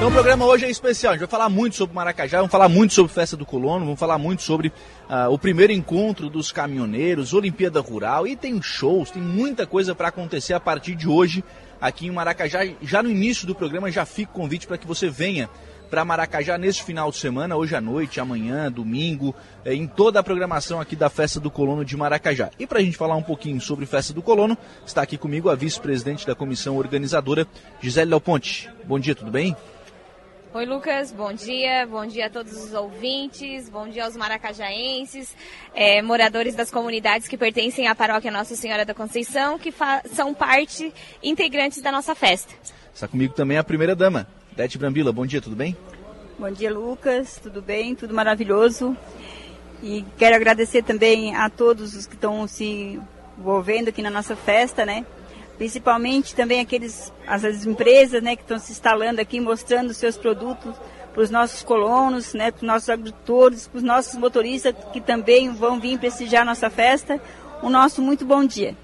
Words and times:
Então 0.00 0.08
o 0.08 0.12
programa 0.12 0.46
hoje 0.46 0.64
é 0.64 0.70
especial. 0.70 1.10
A 1.10 1.14
gente 1.14 1.26
vai 1.26 1.28
falar 1.28 1.50
muito 1.50 1.76
sobre 1.76 1.94
Maracajá, 1.94 2.38
vamos 2.38 2.50
falar 2.50 2.70
muito 2.70 2.94
sobre 2.94 3.12
Festa 3.12 3.36
do 3.36 3.44
Colono, 3.44 3.84
vamos 3.84 4.00
falar 4.00 4.16
muito 4.16 4.40
sobre 4.40 4.68
uh, 4.68 5.30
o 5.30 5.38
primeiro 5.38 5.74
encontro 5.74 6.30
dos 6.30 6.50
caminhoneiros, 6.50 7.34
Olimpíada 7.34 7.82
Rural 7.82 8.26
e 8.26 8.34
tem 8.34 8.62
shows, 8.62 9.10
tem 9.10 9.20
muita 9.20 9.66
coisa 9.66 9.94
para 9.94 10.08
acontecer 10.08 10.54
a 10.54 10.58
partir 10.58 10.94
de 10.94 11.06
hoje 11.06 11.44
aqui 11.78 12.06
em 12.06 12.10
Maracajá. 12.10 12.60
Já 12.80 13.02
no 13.02 13.10
início 13.10 13.46
do 13.46 13.54
programa 13.54 13.92
já 13.92 14.06
fica 14.06 14.30
o 14.30 14.34
convite 14.34 14.66
para 14.66 14.78
que 14.78 14.86
você 14.86 15.10
venha 15.10 15.50
para 15.90 16.02
Maracajá 16.02 16.56
nesse 16.56 16.82
final 16.82 17.10
de 17.10 17.18
semana, 17.18 17.54
hoje 17.54 17.76
à 17.76 17.80
noite, 17.80 18.20
amanhã, 18.20 18.72
domingo, 18.72 19.34
eh, 19.66 19.74
em 19.74 19.86
toda 19.86 20.18
a 20.18 20.22
programação 20.22 20.80
aqui 20.80 20.96
da 20.96 21.10
Festa 21.10 21.38
do 21.38 21.50
Colono 21.50 21.84
de 21.84 21.94
Maracajá. 21.94 22.48
E 22.58 22.66
para 22.66 22.78
a 22.78 22.82
gente 22.82 22.96
falar 22.96 23.16
um 23.16 23.22
pouquinho 23.22 23.60
sobre 23.60 23.84
Festa 23.84 24.14
do 24.14 24.22
Colono, 24.22 24.56
está 24.86 25.02
aqui 25.02 25.18
comigo 25.18 25.50
a 25.50 25.54
vice-presidente 25.54 26.26
da 26.26 26.34
comissão 26.34 26.78
organizadora, 26.78 27.46
Gisele 27.82 28.08
Del 28.08 28.20
Ponte. 28.20 28.70
Bom 28.86 28.98
dia, 28.98 29.14
tudo 29.14 29.30
bem? 29.30 29.54
Oi, 30.52 30.66
Lucas, 30.66 31.12
bom 31.12 31.32
dia. 31.32 31.86
Bom 31.86 32.04
dia 32.04 32.26
a 32.26 32.30
todos 32.30 32.52
os 32.52 32.74
ouvintes, 32.74 33.68
bom 33.68 33.86
dia 33.86 34.04
aos 34.04 34.16
maracajaenses, 34.16 35.32
é, 35.72 36.02
moradores 36.02 36.56
das 36.56 36.72
comunidades 36.72 37.28
que 37.28 37.38
pertencem 37.38 37.86
à 37.86 37.94
paróquia 37.94 38.32
Nossa 38.32 38.56
Senhora 38.56 38.84
da 38.84 38.92
Conceição, 38.92 39.60
que 39.60 39.72
são 40.12 40.34
parte 40.34 40.92
integrantes 41.22 41.80
da 41.80 41.92
nossa 41.92 42.16
festa. 42.16 42.52
Está 42.92 43.06
comigo 43.06 43.32
também 43.32 43.58
a 43.58 43.62
primeira-dama, 43.62 44.26
Dete 44.56 44.76
Brambila. 44.76 45.12
Bom 45.12 45.24
dia, 45.24 45.40
tudo 45.40 45.54
bem? 45.54 45.76
Bom 46.36 46.50
dia, 46.50 46.74
Lucas. 46.74 47.38
Tudo 47.40 47.62
bem? 47.62 47.94
Tudo 47.94 48.12
maravilhoso. 48.12 48.96
E 49.80 50.04
quero 50.18 50.34
agradecer 50.34 50.82
também 50.82 51.32
a 51.32 51.48
todos 51.48 51.94
os 51.94 52.06
que 52.06 52.14
estão 52.16 52.48
se 52.48 53.00
envolvendo 53.38 53.90
aqui 53.90 54.02
na 54.02 54.10
nossa 54.10 54.34
festa, 54.34 54.84
né? 54.84 55.06
Principalmente 55.60 56.34
também 56.34 56.58
aqueles 56.58 57.12
as, 57.26 57.44
as 57.44 57.66
empresas 57.66 58.22
né, 58.22 58.34
que 58.34 58.40
estão 58.40 58.58
se 58.58 58.72
instalando 58.72 59.20
aqui, 59.20 59.38
mostrando 59.38 59.92
seus 59.92 60.16
produtos 60.16 60.74
para 61.12 61.22
os 61.22 61.28
nossos 61.28 61.62
colonos, 61.62 62.32
né, 62.32 62.50
para 62.50 62.62
os 62.62 62.66
nossos 62.66 62.88
agricultores, 62.88 63.68
para 63.68 63.76
os 63.76 63.82
nossos 63.82 64.18
motoristas 64.18 64.74
que 64.90 65.02
também 65.02 65.52
vão 65.52 65.78
vir 65.78 65.98
prestigiar 65.98 66.46
nossa 66.46 66.70
festa. 66.70 67.20
O 67.62 67.68
nosso 67.68 68.00
muito 68.00 68.24
bom 68.24 68.42
dia. 68.42 68.74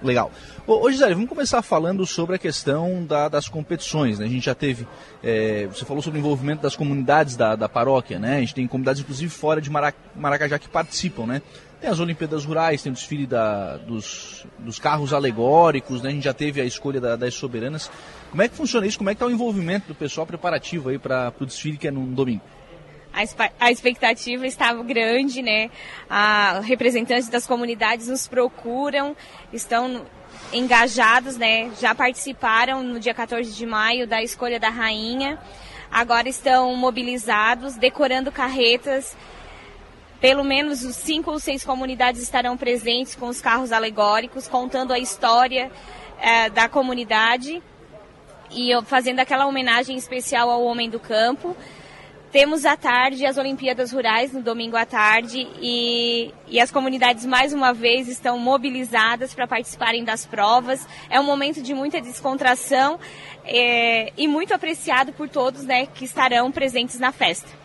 Legal. 0.00 0.30
Ô 0.68 0.88
Gisele, 0.88 1.14
vamos 1.14 1.28
começar 1.28 1.62
falando 1.62 2.06
sobre 2.06 2.36
a 2.36 2.38
questão 2.38 3.04
da, 3.04 3.28
das 3.28 3.48
competições. 3.48 4.20
Né? 4.20 4.26
A 4.26 4.28
gente 4.28 4.44
já 4.44 4.54
teve, 4.54 4.86
é, 5.24 5.66
você 5.66 5.84
falou 5.84 6.00
sobre 6.00 6.20
o 6.20 6.20
envolvimento 6.20 6.62
das 6.62 6.76
comunidades 6.76 7.34
da, 7.34 7.56
da 7.56 7.68
paróquia, 7.68 8.20
né? 8.20 8.36
A 8.36 8.40
gente 8.40 8.54
tem 8.54 8.68
comunidades, 8.68 9.02
inclusive, 9.02 9.30
fora 9.30 9.60
de 9.60 9.68
Maracajá 9.68 10.60
que 10.60 10.68
participam, 10.68 11.26
né? 11.26 11.42
Tem 11.80 11.88
as 11.88 11.98
Olimpíadas 11.98 12.44
Rurais, 12.44 12.82
tem 12.82 12.92
o 12.92 12.94
desfile 12.94 13.26
da, 13.26 13.78
dos, 13.78 14.44
dos 14.58 14.78
carros 14.78 15.14
alegóricos, 15.14 16.02
né? 16.02 16.10
a 16.10 16.12
gente 16.12 16.24
já 16.24 16.34
teve 16.34 16.60
a 16.60 16.64
escolha 16.64 17.00
da, 17.00 17.16
das 17.16 17.32
soberanas. 17.32 17.90
Como 18.30 18.42
é 18.42 18.48
que 18.48 18.54
funciona 18.54 18.86
isso? 18.86 18.98
Como 18.98 19.08
é 19.08 19.14
que 19.14 19.16
está 19.16 19.26
o 19.26 19.30
envolvimento 19.30 19.88
do 19.88 19.94
pessoal 19.94 20.26
preparativo 20.26 20.90
aí 20.90 20.98
para 20.98 21.32
o 21.40 21.46
desfile 21.46 21.78
que 21.78 21.88
é 21.88 21.90
no 21.90 22.04
domingo? 22.06 22.42
A, 23.58 23.72
expectativa 23.72 24.46
estava 24.46 24.82
grande, 24.84 25.42
né? 25.42 25.70
A, 26.08 26.60
representantes 26.60 27.28
das 27.28 27.46
comunidades 27.46 28.08
nos 28.08 28.28
procuram, 28.28 29.16
estão 29.50 30.04
engajados, 30.52 31.36
né? 31.36 31.72
Já 31.80 31.94
participaram 31.94 32.82
no 32.82 33.00
dia 33.00 33.14
14 33.14 33.52
de 33.52 33.66
maio 33.66 34.06
da 34.06 34.22
escolha 34.22 34.60
da 34.60 34.68
rainha. 34.68 35.38
Agora 35.90 36.28
estão 36.28 36.76
mobilizados, 36.76 37.74
decorando 37.76 38.30
carretas 38.30 39.16
pelo 40.20 40.44
menos 40.44 40.80
cinco 40.80 41.30
ou 41.30 41.40
seis 41.40 41.64
comunidades 41.64 42.22
estarão 42.22 42.56
presentes 42.56 43.14
com 43.14 43.26
os 43.26 43.40
carros 43.40 43.72
alegóricos, 43.72 44.46
contando 44.46 44.92
a 44.92 44.98
história 44.98 45.70
é, 46.20 46.50
da 46.50 46.68
comunidade 46.68 47.62
e 48.50 48.70
fazendo 48.84 49.20
aquela 49.20 49.46
homenagem 49.46 49.96
especial 49.96 50.50
ao 50.50 50.62
homem 50.62 50.90
do 50.90 51.00
campo. 51.00 51.56
Temos 52.30 52.64
à 52.64 52.76
tarde 52.76 53.26
as 53.26 53.38
Olimpíadas 53.38 53.90
Rurais, 53.90 54.32
no 54.32 54.40
domingo 54.40 54.76
à 54.76 54.86
tarde, 54.86 55.48
e, 55.60 56.32
e 56.46 56.60
as 56.60 56.70
comunidades 56.70 57.26
mais 57.26 57.52
uma 57.52 57.72
vez 57.72 58.06
estão 58.06 58.38
mobilizadas 58.38 59.34
para 59.34 59.48
participarem 59.48 60.04
das 60.04 60.26
provas. 60.26 60.86
É 61.08 61.18
um 61.18 61.24
momento 61.24 61.60
de 61.60 61.74
muita 61.74 62.00
descontração 62.00 63.00
é, 63.44 64.12
e 64.16 64.28
muito 64.28 64.54
apreciado 64.54 65.12
por 65.12 65.28
todos 65.28 65.64
né, 65.64 65.86
que 65.86 66.04
estarão 66.04 66.52
presentes 66.52 67.00
na 67.00 67.10
festa. 67.10 67.59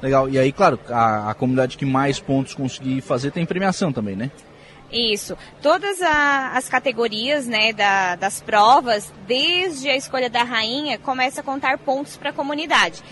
Legal. 0.00 0.28
E 0.28 0.38
aí, 0.38 0.52
claro, 0.52 0.78
a, 0.88 1.30
a 1.30 1.34
comunidade 1.34 1.76
que 1.76 1.84
mais 1.84 2.20
pontos 2.20 2.54
conseguir 2.54 3.00
fazer 3.00 3.30
tem 3.30 3.44
premiação 3.44 3.92
também, 3.92 4.14
né? 4.14 4.30
Isso. 4.90 5.36
Todas 5.60 6.00
a, 6.00 6.52
as 6.54 6.68
categorias 6.68 7.46
né, 7.46 7.72
da, 7.72 8.16
das 8.16 8.40
provas, 8.40 9.12
desde 9.26 9.88
a 9.88 9.96
escolha 9.96 10.30
da 10.30 10.42
rainha, 10.42 10.98
começa 10.98 11.40
a 11.40 11.44
contar 11.44 11.78
pontos 11.78 12.16
para 12.16 12.30
a 12.30 12.32
comunidade. 12.32 13.02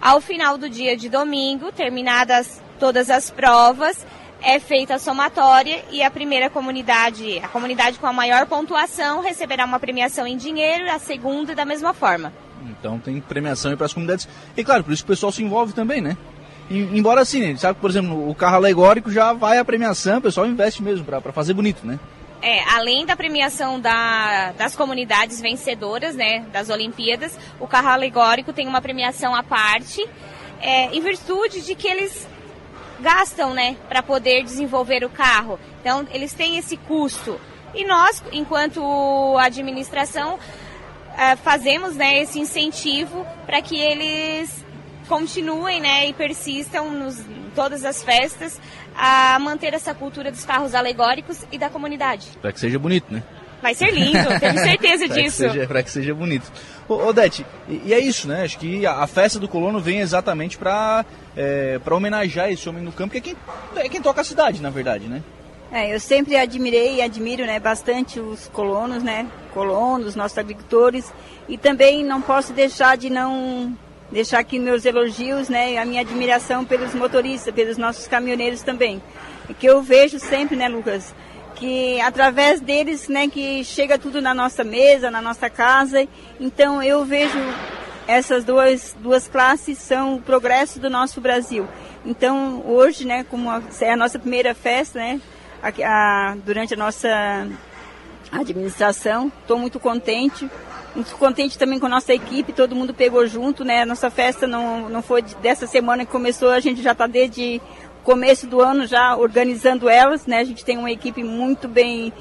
Ao 0.00 0.20
final 0.20 0.58
do 0.58 0.68
dia 0.68 0.96
de 0.96 1.08
domingo, 1.08 1.70
terminadas 1.70 2.60
todas 2.78 3.08
as 3.08 3.30
provas, 3.30 4.04
é 4.42 4.58
feita 4.58 4.96
a 4.96 4.98
somatória 4.98 5.84
e 5.92 6.02
a 6.02 6.10
primeira 6.10 6.50
comunidade, 6.50 7.38
a 7.38 7.46
comunidade 7.46 8.00
com 8.00 8.08
a 8.08 8.12
maior 8.12 8.44
pontuação, 8.46 9.20
receberá 9.20 9.64
uma 9.64 9.78
premiação 9.78 10.26
em 10.26 10.36
dinheiro, 10.36 10.90
a 10.90 10.98
segunda 10.98 11.54
da 11.54 11.64
mesma 11.64 11.94
forma. 11.94 12.32
Então 12.70 12.98
tem 12.98 13.20
premiação 13.20 13.76
para 13.76 13.86
as 13.86 13.92
comunidades. 13.92 14.28
E 14.56 14.64
claro, 14.64 14.84
por 14.84 14.92
isso 14.92 15.02
que 15.02 15.10
o 15.10 15.14
pessoal 15.14 15.32
se 15.32 15.42
envolve 15.42 15.72
também, 15.72 16.00
né? 16.00 16.16
E, 16.70 16.78
embora 16.96 17.20
assim, 17.20 17.40
né, 17.40 17.56
sabe, 17.56 17.78
por 17.80 17.90
exemplo, 17.90 18.28
o 18.28 18.34
carro 18.34 18.56
alegórico 18.56 19.10
já 19.10 19.32
vai 19.32 19.58
a 19.58 19.64
premiação, 19.64 20.18
o 20.18 20.22
pessoal 20.22 20.46
investe 20.46 20.82
mesmo 20.82 21.04
para 21.04 21.32
fazer 21.32 21.52
bonito, 21.52 21.86
né? 21.86 21.98
É, 22.40 22.60
além 22.74 23.06
da 23.06 23.14
premiação 23.14 23.78
da, 23.78 24.52
das 24.52 24.74
comunidades 24.74 25.40
vencedoras, 25.40 26.16
né, 26.16 26.44
das 26.52 26.70
Olimpíadas, 26.70 27.38
o 27.60 27.68
carro 27.68 27.88
alegórico 27.88 28.52
tem 28.52 28.66
uma 28.66 28.80
premiação 28.80 29.34
à 29.34 29.44
parte, 29.44 30.04
é, 30.60 30.86
em 30.86 31.00
virtude 31.00 31.60
de 31.60 31.74
que 31.76 31.86
eles 31.86 32.26
gastam, 33.00 33.52
né, 33.52 33.76
para 33.88 34.02
poder 34.02 34.42
desenvolver 34.42 35.04
o 35.04 35.10
carro. 35.10 35.58
Então, 35.80 36.06
eles 36.10 36.32
têm 36.32 36.56
esse 36.56 36.76
custo. 36.76 37.38
E 37.74 37.84
nós, 37.84 38.22
enquanto 38.32 38.80
administração, 39.38 40.38
uh, 41.12 41.36
fazemos 41.38 41.94
né, 41.94 42.20
esse 42.20 42.38
incentivo 42.38 43.26
para 43.46 43.60
que 43.62 43.78
eles 43.78 44.64
continuem 45.08 45.80
né, 45.80 46.08
e 46.08 46.12
persistam 46.12 46.90
nos, 46.90 47.20
em 47.20 47.50
todas 47.54 47.84
as 47.84 48.02
festas 48.02 48.60
a 48.94 49.38
manter 49.38 49.74
essa 49.74 49.94
cultura 49.94 50.30
dos 50.30 50.44
carros 50.44 50.74
alegóricos 50.74 51.44
e 51.50 51.58
da 51.58 51.68
comunidade. 51.68 52.28
Para 52.40 52.52
que 52.52 52.60
seja 52.60 52.78
bonito, 52.78 53.12
né? 53.12 53.22
Vai 53.62 53.74
ser 53.74 53.92
lindo, 53.92 54.18
tenho 54.40 54.58
certeza 54.58 55.06
disso. 55.08 55.44
Para 55.68 55.82
que 55.82 55.90
seja 55.90 56.12
bonito. 56.12 56.50
Ô, 56.88 56.94
Odete, 57.06 57.46
e, 57.68 57.82
e, 57.86 57.94
é 57.94 58.00
isso, 58.00 58.26
né? 58.26 58.42
Acho 58.42 58.58
que 58.58 58.84
a, 58.84 58.94
a 59.02 59.06
festa 59.06 59.38
do 59.38 59.46
colono 59.46 59.80
vem 59.80 60.00
exatamente 60.00 60.58
para 60.58 61.06
é, 61.36 61.80
homenagear 61.88 62.50
esse 62.50 62.68
homem 62.68 62.82
no 62.82 62.90
campo, 62.90 63.12
que 63.12 63.18
é 63.18 63.20
quem, 63.20 63.36
é 63.76 63.88
quem 63.88 64.02
toca 64.02 64.20
a 64.20 64.24
cidade, 64.24 64.60
na 64.60 64.68
verdade, 64.68 65.06
né? 65.06 65.22
É, 65.72 65.94
eu 65.94 65.98
sempre 65.98 66.36
admirei 66.36 66.96
e 66.96 67.02
admiro 67.02 67.46
né, 67.46 67.58
bastante 67.58 68.20
os 68.20 68.46
colonos, 68.48 69.02
né? 69.02 69.26
Colonos, 69.54 70.14
nossos 70.14 70.36
agricultores. 70.36 71.10
E 71.48 71.56
também 71.56 72.04
não 72.04 72.20
posso 72.20 72.52
deixar 72.52 72.94
de 72.98 73.08
não 73.08 73.74
deixar 74.10 74.40
aqui 74.40 74.58
meus 74.58 74.84
elogios, 74.84 75.48
né? 75.48 75.78
A 75.78 75.86
minha 75.86 76.02
admiração 76.02 76.62
pelos 76.62 76.92
motoristas, 76.92 77.54
pelos 77.54 77.78
nossos 77.78 78.06
caminhoneiros 78.06 78.60
também. 78.60 79.02
Que 79.58 79.66
eu 79.66 79.80
vejo 79.80 80.18
sempre, 80.18 80.56
né, 80.56 80.68
Lucas? 80.68 81.14
Que 81.54 81.98
através 82.02 82.60
deles, 82.60 83.08
né, 83.08 83.28
que 83.28 83.64
chega 83.64 83.98
tudo 83.98 84.20
na 84.20 84.34
nossa 84.34 84.62
mesa, 84.62 85.10
na 85.10 85.22
nossa 85.22 85.48
casa. 85.48 86.06
Então 86.38 86.82
eu 86.82 87.02
vejo 87.02 87.38
essas 88.06 88.44
duas, 88.44 88.94
duas 88.98 89.26
classes 89.26 89.78
são 89.78 90.16
o 90.16 90.20
progresso 90.20 90.78
do 90.78 90.90
nosso 90.90 91.18
Brasil. 91.18 91.66
Então 92.04 92.62
hoje, 92.66 93.06
né, 93.06 93.24
como 93.24 93.48
é 93.80 93.90
a 93.90 93.96
nossa 93.96 94.18
primeira 94.18 94.54
festa, 94.54 94.98
né? 94.98 95.18
A, 95.62 96.30
a, 96.30 96.34
durante 96.44 96.74
a 96.74 96.76
nossa 96.76 97.48
administração. 98.32 99.30
Estou 99.42 99.58
muito 99.58 99.78
contente. 99.78 100.48
Muito 100.94 101.14
contente 101.16 101.56
também 101.56 101.78
com 101.78 101.86
a 101.86 101.88
nossa 101.88 102.12
equipe, 102.12 102.52
todo 102.52 102.76
mundo 102.76 102.92
pegou 102.92 103.26
junto, 103.26 103.64
né? 103.64 103.82
Nossa 103.86 104.10
festa 104.10 104.46
não, 104.46 104.90
não 104.90 105.00
foi 105.00 105.22
dessa 105.22 105.66
semana 105.66 106.04
que 106.04 106.12
começou, 106.12 106.50
a 106.50 106.60
gente 106.60 106.82
já 106.82 106.92
está 106.92 107.06
desde 107.06 107.62
começo 108.02 108.46
do 108.46 108.60
ano 108.60 108.86
já 108.86 109.16
organizando 109.16 109.88
elas, 109.88 110.26
né? 110.26 110.40
A 110.40 110.44
gente 110.44 110.62
tem 110.62 110.76
uma 110.76 110.90
equipe 110.90 111.24
muito 111.24 111.66
bem, 111.66 112.12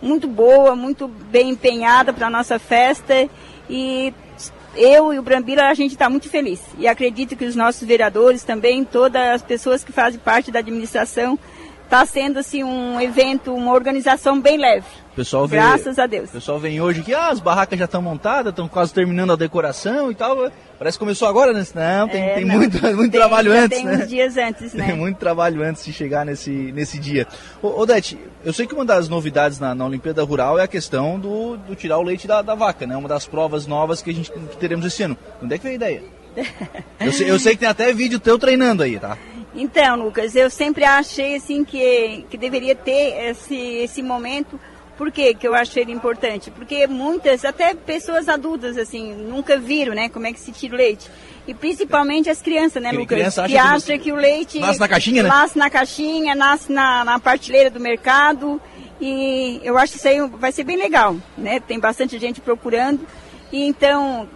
muito 0.00 0.28
boa, 0.28 0.76
muito 0.76 1.08
bem 1.08 1.50
empenhada 1.50 2.12
para 2.12 2.28
a 2.28 2.30
nossa 2.30 2.56
festa 2.56 3.28
e 3.68 4.14
eu 4.76 5.12
e 5.12 5.18
o 5.18 5.22
Brambila 5.22 5.64
a 5.64 5.74
gente 5.74 5.92
está 5.92 6.08
muito 6.08 6.28
feliz 6.28 6.60
e 6.78 6.86
acredito 6.86 7.36
que 7.36 7.44
os 7.44 7.56
nossos 7.56 7.86
vereadores 7.86 8.44
também, 8.44 8.84
todas 8.84 9.22
as 9.22 9.42
pessoas 9.42 9.82
que 9.82 9.90
fazem 9.92 10.20
parte 10.20 10.52
da 10.52 10.60
administração 10.60 11.36
está 11.84 12.04
sendo 12.06 12.38
assim 12.38 12.64
um 12.64 13.00
evento, 13.00 13.54
uma 13.54 13.72
organização 13.72 14.40
bem 14.40 14.58
leve. 14.58 14.86
pessoal 15.14 15.46
vê, 15.46 15.56
Graças 15.56 15.98
a 15.98 16.06
Deus. 16.06 16.30
O 16.30 16.32
pessoal 16.32 16.58
vem 16.58 16.80
hoje 16.80 17.02
que 17.02 17.14
ah, 17.14 17.28
as 17.28 17.38
barracas 17.38 17.78
já 17.78 17.84
estão 17.84 18.02
montadas, 18.02 18.50
estão 18.50 18.66
quase 18.66 18.92
terminando 18.92 19.32
a 19.32 19.36
decoração 19.36 20.10
e 20.10 20.14
tal. 20.14 20.50
Parece 20.76 20.98
que 20.98 21.04
começou 21.04 21.28
agora, 21.28 21.52
né? 21.52 21.64
Não, 21.74 22.08
tem, 22.08 22.22
É, 22.22 22.34
tem 22.34 22.44
não. 22.44 22.56
muito, 22.56 22.80
muito 22.82 22.98
Tem- 23.02 23.10
trabalho 23.10 23.52
antes, 23.52 23.78
tem 23.78 23.86
né? 23.86 23.96
uns 23.98 24.08
dias 24.08 24.36
antes, 24.36 24.74
né? 24.74 24.86
Tem 24.90 24.96
muito 24.96 25.18
trabalho 25.18 25.62
antes 25.62 25.84
de 25.84 25.92
chegar 25.92 26.26
nesse, 26.26 26.50
nesse 26.50 26.98
dia. 26.98 27.26
Ô, 27.62 27.80
Odete, 27.80 28.18
eu 28.44 28.52
sei 28.52 28.66
que 28.66 28.74
uma 28.74 28.84
das 28.84 29.08
novidades 29.08 29.60
na, 29.60 29.74
na 29.74 29.84
Olimpíada 29.86 30.24
Rural 30.24 30.58
é 30.58 30.62
a 30.64 30.68
questão 30.68 31.18
do, 31.20 31.56
do 31.58 31.74
tirar 31.76 31.98
o 31.98 32.02
leite 32.02 32.26
da, 32.26 32.42
da 32.42 32.54
vaca, 32.56 32.86
né? 32.86 32.96
Uma 32.96 33.08
das 33.08 33.24
provas 33.26 33.66
novas 33.66 34.02
que 34.02 34.10
a 34.10 34.14
gente 34.14 34.32
que 34.32 34.56
teremos 34.56 34.84
esse 34.84 35.02
ano. 35.04 35.16
Onde 35.42 35.54
é 35.54 35.58
que 35.58 35.62
veio 35.64 35.74
a 35.74 35.76
ideia? 35.76 36.02
Eu 36.98 37.12
sei, 37.12 37.30
eu 37.30 37.38
sei 37.38 37.52
que 37.52 37.58
tem 37.60 37.68
até 37.68 37.92
vídeo 37.92 38.18
teu 38.18 38.36
treinando 38.38 38.82
aí, 38.82 38.98
tá? 38.98 39.16
Então, 39.54 39.96
Lucas, 39.96 40.34
eu 40.34 40.50
sempre 40.50 40.84
achei 40.84 41.36
assim 41.36 41.64
que, 41.64 42.24
que 42.28 42.36
deveria 42.36 42.74
ter 42.74 43.30
esse, 43.30 43.56
esse 43.56 44.02
momento. 44.02 44.58
Por 44.96 45.10
quê 45.10 45.34
que 45.34 45.46
eu 45.46 45.54
achei 45.54 45.82
ele 45.82 45.92
importante? 45.92 46.50
Porque 46.50 46.86
muitas, 46.86 47.44
até 47.44 47.74
pessoas 47.74 48.28
adultas, 48.28 48.76
assim, 48.76 49.12
nunca 49.12 49.58
viram, 49.58 49.94
né, 49.94 50.08
como 50.08 50.26
é 50.26 50.32
que 50.32 50.40
se 50.40 50.52
tira 50.52 50.74
o 50.74 50.76
leite. 50.76 51.10
E 51.46 51.54
principalmente 51.54 52.30
as 52.30 52.40
crianças, 52.40 52.82
né, 52.82 52.90
Lucas? 52.90 53.18
criança 53.18 53.42
acha 53.42 53.48
que 53.48 53.52
que 53.52 53.58
acha 53.58 53.98
que 53.98 54.12
o 54.12 54.16
leite 54.16 54.58
nasce 54.60 54.80
na 54.80 54.88
caixinha, 54.88 55.22
né? 55.22 55.28
nasce 55.28 55.58
na 55.58 55.70
caixinha, 55.70 56.34
nasce 56.34 56.72
na, 56.72 57.04
na 57.04 57.18
partilheira 57.18 57.70
do 57.70 57.80
mercado. 57.80 58.60
E 59.00 59.60
eu 59.62 59.76
acho 59.76 59.92
que 59.92 59.98
isso 59.98 60.08
aí 60.08 60.20
vai 60.38 60.52
ser 60.52 60.64
bem 60.64 60.76
legal, 60.76 61.16
né? 61.36 61.60
Tem 61.60 61.78
bastante 61.78 62.18
gente 62.18 62.40
procurando. 62.40 63.06
E 63.52 63.66
então, 63.66 64.28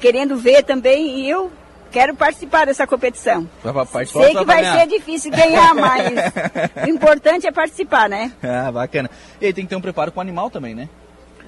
querendo 0.00 0.36
ver 0.36 0.62
também, 0.62 1.20
e 1.20 1.28
eu 1.28 1.50
quero 1.96 2.14
participar 2.14 2.66
dessa 2.66 2.86
competição. 2.86 3.48
Participar 3.62 4.06
Sei 4.06 4.34
que 4.34 4.44
vai 4.44 4.62
ser 4.62 4.86
difícil 4.86 5.30
ganhar, 5.30 5.74
mas 5.74 6.12
o 6.86 6.90
importante 6.90 7.46
é 7.46 7.50
participar, 7.52 8.06
né? 8.06 8.32
Ah, 8.42 8.70
bacana. 8.70 9.08
E 9.40 9.46
aí 9.46 9.52
tem 9.54 9.64
que 9.64 9.70
ter 9.70 9.76
um 9.76 9.80
preparo 9.80 10.12
com 10.12 10.18
o 10.18 10.20
animal 10.20 10.50
também, 10.50 10.74
né? 10.74 10.90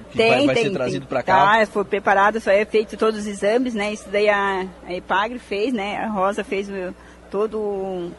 Que 0.09 0.17
Tem, 0.17 0.29
vai, 0.31 0.45
vai 0.47 0.55
tem. 0.55 0.63
ser 0.63 0.69
trazido 0.71 1.05
pra 1.05 1.21
cá. 1.21 1.59
Tá, 1.59 1.65
foi 1.67 1.85
preparado, 1.85 2.39
só 2.41 2.49
é 2.49 2.65
feito 2.65 2.97
todos 2.97 3.19
os 3.19 3.27
exames, 3.27 3.75
né? 3.75 3.93
Isso 3.93 4.09
daí 4.09 4.27
a, 4.27 4.65
a 4.87 4.93
Epagre 4.93 5.37
fez, 5.37 5.71
né? 5.71 5.97
A 5.97 6.07
Rosa 6.07 6.43
fez 6.43 6.67
o, 6.67 6.95
todo 7.29 8.11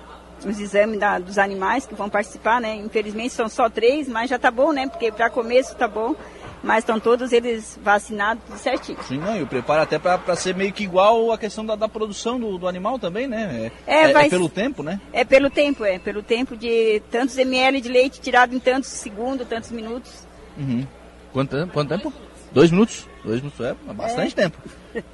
os 0.47 0.61
exames 0.61 1.01
da- 1.01 1.19
dos 1.19 1.37
animais 1.37 1.87
que 1.87 1.95
vão 1.97 2.09
participar, 2.09 2.61
né? 2.61 2.77
Infelizmente 2.77 3.35
são 3.35 3.49
só 3.49 3.69
três, 3.69 4.09
mas 4.09 4.31
já 4.31 4.39
tá 4.39 4.53
bom, 4.53 4.71
né? 4.73 4.87
Porque 4.87 5.11
para 5.11 5.29
começo 5.31 5.75
tá 5.75 5.89
bom. 5.89 6.15
Mas 6.63 6.79
estão 6.79 7.01
todos 7.01 7.33
eles 7.33 7.79
vacinados, 7.83 8.43
tudo 8.47 8.59
certinho. 8.59 8.99
Sim, 9.09 9.17
não, 9.19 9.35
e 9.37 9.43
o 9.43 9.47
preparo 9.47 9.81
até 9.83 9.99
pra, 9.99 10.19
pra 10.19 10.37
ser 10.37 10.55
meio 10.55 10.73
que 10.73 10.85
igual 10.85 11.33
a 11.33 11.39
questão 11.39 11.65
da, 11.65 11.75
da 11.75 11.89
produção 11.89 12.39
do, 12.39 12.59
do 12.59 12.69
animal 12.69 12.99
também, 12.99 13.27
né? 13.27 13.71
É, 13.87 14.03
é, 14.11 14.13
vai- 14.13 14.29
pelo 14.29 14.49
tempo, 14.49 14.83
né? 14.83 15.01
É 15.13 15.25
pelo 15.25 15.49
tempo, 15.49 15.85
é. 15.85 15.99
Pelo 15.99 16.23
tempo 16.23 16.55
de 16.57 17.01
tantos 17.11 17.39
ml 17.39 17.81
de 17.81 17.89
leite 17.89 18.21
tirado 18.21 18.55
em 18.55 18.59
tantos 18.59 18.91
segundos, 18.91 19.47
tantos 19.49 19.71
minutos. 19.71 20.27
Uhum. 20.59 20.87
Quanto, 21.33 21.57
tempo- 21.57 21.73
quanto 21.73 21.89
tempo? 21.89 22.13
Dois 22.53 22.71
minutos? 22.71 23.07
Dois 23.25 23.41
minutos, 23.41 23.61
é 23.65 23.75
bastante 23.93 24.35
tempo. 24.35 24.59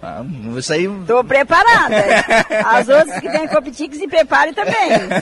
Ah, 0.02 0.24
isso 0.56 0.72
aí... 0.72 0.84
Estou 0.86 1.22
preparada. 1.22 1.96
As 2.64 2.88
outras 2.88 3.20
que 3.20 3.28
têm 3.30 3.46
competir 3.46 3.88
que 3.88 3.96
se 3.96 4.08
preparem 4.08 4.54
também. 4.54 4.72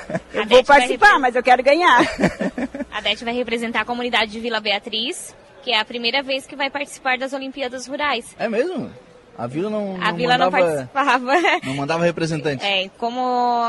Eu 0.32 0.46
vou 0.46 0.62
participar, 0.64 1.06
repre- 1.06 1.20
mas 1.20 1.34
eu 1.36 1.42
quero 1.42 1.62
ganhar. 1.62 2.00
A 2.92 3.00
Dete 3.00 3.24
vai 3.24 3.34
representar 3.34 3.80
a 3.80 3.84
comunidade 3.84 4.30
de 4.30 4.38
Vila 4.38 4.60
Beatriz, 4.60 5.34
que 5.64 5.72
é 5.72 5.80
a 5.80 5.84
primeira 5.84 6.22
vez 6.22 6.46
que 6.46 6.54
vai 6.54 6.68
participar 6.70 7.16
das 7.18 7.32
Olimpíadas 7.32 7.86
Rurais. 7.86 8.36
É 8.38 8.48
mesmo? 8.48 8.90
A 9.36 9.48
vila 9.48 9.68
não, 9.68 9.96
A 10.00 10.10
não 10.10 10.16
Vila 10.16 10.38
não 10.38 10.48
mandava, 10.48 10.86
participava. 10.86 11.34
não 11.66 11.74
mandava 11.74 12.04
representante. 12.04 12.64
É, 12.64 12.88
como 12.98 13.18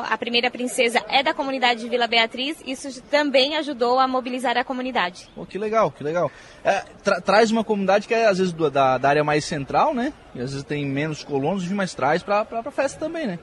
a 0.08 0.16
primeira 0.16 0.52
princesa 0.52 1.04
é 1.10 1.24
da 1.24 1.34
comunidade 1.34 1.80
de 1.82 1.90
Vila 1.90 2.06
Beatriz, 2.06 2.62
isso 2.68 3.02
também 3.04 3.58
ajudou 3.58 3.98
a 3.98 4.08
mobilizar 4.08 4.56
a 4.60 4.64
comunidade. 4.64 5.28
Pô, 5.34 5.44
que 5.44 5.58
legal, 5.58 5.90
que 5.90 6.04
legal. 6.04 6.30
É, 6.64 6.84
tra- 7.04 7.20
traz 7.20 7.50
uma 7.50 7.64
comunidade 7.64 8.08
que 8.08 8.14
é 8.14 8.28
às 8.28 8.38
vezes 8.38 8.54
do- 8.54 8.70
da, 8.70 9.00
da 9.00 9.10
área 9.10 9.24
mais 9.24 9.44
central, 9.44 9.92
né? 9.92 10.14
E 10.36 10.40
às 10.42 10.52
vezes 10.52 10.64
tem 10.64 10.86
menos 10.86 11.24
colonos, 11.24 11.68
mas 11.72 11.96
traz 11.96 12.22
pra, 12.22 12.46
pra 12.46 12.70
festa 12.70 13.00
também, 13.00 13.26
né? 13.26 13.40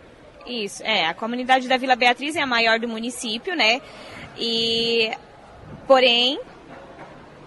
Isso, 0.47 0.81
é, 0.85 1.07
a 1.09 1.15
comunidade 1.15 1.67
da 1.67 1.77
Vila 1.77 1.97
Beatriz 1.97 2.37
é 2.37 2.41
a 2.43 2.47
maior 2.47 2.79
do 2.79 2.87
município, 2.87 3.57
né? 3.57 3.81
E, 4.39 5.11
porém, 5.89 6.39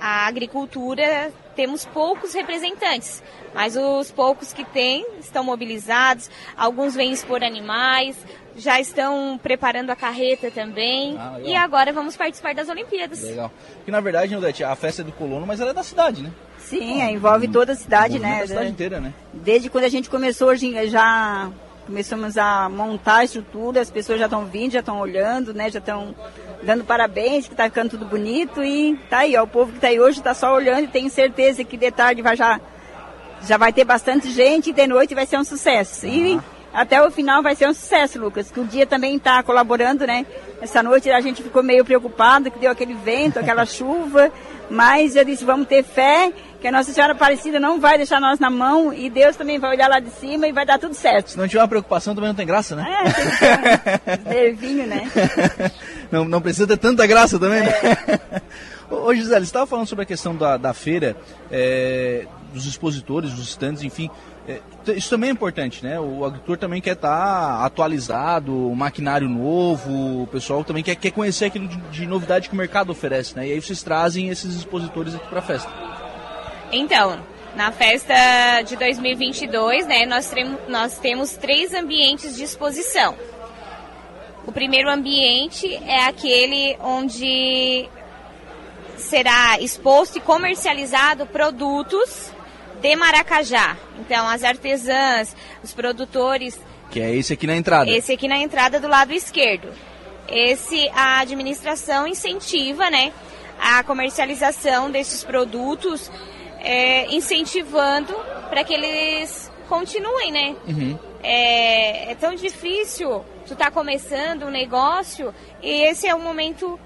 a 0.06 0.28
agricultura 0.28 1.34
temos 1.56 1.84
poucos 1.84 2.32
representantes, 2.32 3.24
mas 3.56 3.76
os 3.76 4.12
poucos 4.12 4.54
que 4.54 4.64
tem 4.64 5.04
estão 5.20 5.44
mobilizados, 5.44 6.30
alguns 6.56 6.94
vêm 6.94 7.12
expor 7.12 7.44
animais, 7.44 8.16
já 8.56 8.80
estão 8.80 9.40
preparando 9.42 9.90
a 9.90 9.96
carreta 9.96 10.52
também, 10.52 11.18
Ah, 11.18 11.40
e 11.44 11.56
agora 11.56 11.92
vamos 11.92 12.16
participar 12.16 12.54
das 12.54 12.70
Olimpíadas. 12.70 13.24
Legal. 13.24 13.52
Porque 13.78 13.90
na 13.90 14.00
verdade, 14.00 14.36
Odete, 14.36 14.64
a 14.64 14.76
festa 14.76 15.02
é 15.02 15.06
do 15.06 15.12
colono, 15.12 15.48
mas 15.48 15.60
ela 15.60 15.72
é 15.72 15.74
da 15.74 15.82
cidade, 15.82 16.22
né? 16.22 16.32
Sim, 16.60 17.02
é, 17.02 17.10
envolve 17.12 17.48
toda 17.48 17.74
a 17.74 17.76
cidade, 17.76 18.20
né? 18.20 18.44
A 18.44 18.48
cidade 18.48 18.70
inteira, 18.70 19.00
né? 19.00 19.12
Desde 19.34 19.72
quando 19.72 19.86
a 19.86 19.90
gente 19.90 20.08
começou, 20.08 20.56
já 20.56 21.50
começamos 21.86 22.38
a 22.38 22.68
montar 22.68 23.18
a 23.18 23.24
estrutura, 23.24 23.82
as 23.82 23.92
pessoas 23.92 24.20
já 24.20 24.26
estão 24.26 24.46
vindo, 24.46 24.72
já 24.72 24.80
estão 24.80 25.00
olhando, 25.00 25.54
né? 25.54 25.70
Já 25.70 25.80
estão 25.80 26.16
dando 26.64 26.84
parabéns, 26.84 27.48
que 27.48 27.54
está 27.54 27.66
ficando 27.66 27.92
tudo 27.92 28.06
bonito 28.06 28.64
e 28.64 28.98
tá 29.10 29.20
aí, 29.20 29.38
ó, 29.38 29.44
o 29.44 29.48
povo 29.48 29.72
que 29.72 29.78
está 29.78 29.88
aí 29.90 30.00
hoje 30.00 30.18
está 30.18 30.34
só 30.34 30.54
olhando 30.54 30.86
e 30.86 30.88
tenho 30.88 31.10
certeza 31.10 31.64
que 31.64 31.78
de 31.78 31.92
tarde 31.92 32.22
vai 32.22 32.36
já, 32.36 32.60
já 33.44 33.58
vai 33.58 33.72
ter 33.72 33.86
bastante 33.86 34.32
gente 34.32 34.72
e 34.72 34.74
de 34.74 34.88
noite 34.88 35.14
vai 35.14 35.26
ser 35.26 35.38
um 35.38 35.44
sucesso. 35.44 36.08
E 36.08 36.40
até 36.74 37.02
o 37.02 37.12
final 37.12 37.42
vai 37.42 37.56
ser 37.56 37.70
um 37.70 37.74
sucesso, 37.74 38.20
Lucas, 38.20 38.52
que 38.52 38.60
o 38.60 38.66
dia 38.66 38.86
também 38.86 39.16
está 39.16 39.42
colaborando, 39.44 40.06
né? 40.06 40.26
Essa 40.62 40.82
noite 40.82 41.10
a 41.10 41.22
gente 41.22 41.44
ficou 41.44 41.62
meio 41.64 41.86
preocupado, 41.86 42.50
que 42.50 42.60
deu 42.60 42.72
aquele 42.72 42.94
vento, 42.96 43.40
aquela 43.40 43.64
chuva, 43.68 44.32
mas 44.70 45.16
eu 45.16 45.24
disse, 45.24 45.46
vamos 45.46 45.68
ter 45.68 45.84
fé, 45.84 46.34
que 46.60 46.68
a 46.68 46.72
Nossa 46.72 46.92
Senhora 46.92 47.14
Aparecida 47.14 47.60
não 47.60 47.80
vai 47.80 47.98
deixar 47.98 48.20
nós 48.20 48.40
na 48.40 48.50
mão 48.50 48.94
e 48.94 49.10
Deus 49.10 49.36
também 49.36 49.60
vai 49.60 49.72
olhar 49.72 49.90
lá 49.90 50.00
de 50.00 50.10
cima 50.12 50.48
e 50.48 50.52
vai 50.52 50.66
dar 50.66 50.80
tudo 50.80 50.94
certo. 50.94 51.32
Se 51.32 51.38
não 51.38 51.48
tiver 51.48 51.62
uma 51.62 51.68
preocupação, 51.68 52.16
também 52.16 52.30
não 52.30 52.36
tem 52.36 52.46
graça, 52.46 52.76
né? 52.76 52.86
É, 53.42 54.18
tem 54.18 54.34
nervinho, 54.34 54.88
né? 54.88 55.10
não, 56.12 56.26
não 56.26 56.42
precisa 56.42 56.68
ter 56.68 56.78
tanta 56.78 57.06
graça 57.06 57.38
também, 57.40 57.62
né? 57.62 57.74
Ô, 58.90 59.08
Ô 59.08 59.14
Gisele, 59.14 59.42
você 59.42 59.50
estava 59.50 59.66
falando 59.66 59.88
sobre 59.88 60.04
a 60.04 60.06
questão 60.06 60.36
da, 60.36 60.58
da 60.58 60.74
feira, 60.74 61.16
é, 61.52 62.26
dos 62.54 62.66
expositores, 62.66 63.32
dos 63.34 63.50
stands, 63.50 63.84
enfim. 63.84 64.10
É, 64.48 64.62
isso 64.96 65.10
também 65.10 65.30
é 65.30 65.34
importante, 65.34 65.84
né? 65.84 66.00
O 66.00 66.24
agricultor 66.24 66.58
também 66.58 66.80
quer 66.82 66.94
estar 66.94 67.66
atualizado, 67.66 68.70
o 68.70 68.76
maquinário 68.76 69.28
novo, 69.28 70.24
o 70.24 70.28
pessoal 70.28 70.64
também 70.64 70.84
quer, 70.84 70.96
quer 70.96 71.12
conhecer 71.12 71.46
aquilo 71.46 71.68
de, 71.68 71.78
de 71.78 72.06
novidade 72.06 72.48
que 72.48 72.54
o 72.54 72.58
mercado 72.58 72.92
oferece, 72.92 73.36
né? 73.36 73.48
E 73.48 73.54
aí 73.54 73.62
vocês 73.62 73.82
trazem 73.82 74.30
esses 74.30 74.56
expositores 74.56 75.16
aqui 75.16 75.28
para 75.28 75.40
a 75.40 75.42
festa. 75.42 76.05
Então, 76.76 77.18
na 77.56 77.72
festa 77.72 78.14
de 78.66 78.76
2022, 78.76 79.88
né, 79.88 80.06
nós, 80.06 80.30
nós 80.68 81.00
temos 81.00 81.32
três 81.32 81.74
ambientes 81.74 82.36
de 82.36 82.44
exposição. 82.44 83.16
O 84.46 84.52
primeiro 84.52 84.90
ambiente 84.92 85.74
é 85.88 86.04
aquele 86.04 86.78
onde 86.82 87.90
será 88.98 89.58
exposto 89.60 90.18
e 90.18 90.22
comercializado 90.22 91.26
produtos 91.26 92.30
de 92.82 92.96
Maracajá. 92.96 93.78
Então, 94.00 94.28
as 94.28 94.44
artesãs, 94.44 95.34
os 95.64 95.74
produtores, 95.74 96.60
Que 96.92 97.00
é 97.00 97.16
esse 97.16 97.32
aqui 97.32 97.48
na 97.48 97.56
entrada. 97.56 97.90
esse 97.90 98.12
aqui 98.12 98.28
na 98.28 98.38
entrada 98.38 98.82
do 98.82 98.88
lado 98.88 99.14
esquerdo. 99.14 99.70
Esse 100.28 100.90
a 100.90 101.20
administração 101.20 102.06
incentiva, 102.06 102.90
né, 102.90 103.14
a 103.60 103.82
comercialização 103.84 104.92
desses 104.92 105.24
produtos, 105.24 106.12
é, 106.66 107.14
incentivando 107.14 108.14
para 108.50 108.64
que 108.64 108.74
eles 108.74 109.52
continuem, 109.70 110.32
né? 110.32 110.56
Uhum. 110.68 111.00
É, 111.22 112.12
é 112.12 112.16
tão 112.16 112.36
difícil 112.36 113.24
tu 113.48 113.56
tá 113.56 113.70
começando 113.70 114.44
um 114.44 114.50
negócio 114.50 115.34
e 115.62 115.84
esse 115.84 116.08
é 116.08 116.16
o 116.16 116.20
momento 116.20 116.80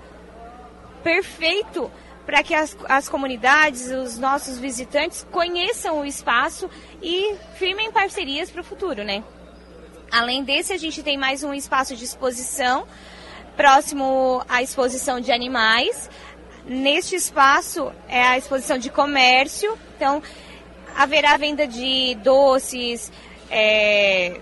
perfeito 1.02 1.90
para 2.26 2.44
que 2.44 2.54
as, 2.54 2.78
as 2.88 3.08
comunidades, 3.08 3.90
os 3.90 4.20
nossos 4.20 4.60
visitantes 4.60 5.26
conheçam 5.32 6.02
o 6.02 6.06
espaço 6.06 6.70
e 7.02 7.36
firmem 7.56 7.92
parcerias 7.92 8.52
para 8.52 8.62
o 8.62 8.64
futuro, 8.64 9.04
né? 9.04 9.24
Além 10.12 10.44
desse, 10.44 10.74
a 10.74 10.78
gente 10.78 11.02
tem 11.02 11.18
mais 11.18 11.44
um 11.44 11.54
espaço 11.54 11.96
de 11.96 12.04
exposição 12.04 12.86
próximo 13.56 14.44
à 14.48 14.62
exposição 14.62 15.20
de 15.20 15.32
animais. 15.32 16.10
Neste 16.70 17.16
espaço 17.16 17.92
é 18.08 18.22
a 18.22 18.38
exposição 18.38 18.78
de 18.78 18.92
comércio, 18.92 19.76
então 19.96 20.22
haverá 20.96 21.36
venda 21.36 21.66
de 21.66 22.14
doces, 22.24 23.12
é, 23.50 24.40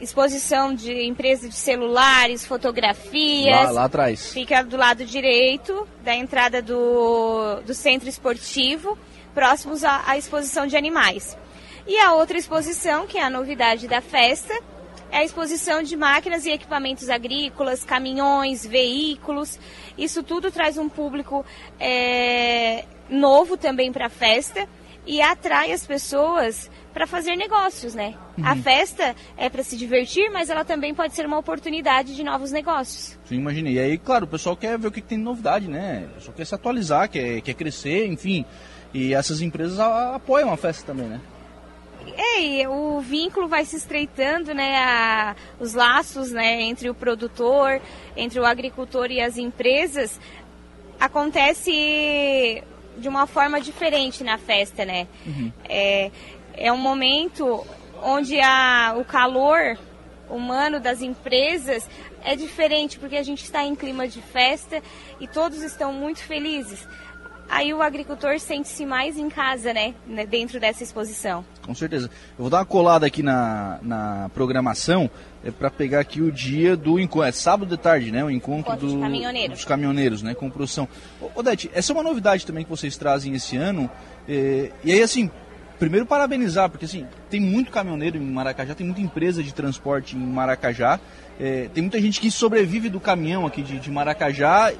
exposição 0.00 0.74
de 0.74 1.06
empresa 1.06 1.46
de 1.50 1.54
celulares, 1.54 2.46
fotografias. 2.46 3.66
Lá, 3.66 3.70
lá 3.70 3.84
atrás. 3.84 4.32
Fica 4.32 4.64
do 4.64 4.74
lado 4.74 5.04
direito 5.04 5.86
da 6.02 6.14
entrada 6.14 6.62
do, 6.62 7.60
do 7.60 7.74
centro 7.74 8.08
esportivo, 8.08 8.98
próximos 9.34 9.84
à, 9.84 10.02
à 10.06 10.16
exposição 10.16 10.66
de 10.66 10.78
animais. 10.78 11.36
E 11.86 11.98
a 11.98 12.14
outra 12.14 12.38
exposição, 12.38 13.06
que 13.06 13.18
é 13.18 13.22
a 13.22 13.28
novidade 13.28 13.86
da 13.86 14.00
festa, 14.00 14.58
é 15.10 15.18
a 15.18 15.24
exposição 15.24 15.82
de 15.82 15.96
máquinas 15.96 16.44
e 16.46 16.50
equipamentos 16.50 17.08
agrícolas, 17.08 17.84
caminhões, 17.84 18.66
veículos. 18.66 19.58
Isso 19.96 20.22
tudo 20.22 20.50
traz 20.50 20.76
um 20.78 20.88
público 20.88 21.44
é, 21.78 22.84
novo 23.08 23.56
também 23.56 23.92
para 23.92 24.06
a 24.06 24.10
festa 24.10 24.68
e 25.06 25.22
atrai 25.22 25.72
as 25.72 25.86
pessoas 25.86 26.70
para 26.92 27.06
fazer 27.06 27.36
negócios, 27.36 27.94
né? 27.94 28.14
Uhum. 28.36 28.46
A 28.46 28.56
festa 28.56 29.14
é 29.36 29.48
para 29.48 29.62
se 29.62 29.76
divertir, 29.76 30.30
mas 30.30 30.50
ela 30.50 30.64
também 30.64 30.94
pode 30.94 31.14
ser 31.14 31.26
uma 31.26 31.38
oportunidade 31.38 32.16
de 32.16 32.24
novos 32.24 32.50
negócios. 32.50 33.18
Sim, 33.26 33.36
imaginei. 33.36 33.74
E 33.74 33.78
aí, 33.78 33.98
claro, 33.98 34.24
o 34.24 34.28
pessoal 34.28 34.56
quer 34.56 34.78
ver 34.78 34.88
o 34.88 34.90
que, 34.90 35.02
tem 35.02 35.18
de 35.18 35.24
novidade, 35.24 35.68
né? 35.68 36.08
O 36.12 36.14
pessoal 36.14 36.34
quer 36.36 36.46
se 36.46 36.54
atualizar, 36.54 37.08
quer, 37.08 37.40
quer 37.42 37.54
crescer, 37.54 38.06
enfim. 38.06 38.44
E 38.92 39.14
essas 39.14 39.42
empresas 39.42 39.78
apoiam 39.78 40.50
a 40.50 40.56
festa 40.56 40.86
também, 40.86 41.06
né? 41.06 41.20
É, 42.16 42.40
e 42.40 42.66
o 42.66 43.00
vínculo 43.00 43.48
vai 43.48 43.64
se 43.64 43.76
estreitando, 43.76 44.54
né? 44.54 44.76
A, 44.78 45.36
os 45.58 45.74
laços, 45.74 46.30
né, 46.30 46.62
entre 46.62 46.88
o 46.88 46.94
produtor, 46.94 47.80
entre 48.16 48.38
o 48.38 48.44
agricultor 48.44 49.10
e 49.10 49.20
as 49.20 49.36
empresas 49.36 50.20
acontece 50.98 52.62
de 52.96 53.08
uma 53.08 53.26
forma 53.26 53.60
diferente 53.60 54.24
na 54.24 54.38
festa, 54.38 54.84
né? 54.84 55.06
Uhum. 55.26 55.52
É, 55.68 56.10
é 56.54 56.72
um 56.72 56.78
momento 56.78 57.66
onde 58.02 58.40
a, 58.40 58.94
o 58.96 59.04
calor 59.04 59.78
humano 60.28 60.80
das 60.80 61.02
empresas 61.02 61.88
é 62.24 62.34
diferente, 62.34 62.98
porque 62.98 63.16
a 63.16 63.22
gente 63.22 63.44
está 63.44 63.64
em 63.64 63.74
clima 63.74 64.08
de 64.08 64.20
festa 64.20 64.82
e 65.20 65.28
todos 65.28 65.62
estão 65.62 65.92
muito 65.92 66.20
felizes. 66.20 66.86
Aí 67.48 67.72
o 67.72 67.80
agricultor 67.80 68.38
sente-se 68.40 68.84
mais 68.84 69.16
em 69.16 69.28
casa, 69.28 69.72
né, 69.72 69.94
né? 70.06 70.26
Dentro 70.26 70.58
dessa 70.58 70.82
exposição. 70.82 71.44
Com 71.64 71.74
certeza. 71.74 72.06
Eu 72.06 72.42
vou 72.42 72.50
dar 72.50 72.58
uma 72.58 72.64
colada 72.64 73.06
aqui 73.06 73.22
na, 73.22 73.78
na 73.82 74.30
programação 74.34 75.10
é 75.44 75.50
para 75.52 75.70
pegar 75.70 76.00
aqui 76.00 76.20
o 76.20 76.32
dia 76.32 76.76
do 76.76 76.98
encontro. 76.98 77.28
É 77.28 77.30
sábado 77.30 77.68
de 77.68 77.80
tarde, 77.80 78.10
né? 78.10 78.24
O 78.24 78.30
encontro 78.30 78.76
do, 78.76 78.98
caminhoneiros. 78.98 79.58
dos 79.58 79.64
caminhoneiros, 79.64 80.22
né? 80.22 80.34
Com 80.34 80.50
produção. 80.50 80.88
Odete, 81.36 81.70
essa 81.72 81.92
é 81.92 81.94
uma 81.94 82.02
novidade 82.02 82.44
também 82.44 82.64
que 82.64 82.70
vocês 82.70 82.96
trazem 82.96 83.32
esse 83.34 83.56
ano. 83.56 83.88
É, 84.28 84.72
e 84.82 84.92
aí, 84.92 85.00
assim, 85.02 85.30
primeiro 85.78 86.04
parabenizar, 86.04 86.68
porque 86.68 86.84
assim, 86.84 87.06
tem 87.30 87.40
muito 87.40 87.70
caminhoneiro 87.70 88.16
em 88.16 88.20
Maracajá, 88.20 88.74
tem 88.74 88.84
muita 88.86 89.00
empresa 89.00 89.40
de 89.40 89.54
transporte 89.54 90.16
em 90.16 90.18
Maracajá, 90.18 90.98
é, 91.38 91.68
tem 91.72 91.82
muita 91.82 92.00
gente 92.00 92.20
que 92.20 92.30
sobrevive 92.30 92.88
do 92.88 92.98
caminhão 92.98 93.46
aqui 93.46 93.62
de, 93.62 93.78
de 93.78 93.90
Maracajá. 93.90 94.72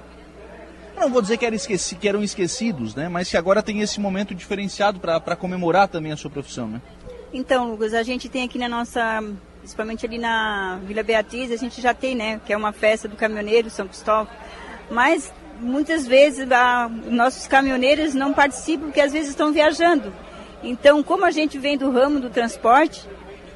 Não 0.96 1.10
vou 1.10 1.20
dizer 1.20 1.36
que, 1.36 1.44
era 1.44 1.54
esqueci, 1.54 1.94
que, 1.94 2.08
eram 2.08 2.22
esquecidos, 2.22 2.94
né? 2.94 3.08
Mas 3.08 3.30
que 3.30 3.36
agora 3.36 3.62
tem 3.62 3.80
esse 3.80 4.00
momento 4.00 4.34
diferenciado 4.34 4.98
para 4.98 5.36
comemorar 5.36 5.88
também 5.88 6.12
a 6.12 6.16
sua 6.16 6.30
profissão, 6.30 6.66
né? 6.66 6.80
Então, 7.32 7.70
Lucas, 7.70 7.92
a 7.92 8.02
gente 8.02 8.28
tem 8.28 8.44
aqui 8.44 8.58
na 8.58 8.68
nossa, 8.68 9.22
principalmente 9.60 10.06
ali 10.06 10.18
na 10.18 10.80
Vila 10.86 11.02
Beatriz, 11.02 11.52
a 11.52 11.56
gente 11.56 11.80
já 11.82 11.92
tem, 11.92 12.14
né? 12.14 12.40
Que 12.46 12.52
é 12.52 12.56
uma 12.56 12.72
festa 12.72 13.06
do 13.06 13.16
caminhoneiro 13.16 13.68
São 13.68 13.86
Cristóvão. 13.86 14.28
Mas 14.90 15.32
muitas 15.60 16.06
vezes 16.06 16.50
a, 16.50 16.88
nossos 16.88 17.46
caminhoneiros 17.46 18.14
não 18.14 18.32
participam 18.32 18.86
porque 18.86 19.00
às 19.00 19.12
vezes 19.12 19.30
estão 19.30 19.52
viajando. 19.52 20.12
Então, 20.62 21.02
como 21.02 21.24
a 21.24 21.30
gente 21.30 21.58
vem 21.58 21.76
do 21.76 21.90
ramo 21.90 22.20
do 22.20 22.30
transporte, 22.30 23.06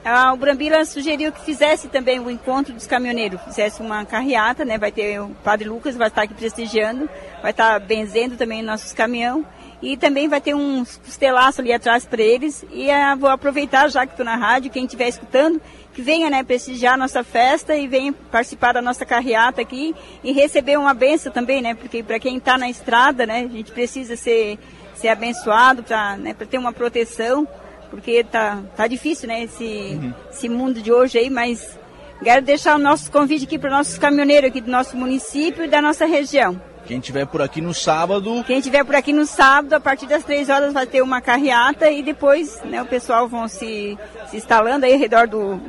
a, 0.05 0.33
o 0.33 0.37
Brambila 0.37 0.85
sugeriu 0.85 1.33
que 1.33 1.41
fizesse 1.41 1.89
também 1.89 2.19
o 2.19 2.31
encontro 2.31 2.73
dos 2.73 2.87
caminhoneiros, 2.87 3.41
fizesse 3.43 3.83
uma 3.83 4.05
carreata, 4.05 4.65
né? 4.65 4.79
Vai 4.79 4.91
ter 4.91 5.21
o 5.21 5.31
Padre 5.45 5.69
Lucas, 5.69 5.97
vai 5.97 6.09
estar 6.09 6.23
aqui 6.23 6.35
prestigiando, 6.35 7.09
vai 7.43 7.51
estar 7.51 7.79
benzendo 7.81 8.37
também 8.37 8.63
nossos 8.63 8.93
caminhão 8.93 9.45
e 9.83 9.97
também 9.97 10.29
vai 10.29 10.41
ter 10.41 10.55
uns 10.55 10.97
costelaços 10.99 11.61
ali 11.61 11.73
atrás 11.73 12.05
para 12.05 12.23
eles. 12.23 12.65
E 12.71 12.89
uh, 12.89 13.17
vou 13.19 13.31
aproveitar, 13.31 13.89
já 13.89 14.07
que 14.07 14.13
estou 14.13 14.25
na 14.25 14.37
rádio, 14.37 14.71
quem 14.71 14.85
estiver 14.85 15.09
escutando, 15.09 15.61
que 15.93 16.03
venha 16.03 16.31
né, 16.31 16.43
prestigiar 16.43 16.95
a 16.95 16.97
nossa 16.97 17.25
festa 17.25 17.77
e 17.77 17.87
venha 17.87 18.13
participar 18.31 18.73
da 18.73 18.83
nossa 18.83 19.05
carreata 19.05 19.61
aqui 19.61 19.95
e 20.23 20.33
receber 20.33 20.79
uma 20.79 20.95
benção 20.95 21.33
também, 21.33 21.63
né? 21.63 21.75
Porque 21.75 22.03
para 22.03 22.19
quem 22.19 22.37
está 22.37 22.57
na 22.57 22.69
estrada, 22.69 23.27
né, 23.27 23.41
a 23.41 23.49
gente 23.49 23.73
precisa 23.73 24.17
ser 24.17 24.59
ser 25.01 25.09
abençoado, 25.09 25.83
para 25.83 26.17
né, 26.19 26.35
ter 26.35 26.59
uma 26.59 26.75
proteção, 26.75 27.49
porque 27.91 28.25
tá, 28.25 28.61
tá 28.77 28.87
difícil, 28.87 29.29
né, 29.29 29.45
esse, 29.45 29.65
uhum. 29.65 30.13
esse 30.31 30.49
mundo 30.49 30.81
de 30.81 30.93
hoje 30.93 31.19
aí, 31.19 31.29
mas 31.29 31.79
quero 32.23 32.43
deixar 32.43 32.77
o 32.77 32.79
nosso 32.79 33.11
convite 33.11 33.45
aqui 33.45 33.59
para 33.59 33.71
nossos 33.71 33.99
caminhoneiros 33.99 34.51
aqui 34.51 34.61
do 34.61 34.71
nosso 34.71 34.97
município 34.97 35.65
e 35.65 35.69
da 35.69 35.83
nossa 35.83 36.07
região. 36.07 36.61
Quem 36.87 36.99
estiver 36.99 37.27
por 37.27 37.43
aqui 37.43 37.61
no 37.61 37.75
sábado. 37.75 38.43
Quem 38.47 38.59
estiver 38.59 38.85
por 38.85 38.95
aqui 38.95 39.13
no 39.13 39.27
sábado, 39.27 39.75
a 39.75 39.81
partir 39.81 40.07
das 40.07 40.25
três 40.25 40.49
horas 40.49 40.73
vai 40.73 40.87
ter 40.87 41.03
uma 41.03 41.21
carreata 41.21 41.91
e 41.91 42.03
depois 42.03 42.61
né, 42.65 42.83
o 42.83 42.87
pessoal 42.87 43.29
vão 43.29 43.47
se, 43.47 43.97
se 44.29 44.37
instalando 44.37 44.87
aí 44.87 44.95
ao 44.95 44.99
redor 44.99 45.29
do, 45.29 45.61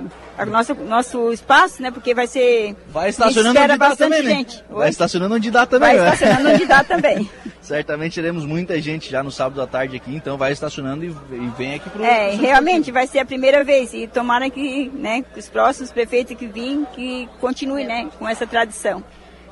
nosso, 0.47 0.73
nosso 0.73 1.31
espaço, 1.31 1.81
né? 1.81 1.91
Porque 1.91 2.13
vai 2.13 2.27
ser. 2.27 2.75
Vai 2.89 3.09
estacionando 3.09 3.59
onde 3.59 3.77
dá 3.77 3.95
também, 3.95 4.23
né? 4.23 4.31
gente. 4.31 4.63
Vai 4.69 4.89
estacionando 4.89 5.35
onde 5.35 5.51
dá 5.51 5.65
também, 5.65 5.97
Vai 5.97 6.05
né? 6.05 6.13
estacionando 6.13 6.49
onde 6.49 6.65
dá 6.65 6.83
também. 6.83 7.29
Certamente 7.61 8.15
teremos 8.15 8.43
muita 8.43 8.81
gente 8.81 9.09
já 9.09 9.21
no 9.21 9.31
sábado 9.31 9.61
à 9.61 9.67
tarde 9.67 9.95
aqui, 9.95 10.15
então 10.15 10.35
vai 10.37 10.51
estacionando 10.51 11.05
e, 11.05 11.09
e 11.09 11.47
vem 11.55 11.75
aqui 11.75 11.89
pro. 11.89 12.03
É, 12.03 12.31
pro 12.31 12.41
realmente 12.41 12.91
vai 12.91 13.05
ser 13.05 13.19
a 13.19 13.25
primeira 13.25 13.63
vez. 13.63 13.93
E 13.93 14.07
tomara 14.07 14.49
que, 14.49 14.89
né, 14.89 15.23
os 15.37 15.47
próximos 15.47 15.91
prefeitos 15.91 16.35
que 16.35 16.47
vêm, 16.47 16.85
que 16.93 17.29
continue, 17.39 17.83
né, 17.83 18.09
com 18.17 18.27
essa 18.27 18.47
tradição. 18.47 19.03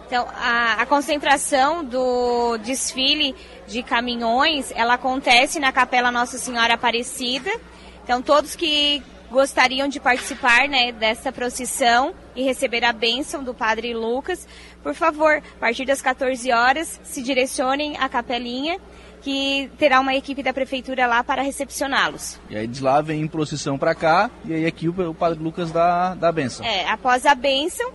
Então, 0.07 0.27
a, 0.35 0.81
a, 0.81 0.85
concentração 0.87 1.85
do 1.85 2.57
desfile 2.57 3.35
de 3.67 3.83
caminhões, 3.83 4.73
ela 4.75 4.95
acontece 4.95 5.59
na 5.59 5.71
Capela 5.71 6.11
Nossa 6.11 6.39
Senhora 6.39 6.73
Aparecida. 6.73 7.51
Então, 8.03 8.19
todos 8.19 8.55
que 8.55 9.03
gostariam 9.29 9.87
de 9.87 9.99
participar 9.99 10.67
né, 10.67 10.91
dessa 10.91 11.31
procissão 11.31 12.13
e 12.35 12.43
receber 12.43 12.83
a 12.83 12.91
bênção 12.91 13.43
do 13.43 13.53
Padre 13.53 13.93
Lucas, 13.93 14.47
por 14.83 14.93
favor, 14.93 15.38
a 15.38 15.59
partir 15.59 15.86
das 15.86 16.01
14 16.01 16.51
horas, 16.51 17.00
se 17.03 17.21
direcionem 17.21 17.98
à 17.98 18.07
capelinha 18.07 18.79
que 19.21 19.69
terá 19.77 20.00
uma 20.00 20.15
equipe 20.15 20.41
da 20.41 20.53
prefeitura 20.53 21.05
lá 21.05 21.24
para 21.24 21.41
recepcioná-los. 21.41 22.39
E 22.50 22.55
aí 22.55 22.67
de 22.67 22.81
lá 22.81 23.01
vem 23.01 23.21
em 23.21 23.27
procissão 23.27 23.77
para 23.77 23.93
cá 23.93 24.31
e 24.45 24.53
aí 24.53 24.65
aqui 24.65 24.88
o, 24.88 25.09
o 25.09 25.13
Padre 25.13 25.43
Lucas 25.43 25.71
dá, 25.71 26.15
dá 26.15 26.29
a 26.29 26.31
bênção. 26.31 26.65
É, 26.65 26.89
após 26.89 27.25
a 27.25 27.36
bênção, 27.36 27.91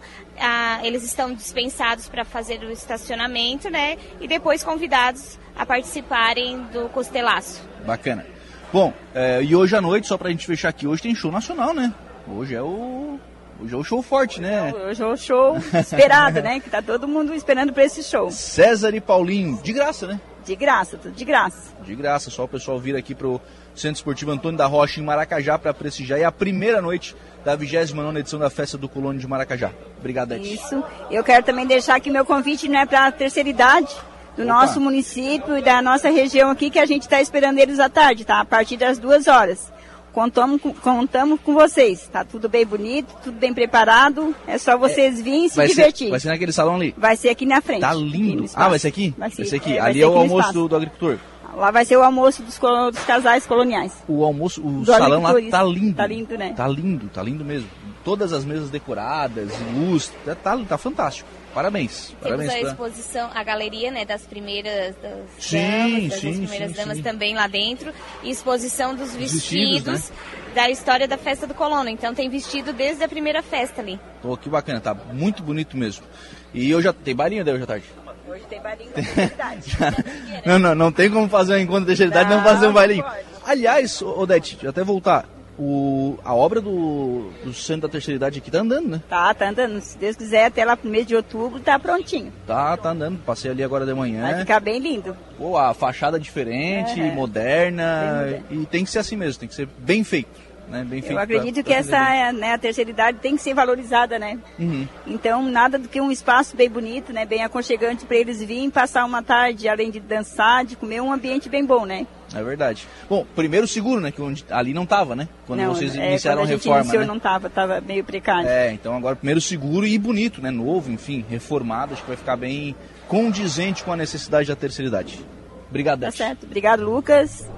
eles 0.83 1.03
estão 1.03 1.35
dispensados 1.35 2.09
para 2.09 2.25
fazer 2.25 2.61
o 2.61 2.71
estacionamento, 2.71 3.71
né? 3.71 3.97
E 4.21 4.29
depois 4.29 4.63
convidados 4.63 5.39
a 5.57 5.65
participarem 5.65 6.63
do 6.73 6.89
costelaço. 6.91 7.63
Bacana. 7.87 8.27
Bom, 8.73 8.93
é, 9.15 9.43
e 9.43 9.55
hoje 9.55 9.77
à 9.77 9.81
noite, 9.81 10.09
só 10.09 10.19
pra 10.19 10.31
gente 10.31 10.47
fechar 10.47 10.69
aqui, 10.69 10.87
hoje 10.87 11.03
tem 11.03 11.15
show 11.15 11.31
nacional, 11.31 11.73
né? 11.73 11.95
Hoje 12.27 12.55
é 12.55 12.63
o. 12.63 13.19
Hoje 13.61 13.75
é 13.75 13.77
o 13.77 13.85
show 13.85 14.03
forte, 14.03 14.41
né? 14.41 14.73
Hoje 14.73 15.03
é 15.03 15.07
o 15.07 15.17
show 15.17 15.57
esperado, 15.79 16.43
né? 16.43 16.61
Que 16.61 16.69
tá 16.69 16.83
todo 16.83 17.07
mundo 17.09 17.35
esperando 17.35 17.73
para 17.73 17.85
esse 17.85 18.03
show. 18.03 18.31
César 18.31 18.95
e 18.95 19.01
Paulinho, 19.01 19.61
de 19.63 19.73
graça, 19.73 20.07
né? 20.07 20.21
De 20.45 20.55
graça, 20.55 20.99
tudo 20.99 21.15
de 21.15 21.25
graça. 21.25 21.73
De 21.83 21.95
graça, 21.95 22.31
só 22.31 22.45
o 22.45 22.49
pessoal 22.49 22.79
vir 22.79 22.95
aqui 22.97 23.15
pro 23.15 23.41
Centro 23.75 23.97
Esportivo 23.97 24.31
Antônio 24.31 24.59
da 24.59 24.67
Rocha 24.67 25.01
em 25.01 25.03
Maracajá 25.03 25.59
para 25.59 25.73
prestigiar. 25.73 26.21
É 26.21 26.25
a 26.25 26.33
primeira 26.33 26.83
noite 26.83 27.17
da 27.45 27.57
29 27.57 28.19
edição 28.19 28.39
da 28.39 28.51
Festa 28.51 28.77
do 28.77 28.89
Colônia 28.89 29.21
de 29.21 29.27
Maracajá. 29.27 29.71
Obrigado, 29.99 30.33
Ed. 30.33 30.55
Isso. 30.55 30.83
Eu 31.11 31.25
quero 31.25 31.45
também 31.45 31.67
deixar 31.67 31.97
aqui 31.97 32.11
meu 32.11 32.25
convite 32.27 32.69
não 32.69 32.79
é 32.79 32.87
para 32.87 33.07
a 33.07 33.13
terceira 33.13 33.49
idade, 33.49 33.95
do 34.37 34.43
Opa. 34.43 34.53
nosso 34.53 34.81
município 34.81 35.57
e 35.57 35.63
da 35.63 35.81
nossa 35.81 36.11
região 36.11 36.51
aqui, 36.51 36.69
que 36.69 36.79
a 36.79 36.87
gente 36.87 37.03
está 37.03 37.21
esperando 37.21 37.59
eles 37.59 37.79
à 37.79 37.89
tarde, 37.89 38.25
tá? 38.25 38.41
A 38.41 38.45
partir 38.45 38.77
das 38.77 38.99
duas 38.99 39.27
horas. 39.27 39.73
Contamos 40.15 40.63
com, 40.63 40.73
contamos 40.73 41.41
com 41.41 41.55
vocês. 41.55 42.09
Tá 42.11 42.25
tudo 42.25 42.49
bem 42.49 42.65
bonito, 42.65 43.13
tudo 43.21 43.37
bem 43.37 43.53
preparado. 43.53 44.33
É 44.47 44.57
só 44.59 44.79
vocês 44.79 45.21
virem 45.21 45.49
se 45.49 45.57
vai 45.57 45.67
divertir. 45.67 46.07
Ser, 46.07 46.11
vai 46.13 46.21
ser 46.21 46.29
naquele 46.29 46.53
salão 46.53 46.77
ali? 46.77 46.95
Vai 46.97 47.17
ser 47.17 47.31
aqui 47.31 47.45
na 47.45 47.61
frente. 47.61 47.81
Tá 47.81 47.93
lindo. 47.93 48.45
Ah, 48.55 48.69
vai 48.69 48.79
ser 48.79 48.89
aqui? 48.89 49.13
Vai 49.19 49.29
ser, 49.31 49.39
vai 49.39 49.47
ser 49.47 49.57
aqui. 49.57 49.73
É, 49.77 49.81
ali 49.81 50.01
é 50.01 50.07
o 50.07 50.17
almoço 50.17 50.53
do, 50.53 50.69
do, 50.69 50.77
agricultor. 50.77 51.19
Lá 51.57 51.73
vai 51.73 51.85
ser 51.85 51.97
o 51.97 52.03
almoço 52.03 52.45
dos, 52.45 52.57
dos 52.57 53.05
casais 53.05 53.45
coloniais. 53.45 53.93
O 54.07 54.25
almoço, 54.25 54.65
o 54.65 54.85
do 54.85 54.87
salão 54.87 55.21
lá 55.21 55.33
tá 55.51 55.65
lindo. 55.65 55.97
Tá 55.97 56.07
lindo, 56.07 56.39
né? 56.39 56.55
Tá 56.57 56.69
lindo, 56.69 57.09
tá 57.09 57.21
lindo 57.21 57.45
mesmo. 57.45 57.69
Todas 58.05 58.33
as 58.33 58.45
mesas 58.45 58.71
decoradas, 58.71 59.51
luz, 59.75 60.13
tá, 60.25 60.37
tá, 60.37 60.57
tá 60.59 60.79
fantástico. 60.79 61.29
Parabéns. 61.55 62.09
Temos 62.21 62.23
Parabéns 62.23 62.51
a 62.51 62.71
exposição, 62.71 63.31
a 63.33 63.45
galeria, 63.45 63.91
né, 63.93 64.05
das 64.05 64.27
primeiras 64.27 64.97
das 64.97 65.21
sim, 65.39 65.59
damas, 65.59 65.93
sim, 65.93 66.09
das 66.09 66.37
primeiras 66.37 66.71
sim, 66.71 66.77
damas 66.77 66.97
sim. 66.97 67.03
também 67.03 67.35
lá 67.35 67.47
dentro, 67.47 67.93
e 68.25 68.31
exposição 68.31 68.95
dos 68.95 69.15
vestidos, 69.15 69.85
vestidos 69.85 70.11
né? 70.11 70.17
da 70.55 70.69
história 70.69 71.07
da 71.07 71.17
festa 71.17 71.47
do 71.47 71.55
colono. 71.55 71.89
Então 71.89 72.13
tem 72.13 72.29
vestido 72.29 72.73
desde 72.73 73.05
a 73.05 73.09
primeira 73.09 73.43
festa 73.43 73.81
ali. 73.81 74.01
Pô, 74.21 74.37
que 74.37 74.49
bacana, 74.49 74.81
tá 74.81 74.95
muito 74.95 75.43
bonito 75.43 75.77
mesmo. 75.77 76.05
E 76.53 76.75
hoje 76.75 76.85
já 76.85 76.93
tem 76.93 77.15
balinha 77.15 77.45
daí 77.45 77.55
hoje 77.55 77.63
à 77.63 77.67
tarde? 77.67 77.85
Hoje 78.27 78.45
tem 78.51 78.61
balinho 78.61 78.91
da 78.91 79.03
terceira 79.03 80.05
não, 80.45 80.59
não, 80.59 80.75
não 80.75 80.93
tem 80.93 81.09
como 81.09 81.29
fazer 81.29 81.55
um 81.55 81.59
encontro 81.59 81.83
da 81.83 81.87
terceira 81.87 82.11
idade 82.11 82.31
não, 82.31 82.39
não 82.39 82.45
fazer 82.45 82.67
um 82.67 82.73
balinho. 82.73 83.05
Aliás, 83.47 84.03
Odete, 84.03 84.67
até 84.67 84.83
voltar, 84.83 85.27
o, 85.59 86.19
a 86.25 86.35
obra 86.35 86.61
do, 86.61 87.31
do 87.45 87.53
Centro 87.53 87.83
da 87.83 87.89
Terceira 87.89 88.17
Idade 88.17 88.39
aqui 88.39 88.51
tá 88.51 88.61
andando, 88.61 88.89
né? 88.89 89.03
Tá, 89.09 89.33
tá 89.33 89.49
andando. 89.49 89.81
Se 89.81 89.97
Deus 89.97 90.17
quiser, 90.17 90.47
até 90.47 90.65
lá 90.65 90.77
pro 90.77 90.91
mês 90.91 91.07
de 91.07 91.15
outubro 91.15 91.61
tá 91.61 91.79
prontinho. 91.79 92.33
Tá, 92.47 92.77
tá 92.77 92.91
andando. 92.91 93.19
Passei 93.19 93.51
ali 93.51 93.63
agora 93.63 93.87
de 93.87 93.95
manhã. 93.95 94.23
Vai 94.23 94.39
ficar 94.41 94.61
bem 94.61 94.79
lindo. 94.79 95.17
Pô, 95.39 95.57
a 95.57 95.73
fachada 95.73 96.19
diferente, 96.19 97.01
moderna. 97.01 98.43
E 98.51 98.67
tem 98.67 98.85
que 98.85 98.91
ser 98.91 98.99
assim 98.99 99.17
mesmo, 99.17 99.41
tem 99.41 99.49
que 99.49 99.55
ser 99.55 99.69
bem 99.79 100.03
feito. 100.03 100.44
Né? 100.69 100.85
Bem 100.85 101.03
Eu 101.05 101.19
acredito 101.19 101.55
pra, 101.55 101.63
que 101.63 101.91
pra 101.91 102.15
essa, 102.17 102.33
né, 102.33 102.53
a 102.53 102.59
terceira 102.59 102.91
idade 102.91 103.19
tem 103.19 103.37
que 103.37 103.43
ser 103.43 103.55
valorizada, 103.55 104.19
né? 104.19 104.39
Uhum. 104.59 104.87
Então, 105.07 105.43
nada 105.43 105.79
do 105.79 105.89
que 105.89 106.01
um 106.01 106.11
espaço 106.11 106.57
bem 106.57 106.69
bonito, 106.69 107.13
né? 107.13 107.25
Bem 107.25 107.45
aconchegante 107.45 108.05
para 108.05 108.17
eles 108.17 108.41
virem 108.41 108.71
passar 108.71 109.05
uma 109.05 109.23
tarde, 109.23 109.69
além 109.69 109.91
de 109.91 110.01
dançar, 110.01 110.65
de 110.65 110.77
comer, 110.77 111.01
um 111.01 111.13
ambiente 111.13 111.49
bem 111.49 111.65
bom, 111.65 111.85
né? 111.85 112.07
É 112.35 112.43
verdade. 112.43 112.87
Bom, 113.09 113.27
primeiro 113.35 113.67
seguro, 113.69 114.01
né? 114.01 114.11
Que 114.11 114.21
onde, 114.21 114.45
ali 114.51 114.75
não 114.75 114.85
estava, 114.85 115.15
né? 115.15 115.29
Quando 115.47 115.61
não, 115.61 115.75
vocês 115.75 115.97
é, 115.97 116.09
iniciaram 116.09 116.43
quando 116.43 116.51
a, 116.51 116.53
a 116.53 116.57
reforma. 116.57 116.81
Iniciou, 116.81 117.01
né? 117.03 117.07
não 117.07 117.17
estava, 117.17 117.47
estava 117.47 117.81
meio 117.81 118.05
precário. 118.05 118.49
É, 118.49 118.73
então 118.73 118.97
agora 118.97 119.15
primeiro 119.15 119.41
seguro 119.41 119.87
e 119.87 119.99
bonito, 119.99 120.43
né? 120.43 120.51
Novo, 120.51 120.91
enfim, 120.91 121.25
reformado. 121.29 121.93
Acho 121.93 122.03
que 122.03 122.09
vai 122.09 122.17
ficar 122.17 122.37
bem 122.37 122.75
condizente 123.07 123.85
com 123.85 123.93
a 123.93 123.97
necessidade 123.97 124.49
da 124.49 124.57
terceira 124.57 124.89
idade. 124.89 125.25
Obrigado, 125.69 126.01
Tá 126.01 126.11
certo. 126.11 126.45
Obrigado, 126.45 126.85
Lucas. 126.85 127.49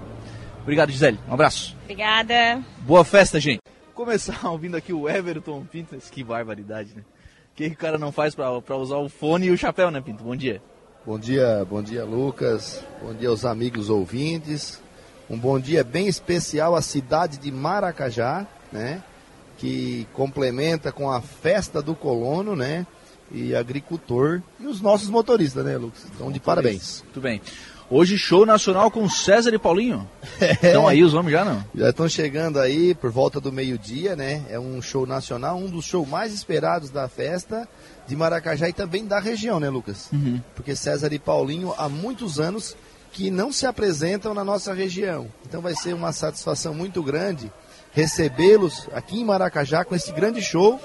Obrigado, 0.66 0.90
Gisele. 0.90 1.16
Um 1.28 1.34
abraço. 1.34 1.76
Obrigada. 1.84 2.60
Boa 2.80 3.04
festa, 3.04 3.38
gente. 3.38 3.60
Começar 3.94 4.36
ouvindo 4.50 4.76
aqui 4.76 4.92
o 4.92 5.08
Everton 5.08 5.64
Pinto. 5.64 5.96
Que 6.10 6.24
barbaridade, 6.24 6.92
né? 6.92 7.04
O 7.52 7.54
que 7.54 7.68
o 7.68 7.76
cara 7.76 7.96
não 7.96 8.10
faz 8.10 8.34
para 8.34 8.76
usar 8.76 8.96
o 8.96 9.08
fone 9.08 9.46
e 9.46 9.50
o 9.52 9.56
chapéu, 9.56 9.92
né, 9.92 10.00
Pinto? 10.00 10.24
Bom 10.24 10.34
dia. 10.34 10.60
Bom 11.06 11.20
dia, 11.20 11.64
bom 11.70 11.80
dia, 11.80 12.04
Lucas. 12.04 12.82
Bom 13.00 13.14
dia 13.14 13.28
aos 13.28 13.44
amigos 13.44 13.88
ouvintes. 13.88 14.82
Um 15.30 15.38
bom 15.38 15.60
dia 15.60 15.84
bem 15.84 16.08
especial 16.08 16.74
à 16.74 16.82
cidade 16.82 17.38
de 17.38 17.52
Maracajá, 17.52 18.44
né? 18.72 19.00
Que 19.58 20.04
complementa 20.14 20.90
com 20.90 21.08
a 21.12 21.20
festa 21.20 21.80
do 21.80 21.94
colono, 21.94 22.56
né? 22.56 22.84
E 23.30 23.54
agricultor 23.54 24.42
e 24.58 24.66
os 24.66 24.80
nossos 24.80 25.08
motoristas, 25.08 25.64
né, 25.64 25.76
Lucas? 25.76 26.04
Então, 26.12 26.32
de 26.32 26.40
parabéns. 26.40 27.02
Muito 27.04 27.20
bem. 27.20 27.40
Hoje, 27.88 28.18
show 28.18 28.44
nacional 28.44 28.90
com 28.90 29.08
César 29.08 29.54
e 29.54 29.58
Paulinho. 29.58 30.08
É. 30.40 30.52
Estão 30.52 30.88
aí 30.88 31.04
os 31.04 31.14
homens 31.14 31.32
já, 31.32 31.44
não? 31.44 31.64
Já 31.72 31.90
estão 31.90 32.08
chegando 32.08 32.58
aí 32.58 32.94
por 32.94 33.10
volta 33.10 33.40
do 33.40 33.52
meio-dia, 33.52 34.16
né? 34.16 34.44
É 34.50 34.58
um 34.58 34.82
show 34.82 35.06
nacional, 35.06 35.56
um 35.56 35.70
dos 35.70 35.84
shows 35.84 36.08
mais 36.08 36.34
esperados 36.34 36.90
da 36.90 37.08
festa 37.08 37.68
de 38.06 38.16
Maracajá 38.16 38.68
e 38.68 38.72
também 38.72 39.06
da 39.06 39.20
região, 39.20 39.60
né, 39.60 39.70
Lucas? 39.70 40.08
Uhum. 40.12 40.40
Porque 40.54 40.74
César 40.74 41.12
e 41.12 41.18
Paulinho, 41.18 41.72
há 41.78 41.88
muitos 41.88 42.40
anos, 42.40 42.76
que 43.12 43.30
não 43.30 43.52
se 43.52 43.66
apresentam 43.66 44.34
na 44.34 44.44
nossa 44.44 44.74
região. 44.74 45.28
Então 45.48 45.60
vai 45.60 45.74
ser 45.74 45.94
uma 45.94 46.12
satisfação 46.12 46.74
muito 46.74 47.02
grande 47.02 47.50
recebê-los 47.92 48.88
aqui 48.92 49.20
em 49.20 49.24
Maracajá 49.24 49.84
com 49.84 49.94
esse 49.94 50.12
grande 50.12 50.42
show, 50.42 50.78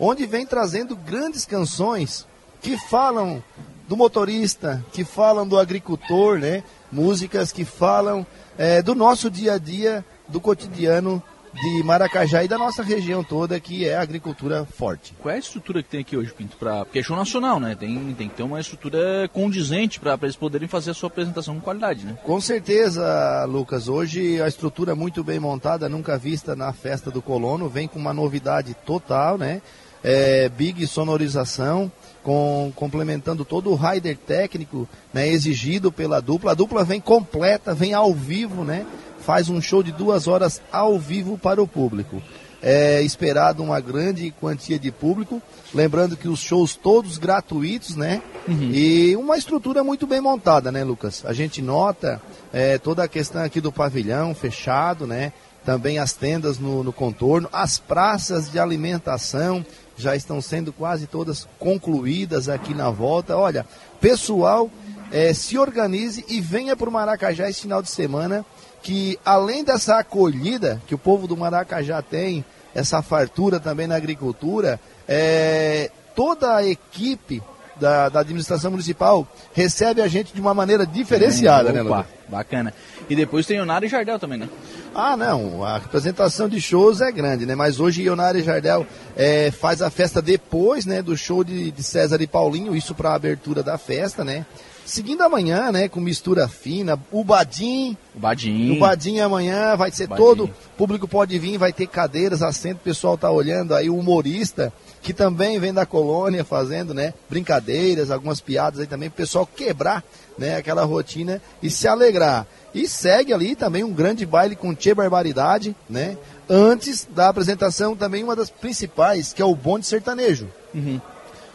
onde 0.00 0.26
vem 0.26 0.44
trazendo 0.44 0.96
grandes 0.96 1.44
canções 1.44 2.26
que 2.60 2.76
falam 2.76 3.42
do 3.88 3.96
motorista, 3.96 4.84
que 4.92 5.04
falam 5.04 5.46
do 5.46 5.58
agricultor, 5.58 6.38
né? 6.38 6.62
Músicas 6.90 7.52
que 7.52 7.64
falam 7.64 8.26
é, 8.58 8.82
do 8.82 8.94
nosso 8.94 9.30
dia 9.30 9.54
a 9.54 9.58
dia, 9.58 10.04
do 10.28 10.40
cotidiano 10.40 11.22
de 11.56 11.82
Maracajá 11.82 12.44
e 12.44 12.48
da 12.48 12.58
nossa 12.58 12.82
região 12.82 13.24
toda, 13.24 13.58
que 13.58 13.88
é 13.88 13.96
a 13.96 14.02
agricultura 14.02 14.66
forte. 14.66 15.14
Qual 15.18 15.32
é 15.32 15.36
a 15.36 15.40
estrutura 15.40 15.82
que 15.82 15.88
tem 15.88 16.00
aqui 16.00 16.16
hoje, 16.16 16.32
Pinto? 16.32 16.56
Pra... 16.56 16.84
Porque 16.84 16.98
é 16.98 17.02
show 17.02 17.16
nacional, 17.16 17.58
né? 17.58 17.74
Tem, 17.74 18.14
tem 18.14 18.28
que 18.28 18.34
ter 18.34 18.42
uma 18.42 18.60
estrutura 18.60 19.28
condizente 19.32 19.98
para 19.98 20.18
eles 20.22 20.36
poderem 20.36 20.68
fazer 20.68 20.90
a 20.90 20.94
sua 20.94 21.08
apresentação 21.08 21.54
com 21.54 21.60
qualidade, 21.60 22.04
né? 22.04 22.18
Com 22.22 22.40
certeza, 22.40 23.44
Lucas. 23.46 23.88
Hoje 23.88 24.40
a 24.42 24.48
estrutura 24.48 24.92
é 24.92 24.94
muito 24.94 25.24
bem 25.24 25.40
montada, 25.40 25.88
nunca 25.88 26.18
vista 26.18 26.54
na 26.54 26.72
festa 26.72 27.10
do 27.10 27.22
colono, 27.22 27.68
vem 27.68 27.88
com 27.88 27.98
uma 27.98 28.12
novidade 28.12 28.74
total, 28.84 29.38
né? 29.38 29.62
É, 30.04 30.48
big 30.50 30.86
sonorização, 30.86 31.90
com, 32.26 32.72
complementando 32.74 33.44
todo 33.44 33.70
o 33.70 33.76
rider 33.76 34.16
técnico 34.16 34.88
né, 35.14 35.28
exigido 35.28 35.92
pela 35.92 36.20
dupla. 36.20 36.50
A 36.50 36.54
dupla 36.54 36.82
vem 36.82 37.00
completa, 37.00 37.72
vem 37.72 37.94
ao 37.94 38.12
vivo, 38.12 38.64
né? 38.64 38.84
faz 39.20 39.48
um 39.48 39.60
show 39.60 39.80
de 39.80 39.92
duas 39.92 40.26
horas 40.26 40.60
ao 40.72 40.98
vivo 40.98 41.38
para 41.38 41.62
o 41.62 41.68
público. 41.68 42.20
É 42.60 43.00
esperado 43.00 43.62
uma 43.62 43.78
grande 43.78 44.32
quantia 44.40 44.76
de 44.76 44.90
público, 44.90 45.40
lembrando 45.72 46.16
que 46.16 46.26
os 46.26 46.40
shows 46.40 46.74
todos 46.74 47.16
gratuitos, 47.16 47.94
né? 47.94 48.20
Uhum. 48.48 48.70
E 48.72 49.14
uma 49.14 49.36
estrutura 49.36 49.84
muito 49.84 50.04
bem 50.04 50.20
montada, 50.20 50.72
né, 50.72 50.82
Lucas? 50.82 51.22
A 51.24 51.32
gente 51.32 51.62
nota 51.62 52.20
é, 52.52 52.76
toda 52.76 53.04
a 53.04 53.08
questão 53.08 53.44
aqui 53.44 53.60
do 53.60 53.70
pavilhão 53.70 54.34
fechado, 54.34 55.06
né? 55.06 55.32
Também 55.64 55.98
as 55.98 56.12
tendas 56.12 56.58
no, 56.58 56.82
no 56.82 56.92
contorno, 56.92 57.48
as 57.52 57.78
praças 57.78 58.50
de 58.50 58.58
alimentação 58.58 59.64
já 59.96 60.14
estão 60.14 60.40
sendo 60.40 60.72
quase 60.72 61.06
todas 61.06 61.48
concluídas 61.58 62.48
aqui 62.48 62.74
na 62.74 62.90
volta. 62.90 63.36
Olha, 63.36 63.66
pessoal, 64.00 64.70
é, 65.10 65.32
se 65.32 65.58
organize 65.58 66.24
e 66.28 66.40
venha 66.40 66.76
para 66.76 66.88
o 66.88 66.92
Maracajá 66.92 67.48
esse 67.48 67.62
final 67.62 67.82
de 67.82 67.90
semana 67.90 68.44
que 68.82 69.18
além 69.24 69.64
dessa 69.64 69.98
acolhida 69.98 70.80
que 70.86 70.94
o 70.94 70.98
povo 70.98 71.26
do 71.26 71.36
Maracajá 71.36 72.00
tem, 72.02 72.44
essa 72.74 73.02
fartura 73.02 73.58
também 73.58 73.86
na 73.86 73.96
agricultura, 73.96 74.78
é, 75.08 75.90
toda 76.14 76.54
a 76.54 76.64
equipe 76.64 77.42
da, 77.78 78.08
da, 78.08 78.20
administração 78.20 78.70
municipal 78.70 79.26
recebe 79.52 80.00
a 80.00 80.08
gente 80.08 80.32
de 80.32 80.40
uma 80.40 80.54
maneira 80.54 80.86
diferenciada, 80.86 81.72
né, 81.72 81.82
Opa, 81.82 81.98
né, 81.98 82.04
Bacana. 82.28 82.74
E 83.08 83.14
depois 83.14 83.46
tem 83.46 83.56
Ionário 83.56 83.86
e 83.86 83.88
Jardel 83.88 84.18
também, 84.18 84.38
né? 84.38 84.48
Ah, 84.94 85.16
não, 85.16 85.62
a 85.62 85.78
representação 85.78 86.48
de 86.48 86.60
shows 86.60 87.00
é 87.00 87.12
grande, 87.12 87.46
né? 87.46 87.54
Mas 87.54 87.78
hoje 87.78 88.02
Ionário 88.02 88.40
e 88.40 88.42
Jardel 88.42 88.86
é, 89.16 89.50
faz 89.50 89.82
a 89.82 89.90
festa 89.90 90.20
depois, 90.20 90.86
né, 90.86 91.02
do 91.02 91.16
show 91.16 91.44
de, 91.44 91.70
de 91.70 91.82
César 91.82 92.20
e 92.20 92.26
Paulinho, 92.26 92.74
isso 92.74 92.94
para 92.94 93.10
a 93.10 93.14
abertura 93.14 93.62
da 93.62 93.78
festa, 93.78 94.24
né? 94.24 94.44
Seguindo 94.86 95.22
amanhã, 95.22 95.72
né, 95.72 95.88
com 95.88 95.98
mistura 95.98 96.46
fina, 96.46 96.96
o 97.10 97.24
Badim. 97.24 97.96
O 98.14 98.20
Badim. 98.20 98.76
O 98.76 98.78
Badim 98.78 99.18
amanhã 99.18 99.74
vai 99.74 99.90
ser 99.90 100.08
todo, 100.08 100.44
o 100.44 100.50
público 100.76 101.08
pode 101.08 101.36
vir, 101.40 101.58
vai 101.58 101.72
ter 101.72 101.88
cadeiras, 101.88 102.40
assento, 102.40 102.76
o 102.76 102.84
pessoal 102.84 103.18
tá 103.18 103.28
olhando 103.28 103.74
aí, 103.74 103.90
o 103.90 103.98
humorista, 103.98 104.72
que 105.06 105.14
também 105.14 105.56
vem 105.60 105.72
da 105.72 105.86
colônia 105.86 106.44
fazendo, 106.44 106.92
né, 106.92 107.14
brincadeiras, 107.30 108.10
algumas 108.10 108.40
piadas 108.40 108.80
aí 108.80 108.88
também, 108.88 109.08
o 109.08 109.12
pessoal 109.12 109.46
quebrar, 109.46 110.02
né, 110.36 110.56
aquela 110.56 110.82
rotina 110.82 111.40
e 111.62 111.70
se 111.70 111.86
alegrar. 111.86 112.44
E 112.74 112.88
segue 112.88 113.32
ali 113.32 113.54
também 113.54 113.84
um 113.84 113.92
grande 113.92 114.26
baile 114.26 114.56
com 114.56 114.74
Tchê 114.74 114.94
Barbaridade, 114.94 115.76
né, 115.88 116.18
antes 116.50 117.06
da 117.08 117.28
apresentação 117.28 117.94
também 117.94 118.24
uma 118.24 118.34
das 118.34 118.50
principais, 118.50 119.32
que 119.32 119.40
é 119.40 119.44
o 119.44 119.54
bonde 119.54 119.86
sertanejo. 119.86 120.48
Uhum. 120.74 121.00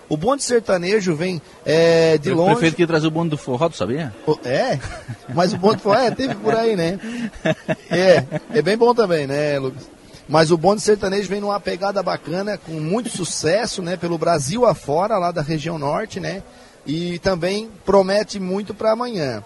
O 0.07 0.15
bonde 0.15 0.43
sertanejo 0.43 1.13
vem 1.13 1.41
é, 1.65 2.17
de 2.17 2.31
longe. 2.31 2.51
O 2.51 2.55
prefeito 2.55 2.77
que 2.77 2.87
traz 2.87 3.03
o 3.03 3.11
bonde 3.11 3.31
do 3.31 3.37
forró, 3.37 3.67
tu 3.67 3.75
sabia? 3.75 4.13
É, 4.45 4.79
mas 5.35 5.51
o 5.51 5.57
bonde 5.57 5.75
do 5.75 5.81
forró, 5.81 5.99
é, 5.99 6.09
teve 6.09 6.35
por 6.35 6.55
aí, 6.55 6.77
né? 6.77 6.97
É, 7.91 8.23
é 8.53 8.61
bem 8.61 8.77
bom 8.77 8.95
também, 8.95 9.27
né, 9.27 9.59
Lucas? 9.59 9.83
Mas 10.27 10.51
o 10.51 10.57
bonde 10.57 10.81
sertanejo 10.81 11.27
vem 11.27 11.41
numa 11.41 11.59
pegada 11.59 12.01
bacana, 12.01 12.57
com 12.57 12.73
muito 12.73 13.09
sucesso, 13.09 13.81
né, 13.81 13.97
pelo 13.97 14.17
Brasil 14.17 14.65
afora, 14.65 15.17
lá 15.17 15.31
da 15.31 15.41
região 15.41 15.77
norte, 15.77 16.19
né? 16.19 16.43
E 16.85 17.19
também 17.19 17.69
promete 17.85 18.39
muito 18.39 18.73
para 18.73 18.91
amanhã. 18.91 19.43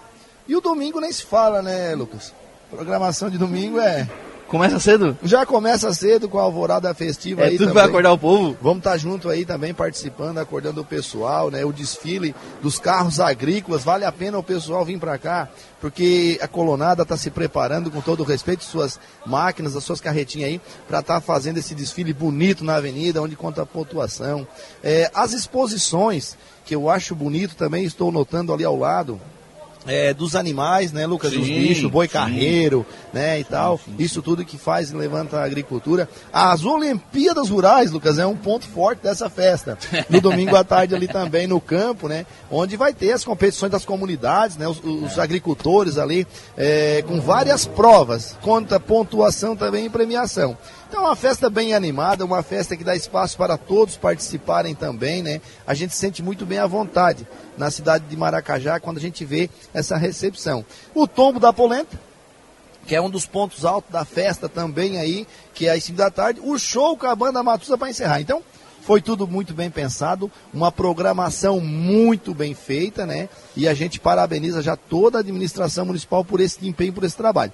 E 0.47 0.55
o 0.55 0.61
domingo 0.61 0.99
nem 0.99 1.11
se 1.11 1.23
fala, 1.23 1.61
né, 1.61 1.95
Lucas? 1.95 2.33
Programação 2.69 3.29
de 3.29 3.38
domingo 3.38 3.79
é 3.79 4.07
Começa 4.47 4.79
cedo? 4.79 5.17
Já 5.23 5.43
começa 5.43 5.91
cedo 5.91 6.29
com 6.29 6.38
a 6.38 6.43
alvorada 6.43 6.93
festiva 6.93 7.41
é, 7.41 7.45
aí 7.45 7.51
tudo 7.58 7.69
também. 7.69 7.73
vai 7.73 7.86
acordar 7.86 8.12
o 8.12 8.17
povo? 8.17 8.55
Vamos 8.62 8.77
estar 8.77 8.91
tá 8.91 8.97
junto 8.97 9.27
aí 9.27 9.43
também 9.43 9.73
participando, 9.73 10.38
acordando 10.38 10.81
o 10.81 10.86
pessoal, 10.86 11.49
né? 11.49 11.65
O 11.65 11.73
desfile 11.73 12.36
dos 12.62 12.77
carros 12.77 13.19
agrícolas, 13.19 13.84
vale 13.84 14.05
a 14.05 14.12
pena 14.12 14.38
o 14.38 14.43
pessoal 14.43 14.86
vir 14.86 14.99
para 14.99 15.17
cá, 15.17 15.49
porque 15.81 16.38
a 16.41 16.47
colonada 16.47 17.01
está 17.01 17.17
se 17.17 17.31
preparando 17.31 17.89
com 17.89 18.01
todo 18.01 18.21
o 18.21 18.23
respeito 18.23 18.63
suas 18.63 18.99
máquinas, 19.25 19.75
as 19.75 19.84
suas 19.84 19.99
carretinhas 19.99 20.49
aí, 20.49 20.62
para 20.88 20.99
estar 20.99 21.15
tá 21.15 21.21
fazendo 21.21 21.58
esse 21.58 21.73
desfile 21.73 22.13
bonito 22.13 22.63
na 22.63 22.75
avenida, 22.75 23.21
onde 23.21 23.36
conta 23.36 23.63
a 23.63 23.65
pontuação. 23.65 24.47
É, 24.84 25.10
as 25.13 25.34
exposições, 25.34 26.38
que 26.63 26.75
eu 26.75 26.88
acho 26.88 27.15
bonito 27.15 27.55
também, 27.55 27.84
estou 27.84 28.12
notando 28.12 28.53
ali 28.53 28.63
ao 28.63 28.77
lado, 28.77 29.19
é, 29.86 30.13
dos 30.13 30.36
animais, 30.36 30.91
né, 30.91 31.06
Lucas? 31.06 31.32
Sim, 31.32 31.39
dos 31.39 31.48
bichos, 31.48 31.91
boi 31.91 32.08
sim. 32.08 32.13
carreiro, 32.13 32.86
né, 33.13 33.39
e 33.39 33.43
sim, 33.43 33.50
tal. 33.50 33.80
Isso 33.98 34.21
tudo 34.21 34.45
que 34.45 34.58
faz 34.58 34.91
e 34.91 34.95
levanta 34.95 35.39
a 35.39 35.43
agricultura. 35.43 36.10
As 36.32 36.63
Olimpíadas 36.63 37.50
Rurais, 37.50 37.91
Lucas, 37.91 38.19
é 38.19 38.26
um 38.26 38.36
ponto 38.36 38.67
forte 38.67 39.04
dessa 39.04 39.30
festa. 39.30 39.78
No 40.10 40.21
domingo 40.21 40.56
à 40.56 40.63
tarde 40.63 40.95
ali 40.95 41.08
também 41.08 41.48
no 41.48 41.60
campo, 41.60 42.08
né, 42.08 42.26
onde 42.50 42.78
vai 42.78 42.93
ter 42.93 43.12
as 43.12 43.24
competições 43.24 43.71
das 43.71 43.86
comunidades, 43.86 44.58
né, 44.58 44.67
os, 44.67 44.82
os 44.84 45.17
é. 45.17 45.21
agricultores 45.21 45.98
ali, 45.98 46.28
é, 46.58 47.04
com 47.08 47.19
várias 47.19 47.65
provas, 47.65 48.38
conta 48.41 48.80
pontuação 48.80 49.56
também 49.56 49.86
e 49.86 49.89
premiação. 49.89 50.58
Então 50.88 51.02
é 51.02 51.08
uma 51.08 51.15
festa 51.15 51.50
bem 51.50 51.74
animada, 51.74 52.24
uma 52.24 52.43
festa 52.43 52.78
que 52.78 52.84
dá 52.84 52.95
espaço 52.95 53.38
para 53.38 53.58
todos 53.58 53.98
participarem 53.98 54.76
também, 54.76 55.24
né? 55.24 55.41
A 55.65 55.74
gente 55.74 55.93
se 55.93 56.00
sente 56.00 56.21
muito 56.21 56.45
bem 56.45 56.60
à 56.60 56.67
vontade 56.67 57.28
na 57.58 57.71
cidade 57.71 58.06
de 58.06 58.15
Maracajá 58.15 58.80
quando 58.80 58.98
a 58.98 59.02
gente 59.02 59.26
vê 59.26 59.50
essa 59.74 59.98
recepção. 59.98 60.63
O 60.93 61.08
tombo 61.08 61.39
da 61.39 61.52
polenta, 61.52 62.00
que 62.86 62.95
é 62.95 63.02
um 63.02 63.10
dos 63.10 63.26
pontos 63.26 63.65
altos 63.65 63.91
da 63.91 64.06
festa 64.06 64.48
também 64.48 65.00
aí, 65.00 65.28
que 65.54 65.67
é 65.67 65.71
às 65.71 65.84
5 65.84 65.98
da 65.98 66.12
tarde, 66.12 66.39
o 66.43 66.58
show 66.60 66.95
com 66.95 67.08
a 67.08 67.15
banda 67.15 67.41
Matusa 67.41 67.78
para 67.78 67.89
encerrar. 67.89 68.21
Então, 68.21 68.43
foi 68.82 69.02
tudo 69.02 69.28
muito 69.28 69.56
bem 69.56 69.71
pensado, 69.71 70.32
uma 70.54 70.71
programação 70.71 71.60
muito 71.60 72.36
bem 72.36 72.54
feita, 72.54 73.04
né? 73.04 73.28
E 73.56 73.67
a 73.67 73.74
gente 73.74 74.00
parabeniza 74.00 74.62
já 74.62 74.76
toda 74.76 75.17
a 75.17 75.21
administração 75.21 75.86
municipal 75.88 76.24
por 76.24 76.39
esse 76.39 76.67
empenho, 76.67 76.93
por 76.93 77.04
esse 77.04 77.17
trabalho. 77.17 77.52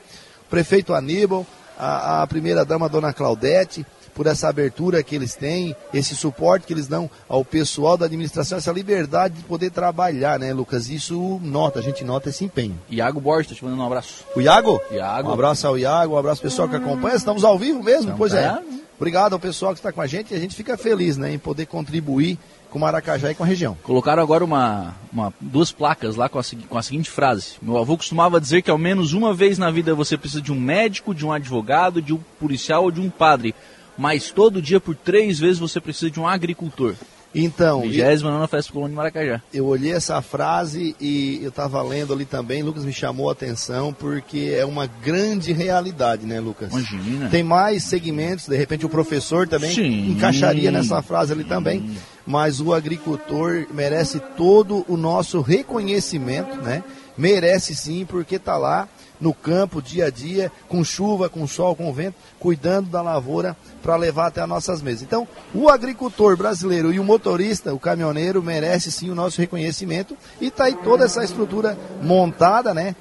Prefeito 0.50 0.94
Aníbal, 0.94 1.48
a, 1.82 2.22
a 2.22 2.28
primeira-dama, 2.28 2.88
dona 2.88 3.12
Claudete, 3.12 3.86
por 4.14 4.28
essa 4.28 4.48
abertura 4.48 5.02
que 5.02 5.16
eles 5.16 5.36
têm, 5.36 5.76
esse 5.94 6.16
suporte 6.16 6.68
que 6.68 6.74
eles 6.74 6.88
dão 6.88 7.10
ao 7.28 7.44
pessoal 7.44 7.98
da 7.98 8.06
administração, 8.06 8.58
essa 8.58 8.72
liberdade 8.72 9.36
de 9.36 9.44
poder 9.44 9.72
trabalhar, 9.72 10.38
né, 10.38 10.54
Lucas? 10.54 10.90
Isso 10.90 11.40
nota, 11.42 11.80
a 11.80 11.82
gente 11.82 12.04
nota 12.04 12.30
esse 12.30 12.44
empenho. 12.46 12.78
Iago 12.90 13.20
Borges, 13.20 13.50
tá 13.50 13.56
te 13.56 13.64
mandando 13.64 13.82
um 13.82 13.86
abraço. 13.86 14.26
O 14.36 14.42
Iago? 14.42 14.80
Iago. 14.92 15.30
Um 15.30 15.34
abraço 15.34 15.66
ao 15.66 15.78
Iago, 15.78 16.14
um 16.14 16.18
abraço 16.18 16.42
ao 16.42 16.50
pessoal 16.50 16.70
que 16.70 16.76
acompanha. 16.76 17.16
Estamos 17.16 17.44
ao 17.44 17.58
vivo 17.58 17.82
mesmo? 17.82 18.04
Então 18.04 18.18
pois 18.18 18.34
é. 18.34 18.56
Obrigado 18.98 19.34
ao 19.34 19.40
pessoal 19.40 19.74
que 19.74 19.80
está 19.80 19.92
com 19.92 20.02
a 20.02 20.06
gente 20.06 20.32
e 20.32 20.38
a 20.38 20.40
gente 20.40 20.56
fica 20.56 20.78
feliz 20.78 21.18
né, 21.18 21.34
em 21.34 21.40
poder 21.40 21.66
contribuir 21.66 22.38
com 22.72 22.80
Maracajá 22.80 23.30
e 23.30 23.36
com 23.36 23.44
a 23.44 23.46
região. 23.46 23.78
Colocaram 23.84 24.24
agora 24.24 24.44
uma, 24.44 24.96
uma- 25.14 25.32
duas 25.40 25.72
placas 25.72 26.16
lá 26.16 26.28
com 26.28 26.40
a, 26.40 26.42
com 26.68 26.78
a 26.78 26.82
seguinte 26.82 27.10
frase. 27.12 27.58
Meu 27.62 27.78
avô 27.78 27.96
costumava 27.98 28.42
dizer 28.42 28.62
que 28.64 28.72
ao 28.72 28.78
menos 28.78 29.14
uma 29.14 29.34
vez 29.34 29.58
na 29.60 29.70
vida 29.70 29.94
você 29.94 30.18
precisa 30.18 30.42
de 30.42 30.52
um 30.52 30.60
médico, 30.60 31.14
de 31.14 31.26
um 31.26 31.32
advogado, 31.32 32.02
de 32.02 32.14
um 32.14 32.20
policial 32.40 32.86
ou 32.86 32.92
de 32.92 33.00
um 33.02 33.10
padre. 33.10 33.54
Mas 33.98 34.32
todo 34.32 34.62
dia, 34.62 34.80
por 34.80 34.96
três 34.96 35.38
vezes, 35.38 35.60
você 35.60 35.80
precisa 35.80 36.10
de 36.10 36.20
um 36.20 36.28
agricultor. 36.28 36.96
Então, 37.34 37.82
29 37.82 38.48
Festa 38.48 38.74
Colônia 38.74 38.92
de 38.92 38.96
Maracajá. 38.96 39.42
eu 39.54 39.66
olhei 39.66 39.94
essa 39.94 40.22
frase 40.22 40.96
e 41.00 41.40
eu 41.42 41.50
estava 41.50 41.82
lendo 41.82 42.14
ali 42.14 42.26
também, 42.26 42.62
Lucas 42.62 42.84
me 42.84 42.92
chamou 42.92 43.30
a 43.30 43.32
atenção 43.32 43.94
porque 43.94 44.56
é 44.58 44.66
uma 44.66 44.86
grande 44.86 45.54
realidade, 45.54 46.26
né, 46.26 46.40
Lucas? 46.40 46.72
Imagina. 46.72 47.30
Tem 47.30 47.44
mais 47.44 47.84
segmentos, 47.84 48.48
de 48.48 48.58
repente 48.58 48.86
o 48.86 48.90
professor 48.90 49.48
também 49.48 49.74
Sim. 49.74 50.12
encaixaria 50.12 50.72
nessa 50.72 51.02
frase 51.02 51.32
ali 51.32 51.44
também, 51.44 51.96
mas 52.26 52.60
o 52.60 52.74
agricultor 52.74 53.66
merece 53.74 54.20
todo 54.36 54.86
o 54.88 54.98
nosso 54.98 55.42
reconhecimento, 55.42 56.58
né? 56.62 56.84
Merece 57.18 57.76
sim, 57.76 58.06
porque 58.06 58.36
está 58.36 58.58
lá 58.58 58.88
no 59.22 59.34
campo, 59.34 59.82
dia 59.82 60.08
a 60.08 60.10
dia, 60.10 60.52
com 60.68 60.84
chuva, 60.84 61.30
com 61.30 61.46
sol, 61.48 61.76
com 61.76 61.94
vento, 61.94 62.16
cuidando 62.40 62.90
da 62.90 63.02
lavoura 63.02 63.56
para 63.84 63.96
levar 63.96 64.28
até 64.28 64.42
as 64.42 64.50
nossas 64.50 64.82
mesas. 64.82 65.04
Então, 65.04 65.28
o 65.54 65.70
agricultor 65.70 66.36
brasileiro 66.36 66.92
e 66.92 67.00
o 67.00 67.04
motorista, 67.04 67.74
o 67.74 67.80
caminhoneiro, 67.80 68.42
merece 68.42 68.92
sim 68.92 69.10
o 69.12 69.16
nosso 69.16 69.40
reconhecimento 69.40 70.18
e 70.42 70.48
está 70.48 70.64
aí 70.66 70.76
toda 70.84 71.06
essa 71.06 71.24
estrutura 71.24 71.78
montada, 72.02 72.74
né? 72.74 72.96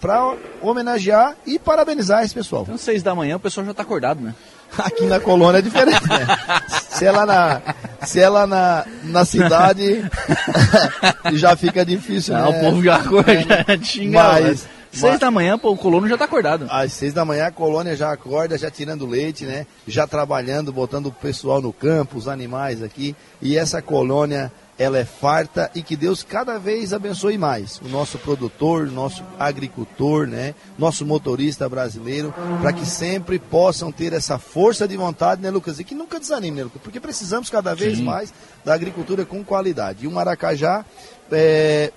para 0.00 0.34
homenagear 0.62 1.34
e 1.46 1.58
parabenizar 1.58 2.24
esse 2.24 2.32
pessoal. 2.32 2.62
Então, 2.62 2.78
seis 2.78 3.02
da 3.02 3.14
manhã, 3.14 3.36
o 3.36 3.40
pessoal 3.40 3.66
já 3.66 3.74
tá 3.74 3.82
acordado, 3.82 4.18
né? 4.22 4.34
Aqui 4.78 5.04
na 5.04 5.20
colônia 5.20 5.58
é 5.58 5.60
diferente, 5.62 6.08
né? 6.08 6.26
Se 6.88 7.04
ela 7.04 7.26
na, 7.26 7.60
se 8.06 8.18
ela 8.18 8.46
na, 8.46 8.86
na 9.04 9.24
cidade 9.26 10.02
já 11.34 11.54
fica 11.54 11.84
difícil, 11.84 12.34
Ah, 12.34 12.42
né? 12.42 12.48
o 12.48 12.60
povo 12.60 12.82
já 12.82 12.96
acorda, 12.96 13.32
já 13.68 13.76
tinha. 13.78 14.22
Mas- 14.22 14.44
mas, 14.44 14.68
seis 14.92 15.18
da 15.18 15.30
manhã, 15.30 15.58
pô, 15.58 15.70
o 15.70 15.76
colono 15.76 16.08
já 16.08 16.18
tá 16.18 16.24
acordado. 16.24 16.66
Às 16.70 16.92
seis 16.92 17.12
da 17.12 17.24
manhã 17.24 17.46
a 17.46 17.50
colônia 17.50 17.96
já 17.96 18.12
acorda, 18.12 18.58
já 18.58 18.70
tirando 18.70 19.06
leite, 19.06 19.44
né? 19.44 19.66
Já 19.86 20.06
trabalhando, 20.06 20.72
botando 20.72 21.06
o 21.06 21.12
pessoal 21.12 21.60
no 21.60 21.72
campo, 21.72 22.18
os 22.18 22.28
animais 22.28 22.82
aqui. 22.82 23.16
E 23.40 23.56
essa 23.56 23.80
colônia, 23.80 24.52
ela 24.78 24.98
é 24.98 25.04
farta 25.04 25.70
e 25.74 25.82
que 25.82 25.96
Deus 25.96 26.22
cada 26.22 26.58
vez 26.58 26.92
abençoe 26.92 27.38
mais. 27.38 27.80
O 27.80 27.88
nosso 27.88 28.18
produtor, 28.18 28.86
nosso 28.90 29.22
agricultor, 29.38 30.26
né? 30.26 30.54
Nosso 30.78 31.06
motorista 31.06 31.68
brasileiro, 31.68 32.34
para 32.60 32.72
que 32.72 32.84
sempre 32.86 33.38
possam 33.38 33.90
ter 33.90 34.12
essa 34.12 34.38
força 34.38 34.86
de 34.86 34.96
vontade, 34.96 35.42
né, 35.42 35.50
Lucas? 35.50 35.78
E 35.78 35.84
que 35.84 35.94
nunca 35.94 36.20
desanime, 36.20 36.58
né, 36.58 36.64
Lucas? 36.64 36.82
Porque 36.82 37.00
precisamos 37.00 37.48
cada 37.48 37.74
vez 37.74 37.98
Sim. 37.98 38.04
mais 38.04 38.32
da 38.64 38.74
agricultura 38.74 39.24
com 39.24 39.42
qualidade. 39.44 40.04
E 40.04 40.08
o 40.08 40.10
Maracajá, 40.10 40.84
é, 41.30 41.92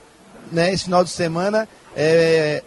né, 0.52 0.74
esse 0.74 0.86
final 0.86 1.04
de 1.04 1.10
semana, 1.10 1.68
é, 1.96 2.64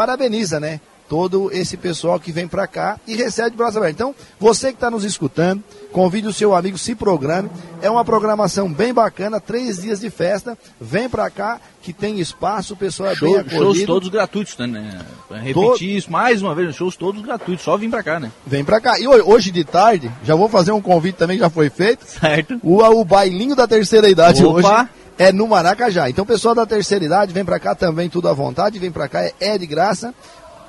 parabeniza, 0.00 0.58
né? 0.58 0.80
Todo 1.10 1.50
esse 1.52 1.76
pessoal 1.76 2.18
que 2.20 2.30
vem 2.30 2.46
para 2.46 2.66
cá 2.68 2.98
e 3.04 3.16
recebe 3.16 3.50
de 3.50 3.56
braço 3.56 3.76
aberto. 3.76 3.94
Então, 3.94 4.14
você 4.38 4.68
que 4.68 4.74
está 4.74 4.88
nos 4.88 5.02
escutando, 5.04 5.60
convide 5.92 6.28
o 6.28 6.32
seu 6.32 6.54
amigo, 6.54 6.78
se 6.78 6.94
programe. 6.94 7.50
É 7.82 7.90
uma 7.90 8.04
programação 8.04 8.72
bem 8.72 8.94
bacana, 8.94 9.40
três 9.40 9.82
dias 9.82 9.98
de 10.00 10.08
festa. 10.08 10.56
Vem 10.80 11.08
para 11.08 11.28
cá, 11.28 11.60
que 11.82 11.92
tem 11.92 12.20
espaço, 12.20 12.74
o 12.74 12.76
pessoal 12.76 13.10
é 13.10 13.14
Show- 13.16 13.28
bem 13.28 13.38
acolhido. 13.40 13.64
shows 13.74 13.82
todos 13.84 14.08
gratuitos, 14.08 14.56
né, 14.56 14.66
né? 14.68 15.00
Pra 15.28 15.38
Repetir 15.38 15.54
Todo- 15.62 15.82
isso 15.82 16.12
mais 16.12 16.40
uma 16.42 16.54
vez, 16.54 16.74
shows 16.76 16.94
todos 16.96 17.20
gratuitos, 17.20 17.64
só 17.64 17.76
vim 17.76 17.90
pra 17.90 18.02
cá, 18.04 18.20
né? 18.20 18.30
Vem 18.46 18.64
para 18.64 18.80
cá. 18.80 18.98
E 19.00 19.06
ho- 19.08 19.30
hoje 19.32 19.50
de 19.50 19.64
tarde, 19.64 20.10
já 20.22 20.36
vou 20.36 20.48
fazer 20.48 20.70
um 20.70 20.80
convite 20.80 21.16
também, 21.16 21.38
já 21.38 21.50
foi 21.50 21.68
feito. 21.70 22.06
Certo? 22.06 22.60
O, 22.62 22.76
o 22.84 23.04
bailinho 23.04 23.56
da 23.56 23.66
terceira 23.66 24.08
idade 24.08 24.44
Opa! 24.44 24.54
hoje 24.82 24.88
é 25.20 25.30
no 25.30 25.46
Maracajá. 25.46 26.08
Então, 26.08 26.24
pessoal 26.24 26.54
da 26.54 26.64
terceira 26.64 27.04
idade 27.04 27.34
vem 27.34 27.44
pra 27.44 27.60
cá 27.60 27.74
também, 27.74 28.08
tudo 28.08 28.26
à 28.26 28.32
vontade, 28.32 28.78
vem 28.78 28.90
pra 28.90 29.06
cá, 29.06 29.22
é, 29.22 29.34
é 29.38 29.58
de 29.58 29.66
graça. 29.66 30.14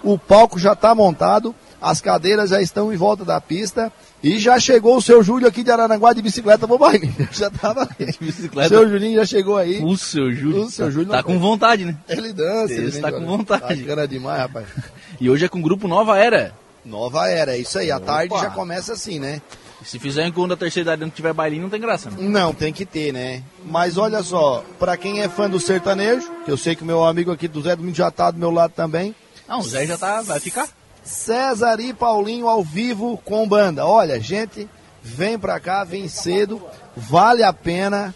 O 0.03 0.17
palco 0.17 0.59
já 0.59 0.75
tá 0.75 0.93
montado, 0.93 1.55
as 1.81 2.01
cadeiras 2.01 2.49
já 2.49 2.61
estão 2.61 2.91
em 2.91 2.97
volta 2.97 3.23
da 3.23 3.39
pista 3.39 3.89
e 4.21 4.37
já 4.37 4.59
chegou 4.59 4.97
o 4.97 5.01
seu 5.01 5.23
Júlio 5.23 5.47
aqui 5.47 5.63
de 5.63 5.71
Araranguá 5.71 6.11
de 6.11 6.21
bicicleta 6.21 6.67
baile. 6.67 7.13
Já 7.31 7.49
tava 7.49 7.87
aí. 7.97 8.13
bicicleta. 8.19 8.67
Seu 8.69 8.89
Julinho 8.89 9.15
já 9.15 9.25
chegou 9.25 9.57
aí. 9.57 9.81
O 9.83 9.95
seu 9.97 10.31
Júlio. 10.33 10.63
O 10.63 10.69
seu 10.69 10.85
tá- 10.87 10.91
Júlio 10.91 11.09
tá 11.09 11.17
não 11.17 11.23
com 11.23 11.39
vontade, 11.39 11.85
né? 11.85 11.95
Ele 12.09 12.33
dança, 12.33 12.73
ele 12.73 12.91
vem 12.91 13.01
tá 13.01 13.11
com 13.11 13.25
vontade. 13.25 13.81
Bacana 13.83 14.07
demais, 14.07 14.41
rapaz. 14.41 14.65
E 15.19 15.29
hoje 15.29 15.45
é 15.45 15.47
com 15.47 15.59
o 15.59 15.61
grupo 15.61 15.87
Nova 15.87 16.17
Era. 16.17 16.53
Nova 16.83 17.29
era, 17.29 17.55
é 17.55 17.59
isso 17.59 17.77
aí. 17.77 17.91
A 17.91 17.97
Opa. 17.97 18.05
tarde 18.07 18.33
já 18.39 18.49
começa 18.49 18.93
assim, 18.93 19.19
né? 19.19 19.39
Se 19.83 19.97
fizer 19.99 20.27
encontro 20.27 20.49
da 20.49 20.57
terceira 20.57 20.89
idade 20.89 21.01
e 21.01 21.05
não 21.05 21.11
tiver 21.11 21.33
bailinho, 21.33 21.63
não 21.63 21.69
tem 21.69 21.79
graça. 21.79 22.09
Né? 22.09 22.17
Não, 22.19 22.53
tem 22.53 22.71
que 22.71 22.85
ter, 22.85 23.11
né? 23.11 23.43
Mas 23.65 23.97
olha 23.97 24.21
só, 24.21 24.63
pra 24.79 24.95
quem 24.95 25.21
é 25.21 25.29
fã 25.29 25.49
do 25.49 25.59
sertanejo, 25.59 26.29
que 26.45 26.51
eu 26.51 26.57
sei 26.57 26.75
que 26.75 26.83
o 26.83 26.85
meu 26.85 27.03
amigo 27.03 27.31
aqui 27.31 27.47
do 27.47 27.61
Zé 27.61 27.75
Domingo 27.75 27.95
já 27.95 28.11
tá 28.11 28.29
do 28.31 28.39
meu 28.39 28.51
lado 28.51 28.73
também, 28.75 29.15
Não, 29.47 29.59
o 29.59 29.63
Zé 29.63 29.85
já 29.85 29.97
tá, 29.97 30.21
vai 30.21 30.39
ficar. 30.39 30.67
César 31.03 31.79
e 31.79 31.93
Paulinho 31.93 32.47
ao 32.47 32.63
vivo 32.63 33.17
com 33.25 33.47
banda. 33.47 33.85
Olha, 33.85 34.19
gente, 34.19 34.69
vem 35.01 35.37
pra 35.37 35.59
cá, 35.59 35.83
vem 35.83 36.07
cedo, 36.07 36.61
vale 36.95 37.43
a 37.43 37.51
pena, 37.51 38.13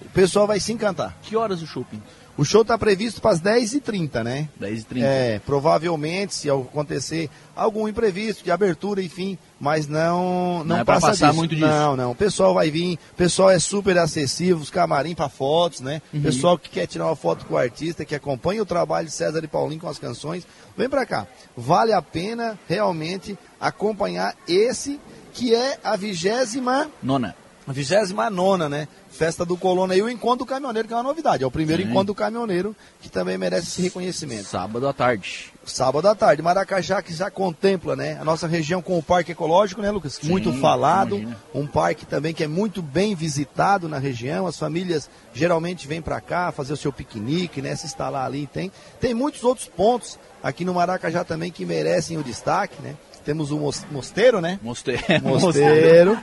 o 0.00 0.08
pessoal 0.10 0.46
vai 0.46 0.60
se 0.60 0.72
encantar. 0.72 1.16
Que 1.22 1.36
horas 1.36 1.60
o 1.62 1.66
shopping? 1.66 2.00
O 2.38 2.44
show 2.44 2.64
tá 2.64 2.78
previsto 2.78 3.20
para 3.20 3.32
as 3.32 3.40
10h30, 3.40 4.22
né? 4.22 4.48
10h30. 4.60 5.02
É, 5.02 5.40
provavelmente, 5.44 6.34
se 6.36 6.48
acontecer 6.48 7.28
algum 7.56 7.88
imprevisto 7.88 8.44
de 8.44 8.52
abertura, 8.52 9.02
enfim, 9.02 9.36
mas 9.58 9.88
não 9.88 10.58
não, 10.58 10.64
Não 10.64 10.76
é 10.78 10.84
passa 10.84 11.08
passar 11.08 11.26
disso. 11.26 11.36
muito 11.36 11.54
disso. 11.56 11.66
Não, 11.66 11.96
não. 11.96 12.12
O 12.12 12.14
pessoal 12.14 12.54
vai 12.54 12.70
vir, 12.70 12.96
o 13.12 13.16
pessoal 13.16 13.50
é 13.50 13.58
super 13.58 13.98
acessível, 13.98 14.56
os 14.58 14.70
camarim 14.70 15.16
para 15.16 15.28
fotos, 15.28 15.80
né? 15.80 16.00
Uhum. 16.14 16.22
Pessoal 16.22 16.56
que 16.56 16.70
quer 16.70 16.86
tirar 16.86 17.06
uma 17.06 17.16
foto 17.16 17.44
com 17.44 17.54
o 17.54 17.58
artista, 17.58 18.04
que 18.04 18.14
acompanha 18.14 18.62
o 18.62 18.66
trabalho 18.66 19.08
de 19.08 19.12
César 19.12 19.42
e 19.42 19.48
Paulinho 19.48 19.80
com 19.80 19.88
as 19.88 19.98
canções, 19.98 20.46
vem 20.76 20.88
pra 20.88 21.04
cá. 21.04 21.26
Vale 21.56 21.92
a 21.92 22.00
pena 22.00 22.56
realmente 22.68 23.36
acompanhar 23.60 24.36
esse 24.46 25.00
que 25.34 25.54
é 25.56 25.78
a 25.82 25.96
vigésima 25.96 26.88
Nona. 27.02 27.34
A 27.70 27.72
29 27.72 28.68
né? 28.68 28.88
Festa 29.10 29.44
do 29.44 29.56
Colônia 29.56 29.94
e 29.94 30.02
o 30.02 30.08
Encontro 30.08 30.38
do 30.38 30.46
Caminhoneiro, 30.46 30.88
que 30.88 30.94
é 30.94 30.96
uma 30.96 31.02
novidade. 31.02 31.44
É 31.44 31.46
o 31.46 31.50
primeiro 31.50 31.82
Sim. 31.82 31.88
Encontro 31.88 32.06
do 32.06 32.14
Caminhoneiro, 32.14 32.74
que 33.00 33.08
também 33.10 33.36
merece 33.36 33.68
esse 33.68 33.82
reconhecimento. 33.82 34.44
Sábado 34.44 34.86
à 34.86 34.92
tarde. 34.92 35.52
Sábado 35.64 36.08
à 36.08 36.14
tarde, 36.14 36.40
Maracajá, 36.40 37.02
que 37.02 37.12
já 37.12 37.30
contempla 37.30 37.94
né, 37.94 38.16
a 38.18 38.24
nossa 38.24 38.46
região 38.46 38.80
com 38.80 38.96
o 38.96 39.02
Parque 39.02 39.32
Ecológico, 39.32 39.82
né, 39.82 39.90
Lucas? 39.90 40.14
Sim, 40.14 40.28
muito 40.28 40.52
falado. 40.54 41.16
imagina. 41.16 41.36
Um 41.54 41.66
parque 41.66 42.06
também 42.06 42.32
que 42.32 42.42
é 42.42 42.48
muito 42.48 42.80
bem 42.80 43.14
visitado 43.14 43.88
na 43.88 43.98
região. 43.98 44.46
As 44.46 44.58
famílias 44.58 45.10
geralmente 45.34 45.86
vêm 45.86 46.00
para 46.00 46.20
cá 46.20 46.50
fazer 46.52 46.72
o 46.72 46.76
seu 46.76 46.92
piquenique, 46.92 47.60
né? 47.60 47.76
Se 47.76 47.86
instalar 47.86 48.24
ali. 48.24 48.46
Tem, 48.46 48.72
tem 49.00 49.12
muitos 49.12 49.44
outros 49.44 49.68
pontos 49.68 50.18
aqui 50.42 50.64
no 50.64 50.74
Maracajá 50.74 51.24
também 51.24 51.50
que 51.50 51.66
merecem 51.66 52.16
o 52.16 52.22
destaque, 52.22 52.80
né? 52.80 52.94
Temos 53.28 53.50
o 53.50 53.58
mos- 53.58 53.84
mosteiro, 53.90 54.40
né? 54.40 54.58
Mosteiro. 54.62 55.02
Mosteiro. 55.22 56.18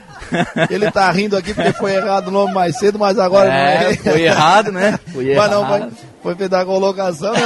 Ele 0.68 0.90
tá 0.90 1.08
rindo 1.12 1.36
aqui 1.36 1.54
porque 1.54 1.72
foi 1.72 1.94
errado 1.94 2.26
o 2.26 2.30
nome 2.32 2.52
mais 2.52 2.76
cedo, 2.80 2.98
mas 2.98 3.16
agora 3.16 3.48
É, 3.48 3.84
não 3.84 3.90
é. 3.92 3.96
foi 3.96 4.22
errado, 4.22 4.72
né? 4.72 4.98
Foi 5.12 5.32
Mas 5.36 5.50
não, 5.52 5.60
errado. 5.62 5.92
foi, 6.20 6.34
foi 6.34 6.64
colocação, 6.64 7.32
né? 7.32 7.40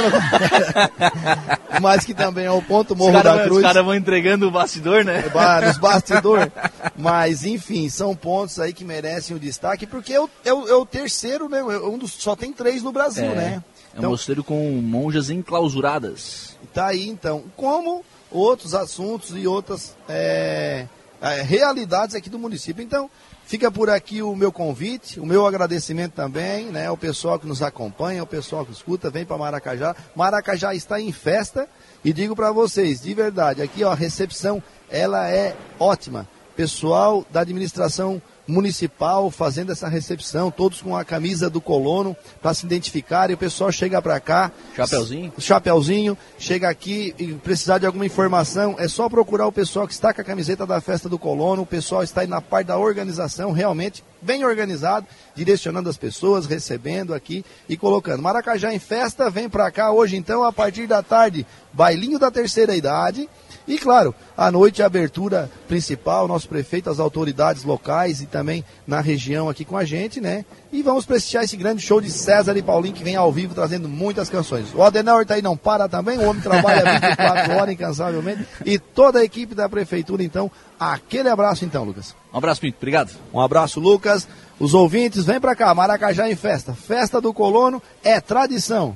mas 1.79 2.03
que 2.03 2.15
também 2.15 2.45
é 2.45 2.51
o 2.51 2.59
ponto 2.59 2.93
Os 2.93 2.97
Morro 2.97 3.13
caras 3.13 3.35
da 3.37 3.43
Cruz. 3.43 3.61
cara 3.61 3.83
vão 3.83 3.93
entregando 3.93 4.47
o 4.47 4.51
bastidor, 4.51 5.03
né? 5.05 5.29
ba- 5.31 5.61
Nos 5.61 5.77
bastidores. 5.79 6.51
Mas, 6.97 7.45
enfim, 7.45 7.87
são 7.87 8.15
pontos 8.15 8.59
aí 8.59 8.73
que 8.73 8.83
merecem 8.83 9.35
o 9.35 9.39
destaque, 9.39 9.85
porque 9.85 10.11
é 10.13 10.19
o, 10.19 10.27
é 10.43 10.51
o, 10.51 10.67
é 10.69 10.73
o 10.73 10.87
terceiro, 10.87 11.47
né? 11.47 11.59
É 11.59 11.63
um 11.63 11.99
dos, 11.99 12.13
só 12.13 12.35
tem 12.35 12.51
três 12.51 12.81
no 12.81 12.91
Brasil, 12.91 13.27
né? 13.35 13.61
É 13.95 13.99
um 13.99 14.09
mosteiro 14.09 14.43
com 14.43 14.71
monjas 14.81 15.29
enclausuradas. 15.29 16.57
Tá 16.73 16.87
aí 16.87 17.07
então, 17.07 17.43
como 17.55 18.03
outros 18.31 18.73
assuntos 18.73 19.31
e 19.35 19.45
outras 19.45 19.95
é, 20.07 20.87
é, 21.21 21.41
realidades 21.41 22.15
aqui 22.15 22.29
do 22.29 22.39
município. 22.39 22.83
Então, 22.83 23.09
fica 23.45 23.69
por 23.69 23.89
aqui 23.89 24.21
o 24.21 24.35
meu 24.35 24.51
convite, 24.51 25.19
o 25.19 25.25
meu 25.25 25.45
agradecimento 25.45 26.13
também, 26.13 26.65
né, 26.67 26.87
ao 26.87 26.97
pessoal 26.97 27.37
que 27.37 27.45
nos 27.47 27.61
acompanha, 27.61 28.21
ao 28.21 28.27
pessoal 28.27 28.65
que 28.65 28.71
escuta, 28.71 29.09
vem 29.09 29.25
para 29.25 29.37
Maracajá. 29.37 29.95
Maracajá 30.15 30.73
está 30.73 30.99
em 30.99 31.11
festa 31.11 31.67
e 32.03 32.13
digo 32.13 32.35
para 32.35 32.51
vocês, 32.51 33.01
de 33.01 33.13
verdade, 33.13 33.61
aqui 33.61 33.83
ó, 33.83 33.91
a 33.91 33.95
recepção 33.95 34.63
ela 34.89 35.29
é 35.29 35.55
ótima. 35.79 36.27
Pessoal 36.55 37.25
da 37.31 37.41
administração 37.41 38.21
municipal 38.47 39.29
fazendo 39.31 39.71
essa 39.71 39.87
recepção, 39.87 40.51
todos 40.51 40.81
com 40.81 40.95
a 40.95 41.05
camisa 41.05 41.49
do 41.49 41.61
colono 41.61 42.15
para 42.41 42.53
se 42.53 42.65
identificar 42.65 43.29
e 43.29 43.33
o 43.33 43.37
pessoal 43.37 43.71
chega 43.71 44.01
para 44.01 44.19
cá. 44.19 44.51
Chapeuzinho? 44.75 45.33
Chapeuzinho, 45.37 46.17
chega 46.37 46.69
aqui 46.69 47.13
e 47.17 47.33
precisar 47.33 47.77
de 47.77 47.85
alguma 47.85 48.05
informação, 48.05 48.75
é 48.77 48.87
só 48.87 49.09
procurar 49.09 49.47
o 49.47 49.51
pessoal 49.51 49.87
que 49.87 49.93
está 49.93 50.13
com 50.13 50.21
a 50.21 50.23
camiseta 50.23 50.65
da 50.65 50.81
festa 50.81 51.07
do 51.07 51.19
colono, 51.19 51.63
o 51.63 51.65
pessoal 51.65 52.03
está 52.03 52.21
aí 52.21 52.27
na 52.27 52.41
parte 52.41 52.67
da 52.67 52.77
organização, 52.77 53.51
realmente 53.51 54.03
bem 54.21 54.45
organizado, 54.45 55.07
direcionando 55.35 55.89
as 55.89 55.97
pessoas, 55.97 56.45
recebendo 56.45 57.13
aqui 57.13 57.43
e 57.67 57.75
colocando. 57.75 58.21
Maracajá 58.21 58.73
em 58.73 58.79
festa, 58.79 59.29
vem 59.29 59.49
para 59.49 59.71
cá 59.71 59.91
hoje 59.91 60.15
então, 60.15 60.43
a 60.43 60.53
partir 60.53 60.87
da 60.87 61.01
tarde, 61.01 61.45
bailinho 61.73 62.19
da 62.19 62.29
terceira 62.29 62.75
idade. 62.75 63.29
E 63.67 63.77
claro, 63.77 64.13
à 64.35 64.51
noite 64.51 64.81
a 64.81 64.87
abertura 64.87 65.49
principal, 65.67 66.27
nosso 66.27 66.49
prefeito, 66.49 66.89
as 66.89 66.99
autoridades 66.99 67.63
locais 67.63 68.21
e 68.21 68.25
também 68.25 68.65
na 68.87 68.99
região 68.99 69.49
aqui 69.49 69.63
com 69.63 69.77
a 69.77 69.85
gente, 69.85 70.19
né? 70.19 70.45
E 70.73 70.81
vamos 70.81 71.05
prestigiar 71.05 71.43
esse 71.43 71.57
grande 71.57 71.81
show 71.81 71.99
de 71.99 72.09
César 72.09 72.55
e 72.55 72.61
Paulinho 72.61 72.95
que 72.95 73.03
vem 73.03 73.17
ao 73.17 73.29
vivo 73.29 73.53
trazendo 73.53 73.89
muitas 73.89 74.29
canções. 74.29 74.73
O 74.73 74.81
Adenauer 74.81 75.25
tá 75.25 75.33
aí 75.33 75.41
não 75.41 75.57
para 75.57 75.89
também, 75.89 76.17
o 76.17 76.23
homem 76.23 76.41
trabalha 76.41 76.97
24 76.97 77.51
horas 77.59 77.73
incansavelmente 77.73 78.47
e 78.65 78.79
toda 78.79 79.19
a 79.19 79.23
equipe 79.23 79.53
da 79.53 79.67
prefeitura 79.67 80.23
então, 80.23 80.49
aquele 80.79 81.27
abraço 81.27 81.65
então, 81.65 81.83
Lucas. 81.83 82.15
Um 82.33 82.37
abraço, 82.37 82.61
Pinto. 82.61 82.77
Obrigado. 82.77 83.11
Um 83.33 83.41
abraço, 83.41 83.81
Lucas. 83.81 84.25
Os 84.57 84.73
ouvintes, 84.73 85.25
vem 85.25 85.41
para 85.41 85.55
cá, 85.55 85.75
Maracajá 85.75 86.29
em 86.29 86.35
festa. 86.37 86.73
Festa 86.73 87.19
do 87.19 87.33
Colono 87.33 87.81
é 88.01 88.21
tradição. 88.21 88.95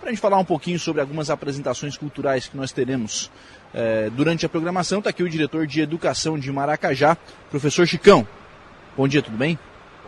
Para 0.00 0.08
a 0.08 0.12
gente 0.12 0.22
falar 0.22 0.38
um 0.38 0.44
pouquinho 0.44 0.78
sobre 0.78 1.02
algumas 1.02 1.28
apresentações 1.28 1.98
culturais 1.98 2.48
que 2.48 2.56
nós 2.56 2.72
teremos 2.72 3.30
é, 3.74 4.08
durante 4.08 4.46
a 4.46 4.48
programação, 4.48 5.00
está 5.00 5.10
aqui 5.10 5.22
o 5.22 5.28
diretor 5.28 5.66
de 5.66 5.82
Educação 5.82 6.38
de 6.38 6.50
Maracajá, 6.50 7.14
professor 7.50 7.86
Chicão. 7.86 8.26
Bom 8.96 9.06
dia, 9.06 9.20
tudo 9.20 9.36
bem? 9.36 9.58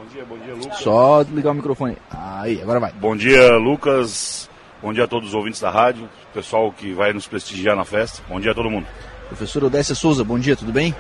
Bom 0.02 0.08
dia, 0.08 0.24
bom 0.24 0.38
dia, 0.38 0.54
Lucas. 0.54 0.78
Só 0.78 1.22
ligar 1.22 1.52
o 1.52 1.54
microfone. 1.54 1.96
Aí, 2.10 2.60
agora 2.60 2.80
vai. 2.80 2.92
Bom 2.92 3.14
dia, 3.14 3.56
Lucas. 3.56 4.50
Bom 4.82 4.92
dia 4.92 5.04
a 5.04 5.06
todos 5.06 5.28
os 5.28 5.34
ouvintes 5.34 5.60
da 5.60 5.70
rádio, 5.70 6.08
pessoal 6.34 6.72
que 6.72 6.92
vai 6.92 7.12
nos 7.12 7.28
prestigiar 7.28 7.76
na 7.76 7.84
festa. 7.84 8.20
Bom 8.28 8.40
dia 8.40 8.50
a 8.50 8.54
todo 8.54 8.68
mundo. 8.68 8.84
Professor 9.28 9.62
Odécia 9.62 9.94
Souza, 9.94 10.24
bom 10.24 10.40
dia, 10.40 10.56
tudo 10.56 10.72
bem? 10.72 10.92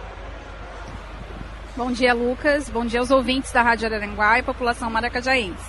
Bom 1.76 1.90
dia, 1.90 2.14
Lucas. 2.14 2.70
Bom 2.70 2.86
dia 2.86 3.00
aos 3.00 3.10
ouvintes 3.10 3.50
da 3.50 3.60
Rádio 3.60 3.86
Araranguá 3.86 4.38
e 4.38 4.42
população 4.42 4.88
maracajaense. 4.88 5.64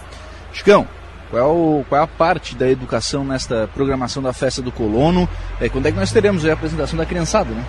Chicão, 0.51 0.87
qual 1.31 1.41
é, 1.41 1.45
o, 1.45 1.85
qual 1.89 2.01
é, 2.01 2.03
a 2.03 2.07
parte 2.07 2.55
da 2.55 2.69
educação 2.69 3.25
nesta 3.25 3.67
programação 3.73 4.21
da 4.21 4.31
festa 4.31 4.61
do 4.61 4.71
colono? 4.71 5.27
É, 5.59 5.67
quando 5.69 5.87
é 5.87 5.91
que 5.91 5.97
nós 5.97 6.11
teremos 6.11 6.45
a 6.45 6.53
apresentação 6.53 6.97
da 6.97 7.05
criançada, 7.05 7.49
né? 7.49 7.65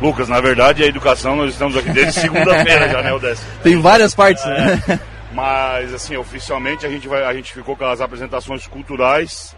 Lucas, 0.00 0.28
na 0.28 0.40
verdade, 0.40 0.84
a 0.84 0.86
educação 0.86 1.34
nós 1.36 1.50
estamos 1.52 1.76
aqui 1.76 1.90
desde 1.90 2.20
segunda-feira 2.20 2.88
já, 2.88 3.02
né, 3.02 3.12
Odécio? 3.12 3.44
Tem 3.62 3.80
várias 3.80 4.14
partes, 4.14 4.44
né? 4.44 4.82
É, 4.88 4.98
mas, 5.32 5.92
assim, 5.92 6.16
oficialmente 6.16 6.86
a 6.86 6.88
gente, 6.88 7.08
vai, 7.08 7.24
a 7.24 7.32
gente 7.32 7.52
ficou 7.52 7.76
com 7.76 7.84
as 7.84 8.00
apresentações 8.00 8.66
culturais, 8.66 9.56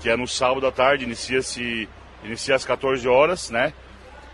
que 0.00 0.10
é 0.10 0.16
no 0.16 0.26
sábado 0.26 0.66
à 0.66 0.72
tarde, 0.72 1.04
inicia-se 1.04 1.88
inicia 2.24 2.54
às 2.54 2.64
14 2.64 3.06
horas, 3.06 3.50
né? 3.50 3.72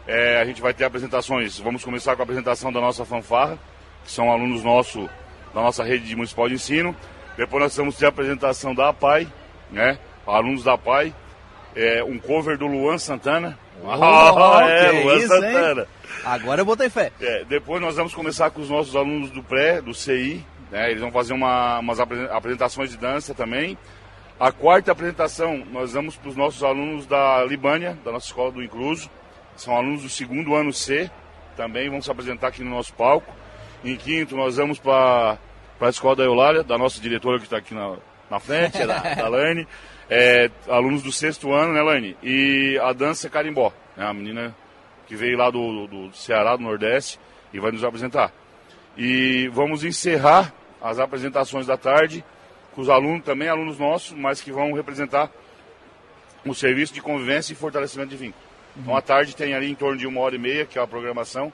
É, 0.06 0.40
a 0.40 0.44
gente 0.44 0.60
vai 0.60 0.74
ter 0.74 0.84
apresentações, 0.84 1.58
vamos 1.58 1.84
começar 1.84 2.16
com 2.16 2.22
a 2.22 2.24
apresentação 2.24 2.72
da 2.72 2.80
nossa 2.80 3.04
fanfarra, 3.04 3.58
que 4.04 4.10
são 4.10 4.32
alunos 4.32 4.64
nosso, 4.64 5.08
da 5.54 5.60
nossa 5.60 5.84
rede 5.84 6.16
municipal 6.16 6.48
de 6.48 6.54
ensino. 6.54 6.96
Depois 7.36 7.62
nós 7.62 7.76
vamos 7.76 7.96
ter 7.96 8.06
a 8.06 8.08
apresentação 8.08 8.74
da 8.74 8.88
APAI, 8.88 9.28
né? 9.70 9.98
Alunos 10.26 10.64
da 10.64 10.74
APAI. 10.74 11.14
É, 11.74 12.02
um 12.04 12.18
cover 12.18 12.58
do 12.58 12.66
Luan 12.66 12.98
Santana. 12.98 13.58
Oh, 13.82 13.90
ah, 13.90 14.66
é, 14.68 15.02
Luan 15.02 15.16
isso, 15.16 15.28
Santana. 15.28 15.82
Hein? 15.82 15.86
Agora 16.24 16.60
eu 16.60 16.64
botei 16.64 16.88
fé. 16.88 17.10
É, 17.20 17.44
depois 17.44 17.80
nós 17.80 17.96
vamos 17.96 18.14
começar 18.14 18.50
com 18.50 18.60
os 18.60 18.70
nossos 18.70 18.94
alunos 18.94 19.30
do 19.30 19.42
pré, 19.42 19.80
do 19.80 19.94
CI. 19.94 20.44
Né? 20.70 20.90
Eles 20.90 21.00
vão 21.00 21.10
fazer 21.10 21.32
uma, 21.32 21.78
umas 21.78 21.98
apresentações 22.00 22.90
de 22.90 22.96
dança 22.96 23.34
também. 23.34 23.76
A 24.38 24.50
quarta 24.50 24.92
apresentação 24.92 25.64
nós 25.70 25.92
vamos 25.92 26.16
para 26.16 26.28
os 26.28 26.36
nossos 26.36 26.62
alunos 26.62 27.06
da 27.06 27.44
Libânia, 27.44 27.98
da 28.04 28.12
nossa 28.12 28.26
escola 28.26 28.52
do 28.52 28.62
Incluso. 28.62 29.10
São 29.56 29.76
alunos 29.76 30.02
do 30.02 30.08
segundo 30.08 30.54
ano 30.54 30.72
C. 30.72 31.10
Também 31.56 31.90
vão 31.90 32.00
se 32.00 32.10
apresentar 32.10 32.48
aqui 32.48 32.62
no 32.62 32.70
nosso 32.70 32.92
palco. 32.94 33.32
Em 33.84 33.96
quinto, 33.96 34.36
nós 34.36 34.56
vamos 34.56 34.78
para 34.78 35.38
para 35.82 35.88
a 35.88 35.90
escola 35.90 36.14
da 36.14 36.22
Eulália, 36.22 36.62
da 36.62 36.78
nossa 36.78 37.00
diretora 37.00 37.38
que 37.38 37.44
está 37.44 37.56
aqui 37.56 37.74
na, 37.74 37.96
na 38.30 38.38
frente, 38.38 38.80
é 38.80 38.86
da, 38.86 38.98
da 39.14 39.26
Lane, 39.26 39.66
é, 40.14 40.50
alunos 40.68 41.02
do 41.02 41.10
sexto 41.10 41.54
ano, 41.54 41.72
né, 41.72 41.80
Lane? 41.80 42.14
E 42.22 42.78
a 42.82 42.92
dança 42.92 43.30
carimbó, 43.30 43.72
né, 43.96 44.04
a 44.04 44.12
menina 44.12 44.54
que 45.06 45.16
veio 45.16 45.38
lá 45.38 45.50
do, 45.50 45.86
do 45.86 46.12
Ceará, 46.12 46.54
do 46.54 46.62
Nordeste, 46.62 47.18
e 47.50 47.58
vai 47.58 47.72
nos 47.72 47.82
apresentar. 47.82 48.30
E 48.94 49.48
vamos 49.54 49.84
encerrar 49.84 50.52
as 50.82 50.98
apresentações 50.98 51.66
da 51.66 51.78
tarde 51.78 52.22
com 52.74 52.82
os 52.82 52.90
alunos, 52.90 53.24
também 53.24 53.48
alunos 53.48 53.78
nossos, 53.78 54.12
mas 54.12 54.42
que 54.42 54.52
vão 54.52 54.74
representar 54.74 55.30
o 56.44 56.54
serviço 56.54 56.92
de 56.92 57.00
convivência 57.00 57.54
e 57.54 57.56
fortalecimento 57.56 58.10
de 58.10 58.16
vínculo. 58.16 58.44
Uhum. 58.76 58.82
Então, 58.82 58.96
à 58.96 59.00
tarde 59.00 59.34
tem 59.34 59.54
ali 59.54 59.70
em 59.70 59.74
torno 59.74 59.96
de 59.96 60.06
uma 60.06 60.20
hora 60.20 60.34
e 60.34 60.38
meia, 60.38 60.66
que 60.66 60.78
é 60.78 60.82
a 60.82 60.86
programação, 60.86 61.50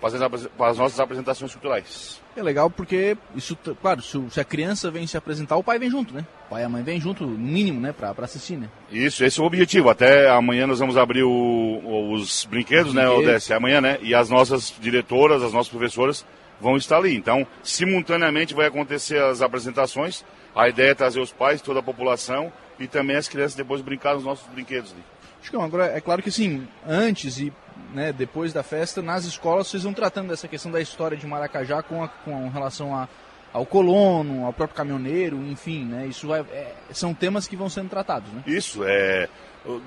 fazendo 0.00 0.24
as 0.24 0.78
nossas 0.78 0.98
apresentações 0.98 1.52
culturais. 1.52 2.20
É 2.36 2.42
legal 2.42 2.70
porque 2.70 3.16
isso, 3.34 3.56
claro, 3.82 4.00
se 4.02 4.40
a 4.40 4.44
criança 4.44 4.90
vem 4.90 5.06
se 5.06 5.16
apresentar, 5.16 5.56
o 5.56 5.64
pai 5.64 5.78
vem 5.78 5.90
junto, 5.90 6.14
né? 6.14 6.24
O 6.46 6.50
pai 6.50 6.62
e 6.62 6.64
a 6.64 6.68
mãe 6.68 6.82
vem 6.82 7.00
junto, 7.00 7.26
no 7.26 7.36
mínimo, 7.36 7.80
né, 7.80 7.92
para 7.92 8.14
assistir, 8.24 8.56
né? 8.56 8.68
Isso, 8.90 9.24
esse 9.24 9.38
é 9.38 9.42
o 9.42 9.46
objetivo. 9.46 9.90
Até 9.90 10.30
amanhã 10.30 10.66
nós 10.66 10.78
vamos 10.78 10.96
abrir 10.96 11.22
o, 11.22 12.12
os 12.12 12.46
brinquedos, 12.46 12.94
né, 12.94 13.08
Odesse? 13.08 13.52
Amanhã, 13.52 13.80
né? 13.80 13.98
E 14.00 14.14
as 14.14 14.30
nossas 14.30 14.72
diretoras, 14.80 15.42
as 15.42 15.52
nossas 15.52 15.70
professoras 15.70 16.24
vão 16.60 16.76
estar 16.76 16.96
ali. 16.96 17.14
Então, 17.14 17.46
simultaneamente 17.62 18.54
vai 18.54 18.66
acontecer 18.66 19.20
as 19.20 19.42
apresentações. 19.42 20.24
A 20.54 20.68
ideia 20.68 20.90
é 20.90 20.94
trazer 20.94 21.20
os 21.20 21.32
pais, 21.32 21.60
toda 21.60 21.80
a 21.80 21.82
população 21.82 22.52
e 22.78 22.86
também 22.86 23.16
as 23.16 23.28
crianças 23.28 23.54
depois 23.54 23.80
brincar 23.80 24.14
nos 24.14 24.24
nossos 24.24 24.46
brinquedos 24.48 24.92
ali. 24.92 25.02
Acho 25.40 25.50
que 25.50 25.56
agora 25.56 25.86
é 25.86 26.00
claro 26.00 26.22
que 26.22 26.30
sim, 26.30 26.66
antes 26.86 27.38
e 27.38 27.52
né, 27.92 28.12
depois 28.12 28.52
da 28.52 28.62
festa, 28.62 29.02
nas 29.02 29.24
escolas 29.24 29.68
vocês 29.68 29.82
vão 29.82 29.92
tratando 29.92 30.28
dessa 30.28 30.48
questão 30.48 30.70
da 30.70 30.80
história 30.80 31.16
de 31.16 31.26
Maracajá 31.26 31.82
com, 31.82 32.02
a, 32.02 32.08
com 32.08 32.48
relação 32.48 32.94
a, 32.94 33.08
ao 33.52 33.66
colono, 33.66 34.46
ao 34.46 34.52
próprio 34.52 34.76
caminhoneiro, 34.76 35.36
enfim, 35.46 35.84
né? 35.84 36.06
Isso 36.06 36.28
vai, 36.28 36.40
é, 36.40 36.74
são 36.92 37.14
temas 37.14 37.48
que 37.48 37.56
vão 37.56 37.68
sendo 37.68 37.88
tratados, 37.88 38.30
né? 38.32 38.42
Isso, 38.46 38.84
é. 38.84 39.28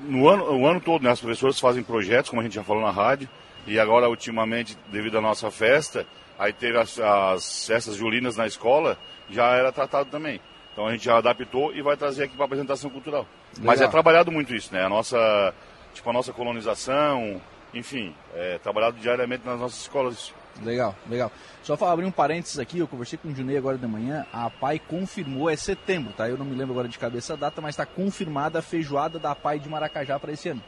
No 0.07 0.27
ano, 0.27 0.51
o 0.51 0.67
ano 0.67 0.79
todo, 0.79 1.01
né, 1.03 1.09
as 1.09 1.19
professoras 1.19 1.59
fazem 1.59 1.81
projetos, 1.81 2.29
como 2.29 2.41
a 2.41 2.43
gente 2.43 2.55
já 2.55 2.63
falou 2.63 2.83
na 2.83 2.91
rádio, 2.91 3.27
e 3.65 3.79
agora, 3.79 4.09
ultimamente, 4.09 4.77
devido 4.91 5.17
à 5.17 5.21
nossa 5.21 5.49
festa, 5.49 6.05
aí 6.37 6.53
teve 6.53 6.77
as, 6.77 6.99
as 6.99 7.65
festas 7.65 7.95
julinas 7.95 8.37
na 8.37 8.45
escola, 8.45 8.97
já 9.29 9.47
era 9.55 9.71
tratado 9.71 10.09
também. 10.09 10.39
Então 10.73 10.87
a 10.87 10.91
gente 10.91 11.05
já 11.05 11.17
adaptou 11.17 11.73
e 11.73 11.81
vai 11.81 11.95
trazer 11.95 12.23
aqui 12.23 12.35
para 12.35 12.45
apresentação 12.45 12.89
cultural. 12.89 13.27
Legal. 13.53 13.65
Mas 13.65 13.81
é 13.81 13.87
trabalhado 13.87 14.31
muito 14.31 14.53
isso, 14.55 14.73
né? 14.73 14.83
A 14.83 14.89
nossa, 14.89 15.53
tipo, 15.93 16.09
a 16.09 16.13
nossa 16.13 16.33
colonização, 16.33 17.39
enfim, 17.73 18.15
é, 18.33 18.57
trabalhado 18.59 18.97
diariamente 18.97 19.45
nas 19.45 19.59
nossas 19.59 19.81
escolas. 19.81 20.33
Legal, 20.61 20.95
legal. 21.09 21.31
Só 21.63 21.75
para 21.75 21.91
abrir 21.91 22.05
um 22.05 22.11
parênteses 22.11 22.59
aqui, 22.59 22.77
eu 22.77 22.87
conversei 22.87 23.17
com 23.17 23.29
o 23.29 23.35
Junei 23.35 23.57
agora 23.57 23.77
de 23.77 23.87
manhã, 23.87 24.25
a 24.31 24.49
PAI 24.49 24.79
confirmou, 24.79 25.49
é 25.49 25.55
setembro, 25.55 26.13
tá? 26.13 26.29
Eu 26.29 26.37
não 26.37 26.45
me 26.45 26.55
lembro 26.55 26.73
agora 26.73 26.87
de 26.87 26.99
cabeça 26.99 27.33
a 27.33 27.35
data, 27.35 27.59
mas 27.59 27.73
está 27.73 27.85
confirmada 27.85 28.59
a 28.59 28.61
feijoada 28.61 29.17
da 29.17 29.33
PAI 29.33 29.59
de 29.59 29.67
Maracajá 29.67 30.19
para 30.19 30.31
esse 30.31 30.49
ano. 30.49 30.61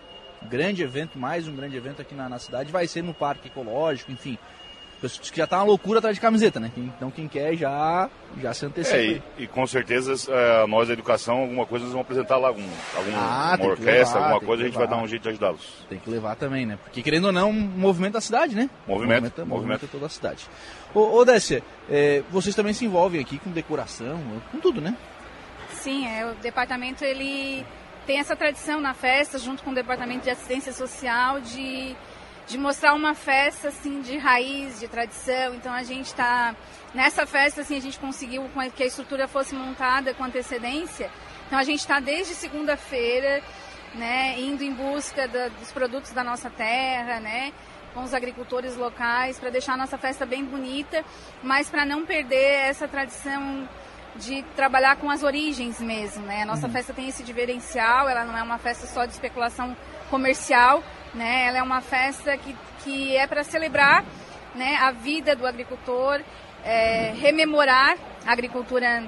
Grande 0.43 0.83
evento, 0.83 1.17
mais 1.19 1.47
um 1.47 1.55
grande 1.55 1.77
evento 1.77 2.01
aqui 2.01 2.15
na, 2.15 2.27
na 2.27 2.39
cidade, 2.39 2.71
vai 2.71 2.87
ser 2.87 3.03
no 3.03 3.13
Parque 3.13 3.47
Ecológico, 3.47 4.11
enfim 4.11 4.37
que 5.01 5.37
já 5.37 5.45
tá 5.45 5.57
uma 5.57 5.65
loucura 5.65 5.99
atrás 5.99 6.15
de 6.15 6.21
camiseta, 6.21 6.59
né? 6.59 6.71
Então 6.75 7.11
quem 7.11 7.27
quer 7.27 7.55
já, 7.55 8.09
já 8.41 8.53
se 8.53 8.65
antecipa. 8.65 8.97
É, 8.97 9.05
e, 9.05 9.21
e, 9.39 9.47
com 9.47 9.65
certeza 9.67 10.13
é, 10.31 10.67
nós 10.67 10.87
da 10.87 10.93
educação, 10.93 11.39
alguma 11.39 11.65
coisa, 11.65 11.85
nós 11.85 11.93
vamos 11.93 12.05
apresentar 12.05 12.37
lá, 12.37 12.47
algum, 12.47 12.67
alguma 12.95 13.17
ah, 13.17 13.57
orquestra, 13.61 14.19
levar, 14.19 14.33
alguma 14.33 14.39
coisa, 14.41 14.63
a 14.63 14.65
gente 14.65 14.77
vai 14.77 14.87
dar 14.87 14.97
um 14.97 15.07
jeito 15.07 15.23
de 15.23 15.29
ajudá-los. 15.29 15.85
Tem 15.89 15.99
que 15.99 16.09
levar 16.09 16.35
também, 16.35 16.65
né? 16.65 16.77
Porque 16.83 17.01
querendo 17.01 17.25
ou 17.25 17.31
não, 17.31 17.49
um 17.49 17.53
movimento 17.53 18.13
da 18.13 18.21
cidade, 18.21 18.55
né? 18.55 18.69
Movimento. 18.87 19.23
Movimento, 19.23 19.45
movimento 19.45 19.87
toda 19.91 20.05
a 20.05 20.09
cidade. 20.09 20.47
Ô, 20.93 21.17
ô 21.17 21.25
Décia, 21.25 21.61
é, 21.89 22.23
vocês 22.31 22.55
também 22.55 22.73
se 22.73 22.85
envolvem 22.85 23.21
aqui 23.21 23.37
com 23.37 23.51
decoração, 23.51 24.19
com 24.51 24.59
tudo, 24.59 24.81
né? 24.81 24.95
Sim, 25.71 26.07
é, 26.07 26.25
o 26.25 26.33
departamento 26.35 27.03
ele 27.03 27.65
tem 28.05 28.19
essa 28.19 28.35
tradição 28.35 28.79
na 28.79 28.93
festa, 28.93 29.37
junto 29.37 29.63
com 29.63 29.71
o 29.71 29.75
departamento 29.75 30.23
de 30.23 30.29
assistência 30.29 30.71
social, 30.71 31.41
de 31.41 31.95
de 32.47 32.57
mostrar 32.57 32.93
uma 32.93 33.13
festa 33.13 33.69
assim 33.69 34.01
de 34.01 34.17
raiz, 34.17 34.79
de 34.79 34.87
tradição. 34.87 35.55
Então 35.55 35.73
a 35.73 35.83
gente 35.83 36.07
está 36.07 36.55
nessa 36.93 37.25
festa 37.25 37.61
assim 37.61 37.77
a 37.77 37.81
gente 37.81 37.99
conseguiu 37.99 38.49
que 38.75 38.83
a 38.83 38.85
estrutura 38.85 39.27
fosse 39.27 39.55
montada 39.55 40.13
com 40.13 40.23
antecedência. 40.23 41.09
Então 41.47 41.59
a 41.59 41.63
gente 41.63 41.79
está 41.79 41.99
desde 41.99 42.33
segunda-feira, 42.33 43.41
né, 43.93 44.39
indo 44.39 44.63
em 44.63 44.73
busca 44.73 45.27
da, 45.27 45.47
dos 45.47 45.71
produtos 45.71 46.11
da 46.11 46.23
nossa 46.23 46.49
terra, 46.49 47.19
né, 47.19 47.53
com 47.93 48.03
os 48.03 48.13
agricultores 48.13 48.75
locais 48.75 49.39
para 49.39 49.49
deixar 49.49 49.73
a 49.73 49.77
nossa 49.77 49.97
festa 49.97 50.25
bem 50.25 50.43
bonita, 50.43 51.03
mas 51.41 51.69
para 51.69 51.85
não 51.85 52.05
perder 52.05 52.67
essa 52.67 52.87
tradição 52.87 53.67
de 54.17 54.43
trabalhar 54.55 54.95
com 54.97 55.09
as 55.09 55.23
origens 55.23 55.79
mesmo, 55.81 56.25
né? 56.25 56.43
A 56.43 56.45
nossa 56.45 56.67
uhum. 56.67 56.73
festa 56.73 56.93
tem 56.93 57.09
esse 57.09 57.21
diferencial, 57.21 58.07
ela 58.07 58.23
não 58.23 58.37
é 58.37 58.43
uma 58.43 58.57
festa 58.57 58.87
só 58.87 59.05
de 59.05 59.11
especulação 59.11 59.75
comercial, 60.09 60.81
né? 61.15 61.47
Ela 61.47 61.59
é 61.59 61.63
uma 61.63 61.81
festa 61.81 62.37
que, 62.37 62.55
que 62.83 63.15
é 63.15 63.25
para 63.25 63.43
celebrar 63.43 64.03
né, 64.53 64.77
a 64.77 64.91
vida 64.91 65.35
do 65.35 65.45
agricultor 65.45 66.21
é, 66.63 67.13
rememorar 67.17 67.95
a 68.25 68.31
agricultura 68.31 69.03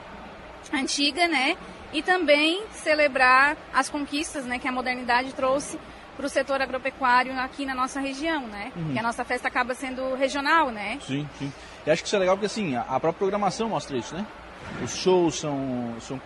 antiga, 0.74 1.28
né? 1.28 1.58
E 1.92 2.02
também 2.02 2.64
celebrar 2.72 3.58
as 3.74 3.90
conquistas, 3.90 4.46
né, 4.46 4.60
que 4.60 4.68
a 4.68 4.72
modernidade 4.72 5.34
trouxe 5.34 5.80
para 6.16 6.26
o 6.26 6.30
setor 6.30 6.62
agropecuário 6.62 7.40
aqui 7.40 7.66
na 7.66 7.74
nossa 7.74 8.00
região, 8.00 8.42
né? 8.48 8.72
Uhum. 8.76 8.94
Que 8.94 9.00
a 9.00 9.04
nossa 9.04 9.24
festa 9.24 9.48
acaba 9.48 9.74
sendo 9.74 10.16
regional, 10.16 10.70
né? 10.70 11.00
Sim, 11.06 11.28
sim. 11.38 11.52
E 11.86 11.92
acho 11.92 12.02
que 12.02 12.08
isso 12.08 12.16
é 12.16 12.20
legal 12.20 12.36
porque 12.36 12.48
assim, 12.48 12.76
a 12.76 13.00
própria 13.00 13.14
programação 13.14 13.70
mostra 13.70 13.96
isso, 13.98 14.16
né? 14.16 14.26
Os 14.84 14.96
shows 14.96 15.40
são, 15.40 15.96
são 16.02 16.20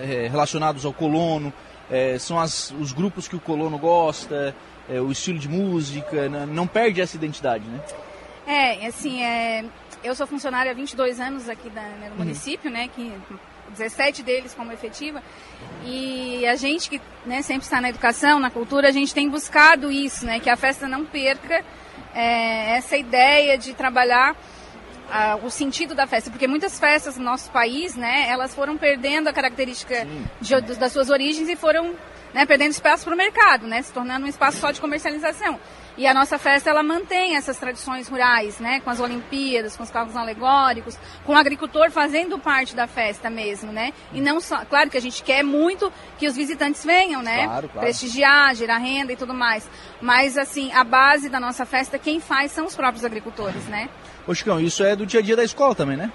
é, 0.00 0.28
relacionados 0.28 0.84
ao 0.84 0.92
colono, 0.92 1.52
é, 1.90 2.18
são 2.18 2.38
as, 2.38 2.70
os 2.80 2.92
grupos 2.92 3.28
que 3.28 3.36
o 3.36 3.40
colono 3.40 3.76
gosta, 3.78 4.54
é, 4.88 5.00
o 5.00 5.10
estilo 5.10 5.38
de 5.38 5.48
música, 5.48 6.28
não, 6.28 6.46
não 6.46 6.66
perde 6.66 7.00
essa 7.00 7.16
identidade, 7.16 7.64
né? 7.64 7.80
É, 8.46 8.86
assim, 8.86 9.22
é, 9.22 9.64
eu 10.02 10.14
sou 10.14 10.26
funcionária 10.26 10.72
há 10.72 10.74
22 10.74 11.20
anos 11.20 11.48
aqui 11.48 11.68
da, 11.70 11.82
né, 11.82 12.06
no 12.06 12.12
uhum. 12.12 12.18
município, 12.18 12.70
né, 12.70 12.88
que 12.88 13.12
17 13.76 14.22
deles 14.22 14.54
como 14.54 14.72
efetiva, 14.72 15.22
e 15.84 16.46
a 16.46 16.56
gente 16.56 16.88
que 16.88 17.00
né, 17.26 17.42
sempre 17.42 17.64
está 17.64 17.80
na 17.80 17.90
educação, 17.90 18.40
na 18.40 18.50
cultura, 18.50 18.88
a 18.88 18.90
gente 18.90 19.12
tem 19.12 19.28
buscado 19.28 19.90
isso, 19.92 20.24
né, 20.24 20.40
que 20.40 20.48
a 20.48 20.56
festa 20.56 20.88
não 20.88 21.04
perca 21.04 21.62
é, 22.14 22.76
essa 22.76 22.96
ideia 22.96 23.58
de 23.58 23.74
trabalhar 23.74 24.34
uh, 25.08 25.44
o 25.44 25.50
sentido 25.50 25.94
da 25.94 26.06
festa, 26.06 26.30
porque 26.30 26.46
muitas 26.46 26.78
festas 26.78 27.16
no 27.16 27.24
nosso 27.24 27.50
país, 27.50 27.96
né, 27.96 28.26
elas 28.28 28.54
foram 28.54 28.76
perdendo 28.76 29.28
a 29.28 29.32
característica 29.32 30.06
de, 30.40 30.60
das 30.60 30.92
suas 30.92 31.10
origens 31.10 31.48
e 31.48 31.56
foram 31.56 31.94
né, 32.32 32.44
perdendo 32.46 32.70
espaço 32.70 33.04
para 33.04 33.14
o 33.14 33.16
mercado, 33.16 33.66
né, 33.66 33.82
se 33.82 33.92
tornando 33.92 34.26
um 34.26 34.28
espaço 34.28 34.58
só 34.58 34.70
de 34.70 34.80
comercialização. 34.80 35.58
E 35.96 36.06
a 36.06 36.14
nossa 36.14 36.38
festa 36.38 36.70
ela 36.70 36.82
mantém 36.82 37.34
essas 37.34 37.58
tradições 37.58 38.06
rurais, 38.06 38.60
né, 38.60 38.78
com 38.80 38.88
as 38.88 39.00
Olimpíadas, 39.00 39.76
com 39.76 39.82
os 39.82 39.90
carros 39.90 40.14
alegóricos, 40.14 40.96
com 41.24 41.32
o 41.32 41.36
agricultor 41.36 41.90
fazendo 41.90 42.38
parte 42.38 42.76
da 42.76 42.86
festa 42.86 43.28
mesmo, 43.28 43.72
né? 43.72 43.92
E 44.12 44.20
não 44.20 44.40
só, 44.40 44.64
claro 44.64 44.88
que 44.88 44.96
a 44.96 45.00
gente 45.00 45.24
quer 45.24 45.42
muito 45.42 45.92
que 46.16 46.28
os 46.28 46.36
visitantes 46.36 46.84
venham, 46.84 47.20
né? 47.20 47.46
Claro, 47.46 47.68
claro. 47.68 47.86
Prestigiar, 47.86 48.54
gerar 48.54 48.78
renda 48.78 49.12
e 49.12 49.16
tudo 49.16 49.34
mais. 49.34 49.68
Mas 50.00 50.38
assim, 50.38 50.70
a 50.72 50.84
base 50.84 51.28
da 51.28 51.40
nossa 51.40 51.66
festa, 51.66 51.98
quem 51.98 52.20
faz 52.20 52.52
são 52.52 52.66
os 52.66 52.76
próprios 52.76 53.04
agricultores, 53.04 53.64
né? 53.66 53.88
Ô 54.28 54.34
Chicão, 54.34 54.60
isso 54.60 54.84
é 54.84 54.94
do 54.94 55.06
dia 55.06 55.20
a 55.20 55.22
dia 55.22 55.34
da 55.34 55.42
escola 55.42 55.74
também, 55.74 55.96
né? 55.96 56.12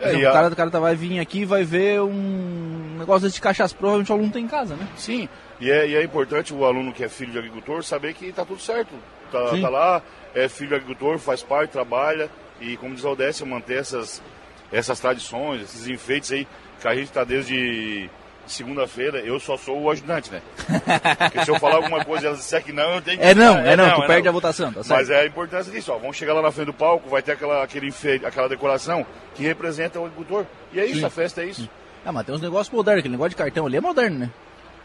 É, 0.00 0.16
o, 0.16 0.22
cara, 0.22 0.48
a... 0.48 0.50
o 0.50 0.56
cara 0.56 0.70
tá, 0.70 0.80
vai 0.80 0.96
vir 0.96 1.20
aqui 1.20 1.40
e 1.40 1.44
vai 1.44 1.62
ver 1.62 2.00
um 2.00 2.96
negócio 2.98 3.28
desse 3.28 3.40
cachaça, 3.40 3.74
provavelmente 3.74 4.10
o 4.10 4.14
aluno 4.14 4.32
tem 4.32 4.44
em 4.44 4.48
casa, 4.48 4.74
né? 4.74 4.86
Sim, 4.96 5.28
e 5.60 5.70
é, 5.70 5.88
e 5.88 5.94
é 5.94 6.02
importante 6.02 6.52
o 6.52 6.64
aluno 6.64 6.92
que 6.92 7.04
é 7.04 7.08
filho 7.08 7.30
de 7.30 7.38
agricultor 7.38 7.84
saber 7.84 8.12
que 8.14 8.26
está 8.26 8.44
tudo 8.44 8.60
certo. 8.60 8.92
Tá, 9.30 9.50
tá, 9.60 9.68
lá, 9.68 10.02
é 10.34 10.48
filho 10.48 10.70
de 10.70 10.74
agricultor, 10.76 11.18
faz 11.18 11.42
parte, 11.42 11.70
trabalha 11.70 12.28
e, 12.60 12.76
como 12.76 12.94
diz 12.94 13.04
a 13.04 13.10
Odécia, 13.10 13.46
manter 13.46 13.78
essas, 13.78 14.20
essas 14.72 14.98
tradições, 14.98 15.62
esses 15.62 15.86
enfeites 15.86 16.32
aí 16.32 16.48
que 16.80 16.88
a 16.88 16.94
gente 16.94 17.04
está 17.04 17.22
desde 17.22 18.10
segunda-feira, 18.52 19.18
eu 19.20 19.38
só 19.38 19.56
sou 19.56 19.80
o 19.80 19.90
ajudante, 19.90 20.30
né? 20.30 20.42
Porque 21.18 21.44
se 21.44 21.50
eu 21.50 21.58
falar 21.58 21.76
alguma 21.76 22.04
coisa 22.04 22.24
e 22.24 22.26
elas 22.26 22.38
disser 22.38 22.62
que 22.62 22.72
não, 22.72 22.96
eu 22.96 23.02
tenho 23.02 23.18
que... 23.18 23.24
É 23.24 23.34
não, 23.34 23.58
é, 23.58 23.72
é 23.72 23.76
não, 23.76 23.94
tu 23.94 24.02
é 24.02 24.06
perde 24.06 24.24
não. 24.24 24.30
a 24.30 24.32
votação, 24.32 24.72
tá 24.72 24.80
Mas 24.88 25.10
é 25.10 25.20
a 25.20 25.26
importância 25.26 25.72
disso, 25.72 25.92
ó, 25.92 25.98
vamos 25.98 26.16
chegar 26.16 26.34
lá 26.34 26.42
na 26.42 26.50
frente 26.50 26.66
do 26.66 26.72
palco, 26.72 27.08
vai 27.08 27.22
ter 27.22 27.32
aquela, 27.32 27.62
aquele 27.62 27.88
enfeite, 27.88 28.24
aquela 28.24 28.48
decoração 28.48 29.06
que 29.34 29.42
representa 29.42 29.98
o 29.98 30.04
agricultor. 30.04 30.44
E 30.72 30.80
é 30.80 30.86
isso, 30.86 31.00
Sim. 31.00 31.06
a 31.06 31.10
festa 31.10 31.42
é 31.42 31.46
isso. 31.46 31.68
Ah, 32.04 32.12
mas 32.12 32.24
tem 32.26 32.34
uns 32.34 32.40
negócios 32.40 32.74
modernos, 32.74 33.00
aquele 33.00 33.12
negócio 33.12 33.30
de 33.30 33.36
cartão 33.36 33.66
ali 33.66 33.76
é 33.76 33.80
moderno, 33.80 34.18
né? 34.18 34.30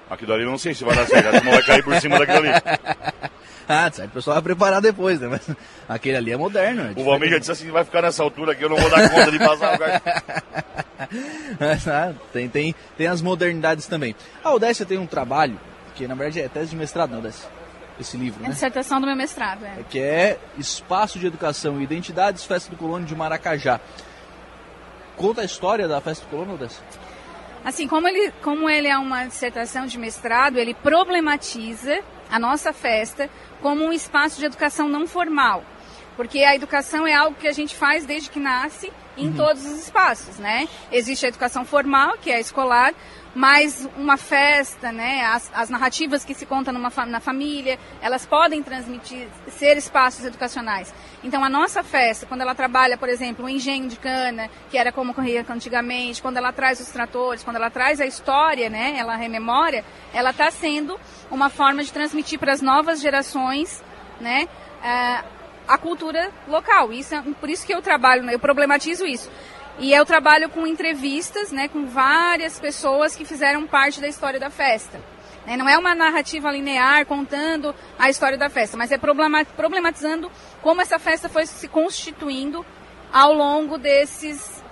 Aquilo 0.10 0.34
ali 0.34 0.44
eu 0.44 0.52
não 0.52 0.58
sei 0.58 0.74
se 0.74 0.84
vai 0.84 0.96
dar 0.96 1.08
certo, 1.08 1.44
não 1.44 1.52
vai 1.52 1.64
cair 1.64 1.84
por 1.84 2.00
cima 2.00 2.20
daquilo 2.20 2.40
ali. 2.40 2.50
ah, 3.68 3.92
o 4.06 4.10
pessoal 4.10 4.36
vai 4.36 4.44
preparar 4.44 4.82
depois, 4.82 5.20
né? 5.20 5.28
Mas 5.28 5.50
aquele 5.88 6.18
ali 6.18 6.32
é 6.32 6.38
moderno. 6.38 6.84
É 6.84 7.00
o 7.00 7.04
Valmir 7.04 7.30
já 7.30 7.38
disse 7.38 7.52
assim, 7.52 7.72
vai 7.72 7.84
ficar 7.84 8.02
nessa 8.02 8.24
altura 8.24 8.54
aqui, 8.54 8.64
eu 8.64 8.70
não 8.70 8.78
vou 8.78 8.90
dar 8.90 9.10
conta 9.10 9.32
de 9.32 9.40
passar 9.40 9.80
o 9.80 9.84
ah, 11.90 12.14
tem, 12.32 12.50
tem, 12.50 12.76
tem 12.98 13.08
as 13.08 13.22
modernidades 13.22 13.88
também. 13.88 14.16
A 14.44 14.54
Odécia 14.54 14.86
tem 14.86 14.98
um 14.98 15.06
trabalho, 15.06 15.60
que 15.96 16.08
na 16.08 16.16
verdade 16.16 16.42
é 16.42 16.48
tese 16.48 16.72
de 16.72 16.76
mestrado, 16.76 17.12
não, 17.12 17.20
Odécia? 17.20 17.50
Esse 18.00 18.18
livro, 18.18 18.42
né? 18.42 18.50
É 18.50 18.52
dissertação 18.52 19.00
do 19.00 19.06
meu 19.06 19.16
mestrado, 19.16 19.66
é. 19.66 19.84
Que 19.90 20.00
é 20.00 20.40
Espaço 20.58 21.20
de 21.20 21.28
Educação 21.28 21.80
e 21.80 21.84
Identidades, 21.84 22.44
Festa 22.44 22.70
do 22.70 22.76
Colono 22.76 23.06
de 23.06 23.16
Maracajá. 23.16 23.80
Conta 25.16 25.42
a 25.42 25.46
história 25.46 25.88
da 25.88 26.02
Festa 26.02 26.26
do 26.26 26.30
Colono, 26.30 26.56
Odécia? 26.56 26.84
Assim, 27.64 27.88
como 27.88 28.08
ele, 28.08 28.32
como 28.42 28.70
ele 28.70 28.88
é 28.88 28.98
uma 28.98 29.26
dissertação 29.26 29.86
de 29.86 29.98
mestrado, 29.98 30.58
ele 30.58 30.74
problematiza 30.74 32.00
a 32.34 32.40
nossa 32.40 32.74
festa 32.74 33.30
como 33.62 33.86
um 33.86 33.94
espaço 33.94 34.40
de 34.40 34.48
educação 34.48 34.90
não 34.90 35.06
formal. 35.06 35.64
Porque 36.16 36.40
a 36.40 36.56
educação 36.56 37.06
é 37.06 37.14
algo 37.14 37.38
que 37.38 37.48
a 37.48 37.52
gente 37.52 37.76
faz 37.76 38.08
desde 38.08 38.32
que 38.32 38.40
nasce 38.40 38.92
em 39.16 39.28
uhum. 39.28 39.36
todos 39.36 39.64
os 39.64 39.84
espaços, 39.84 40.40
né? 40.40 40.68
Existe 40.92 41.28
a 41.28 41.30
educação 41.30 41.64
formal, 41.64 42.18
que 42.18 42.32
é 42.32 42.38
a 42.38 42.40
escolar, 42.40 42.92
mas 43.36 43.90
uma 43.98 44.16
festa, 44.16 44.92
né, 44.92 45.26
as, 45.26 45.52
as 45.54 45.70
narrativas 45.70 46.24
que 46.24 46.34
se 46.34 46.46
contam 46.46 46.74
numa, 46.74 46.92
na 47.06 47.20
família, 47.20 47.80
elas 48.02 48.26
podem 48.26 48.62
transmitir, 48.62 49.28
ser 49.50 49.76
espaços 49.76 50.24
educacionais. 50.26 50.94
Então 51.24 51.44
a 51.44 51.50
nossa 51.50 51.84
festa, 51.84 52.26
quando 52.26 52.42
ela 52.42 52.54
trabalha, 52.54 52.98
por 52.98 53.10
exemplo, 53.10 53.46
o 53.46 53.50
engenho 53.50 53.88
de 53.88 53.98
cana, 53.98 54.50
que 54.70 54.78
era 54.78 54.92
como 54.92 55.12
ocorria 55.12 55.46
antigamente, 55.50 56.22
quando 56.22 56.38
ela 56.38 56.52
traz 56.52 56.80
os 56.80 56.88
tratores, 56.90 57.44
quando 57.44 57.56
ela 57.56 57.70
traz 57.70 58.00
a 58.00 58.06
história, 58.06 58.70
né, 58.70 58.96
ela 58.98 59.16
rememora, 59.16 59.84
ela 60.14 60.30
está 60.30 60.52
sendo 60.52 61.00
uma 61.32 61.50
forma 61.50 61.84
de 61.84 61.92
transmitir 61.92 62.38
para 62.38 62.54
as 62.54 62.62
novas 62.62 63.02
gerações, 63.02 63.84
né, 64.22 64.48
a, 64.84 65.24
a 65.68 65.78
cultura 65.78 66.30
local. 66.48 66.94
Isso 66.94 67.16
é, 67.16 67.22
por 67.40 67.50
isso 67.50 67.66
que 67.66 67.74
eu 67.74 67.82
trabalho, 67.82 68.22
né, 68.22 68.36
eu 68.36 68.40
problematizo 68.40 69.06
isso. 69.06 69.32
E 69.80 69.92
eu 69.92 70.06
trabalho 70.06 70.50
com 70.50 70.68
entrevistas, 70.68 71.52
né, 71.52 71.68
com 71.68 71.86
várias 71.88 72.60
pessoas 72.60 73.16
que 73.16 73.26
fizeram 73.26 73.66
parte 73.66 74.00
da 74.00 74.08
história 74.08 74.40
da 74.40 74.50
festa. 74.50 75.00
Né? 75.46 75.58
Não 75.58 75.68
é 75.68 75.78
uma 75.78 75.96
narrativa 75.96 76.52
linear 76.52 77.06
contando 77.06 77.74
a 77.98 78.10
história 78.10 78.38
da 78.38 78.50
festa, 78.50 78.78
mas 78.78 78.92
é 78.92 78.98
problematizando 78.98 80.32
como 80.62 80.82
essa 80.82 81.00
festa 81.00 81.28
foi 81.28 81.46
se 81.46 81.68
constituindo 81.68 82.66
ao 83.12 83.34
longo 83.34 83.78
desses 83.78 84.64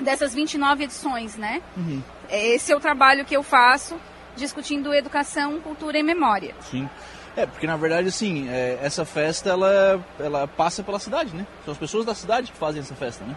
dessas 0.00 0.34
29 0.34 0.84
edições, 0.84 1.36
né? 1.36 1.62
Uhum. 1.74 2.02
Esse 2.28 2.70
é 2.70 2.76
o 2.76 2.80
trabalho 2.80 3.24
que 3.24 3.34
eu 3.34 3.42
faço 3.42 3.98
discutindo 4.36 4.92
educação, 4.92 5.58
cultura 5.60 5.98
e 5.98 6.02
memória. 6.02 6.54
Sim. 6.60 6.88
É, 7.34 7.46
porque 7.46 7.66
na 7.66 7.76
verdade, 7.76 8.08
assim, 8.08 8.48
é, 8.48 8.78
essa 8.82 9.04
festa, 9.04 9.50
ela, 9.50 10.04
ela 10.18 10.46
passa 10.46 10.82
pela 10.82 10.98
cidade, 10.98 11.34
né? 11.34 11.46
São 11.64 11.72
as 11.72 11.78
pessoas 11.78 12.04
da 12.04 12.14
cidade 12.14 12.52
que 12.52 12.58
fazem 12.58 12.80
essa 12.80 12.94
festa, 12.94 13.24
né? 13.24 13.34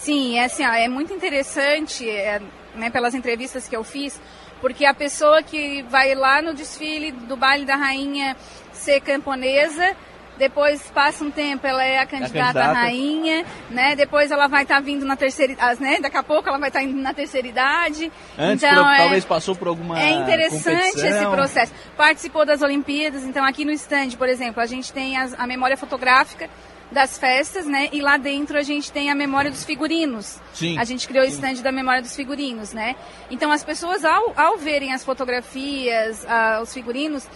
Sim, 0.00 0.38
é 0.38 0.44
assim, 0.44 0.64
ó, 0.64 0.72
é 0.72 0.88
muito 0.88 1.12
interessante, 1.12 2.08
é, 2.08 2.40
né, 2.74 2.90
pelas 2.90 3.14
entrevistas 3.14 3.68
que 3.68 3.76
eu 3.76 3.84
fiz, 3.84 4.20
porque 4.60 4.84
a 4.84 4.94
pessoa 4.94 5.42
que 5.42 5.82
vai 5.82 6.14
lá 6.14 6.40
no 6.40 6.54
desfile 6.54 7.12
do 7.12 7.36
baile 7.36 7.66
da 7.66 7.76
rainha 7.76 8.36
ser 8.72 9.00
camponesa, 9.00 9.94
depois 10.38 10.80
passa 10.94 11.22
um 11.22 11.30
tempo, 11.30 11.66
ela 11.66 11.84
é 11.84 11.98
a 11.98 12.06
candidata, 12.06 12.40
a 12.40 12.44
candidata. 12.44 12.70
à 12.70 12.72
rainha, 12.72 13.44
né? 13.68 13.94
Depois 13.94 14.30
ela 14.30 14.46
vai 14.46 14.62
estar 14.62 14.76
tá 14.76 14.80
vindo 14.80 15.04
na 15.04 15.14
terceira, 15.14 15.54
né? 15.78 15.98
Daqui 16.00 16.16
a 16.16 16.22
pouco 16.22 16.48
ela 16.48 16.56
vai 16.56 16.70
estar 16.70 16.80
tá 16.80 16.84
indo 16.84 16.98
na 16.98 17.12
terceira 17.12 17.46
idade. 17.46 18.10
Antes, 18.38 18.64
então, 18.64 18.82
por, 18.82 18.90
é, 18.90 18.96
talvez 18.96 19.24
passou 19.26 19.54
por 19.54 19.68
alguma 19.68 20.00
É 20.00 20.12
interessante 20.12 20.98
esse 20.98 21.26
processo. 21.26 21.74
Participou 21.94 22.46
das 22.46 22.62
Olimpíadas, 22.62 23.22
então 23.24 23.44
aqui 23.44 23.66
no 23.66 23.72
stand, 23.72 24.12
por 24.16 24.30
exemplo, 24.30 24.62
a 24.62 24.66
gente 24.66 24.90
tem 24.90 25.18
as, 25.18 25.38
a 25.38 25.46
memória 25.46 25.76
fotográfica 25.76 26.48
das 26.90 27.18
festas, 27.18 27.66
né? 27.66 27.88
E 27.92 28.00
lá 28.00 28.16
dentro 28.16 28.58
a 28.58 28.62
gente 28.62 28.90
tem 28.90 29.10
a 29.10 29.14
memória 29.14 29.50
dos 29.50 29.64
figurinos. 29.64 30.38
Sim. 30.52 30.78
A 30.78 30.84
gente 30.84 31.06
criou 31.06 31.24
o 31.24 31.28
stand 31.28 31.62
da 31.62 31.70
memória 31.70 32.02
dos 32.02 32.14
figurinos, 32.14 32.72
né? 32.72 32.96
Então 33.30 33.50
as 33.50 33.62
pessoas 33.62 34.04
ao, 34.04 34.32
ao 34.36 34.58
verem 34.58 34.92
as 34.92 35.04
fotografias, 35.04 36.26
os 36.62 36.74
figurinos, 36.74 37.28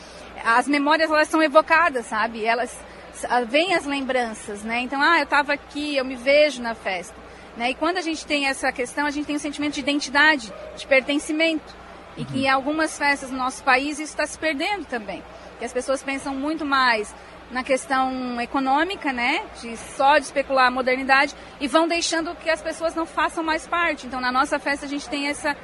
as 0.45 0.67
memórias 0.67 1.11
elas 1.11 1.29
são 1.29 1.43
evocadas, 1.43 2.07
sabe? 2.07 2.45
Elas 2.45 2.77
vêm 3.49 3.75
as 3.75 3.85
lembranças, 3.85 4.63
né? 4.63 4.81
Então, 4.81 5.01
ah, 5.01 5.19
eu 5.19 5.25
estava 5.25 5.53
aqui, 5.53 5.97
eu 5.97 6.05
me 6.05 6.17
vejo 6.17 6.61
na 6.61 6.75
festa. 6.75 7.15
Né? 7.57 7.71
E 7.71 7.75
quando 7.75 7.99
a 7.99 8.01
gente 8.01 8.27
tem 8.27 8.47
essa 8.47 8.73
questão, 8.73 9.07
a 9.07 9.11
gente 9.11 9.27
tem 9.27 9.37
um 9.37 9.39
sentimento 9.41 9.75
de 9.75 9.81
identidade, 9.81 10.53
de 10.77 10.87
pertencimento. 10.87 11.85
E 12.17 12.21
uhum. 12.21 12.27
que 12.27 12.39
em 12.41 12.49
algumas 12.49 12.99
festas 12.99 13.31
no 13.31 13.39
nosso 13.39 13.63
país 13.63 13.99
isso 13.99 14.13
está 14.13 14.27
se 14.27 14.39
perdendo 14.39 14.85
também. 14.85 15.23
Que 15.59 15.65
as 15.65 15.73
pessoas 15.73 16.03
pensam 16.03 16.35
muito 16.35 16.65
mais 16.65 17.15
na 17.51 17.63
questão 17.63 18.41
econômica, 18.41 19.13
né, 19.13 19.43
de 19.61 19.77
só 19.77 20.19
de 20.19 20.25
especular 20.25 20.67
a 20.67 20.71
modernidade 20.71 21.35
e 21.61 21.69
vão 21.69 21.87
deixando 21.87 22.35
que 22.37 22.51
as 22.51 22.63
pessoas 22.63 22.95
não 22.95 23.07
façam 23.07 23.45
mais 23.45 23.67
parte. 23.67 24.07
Então, 24.07 24.21
na 24.21 24.33
nossa 24.33 24.59
festa 24.59 24.87
a 24.87 24.89
gente 24.89 25.09
tem 25.09 25.29
essa, 25.29 25.57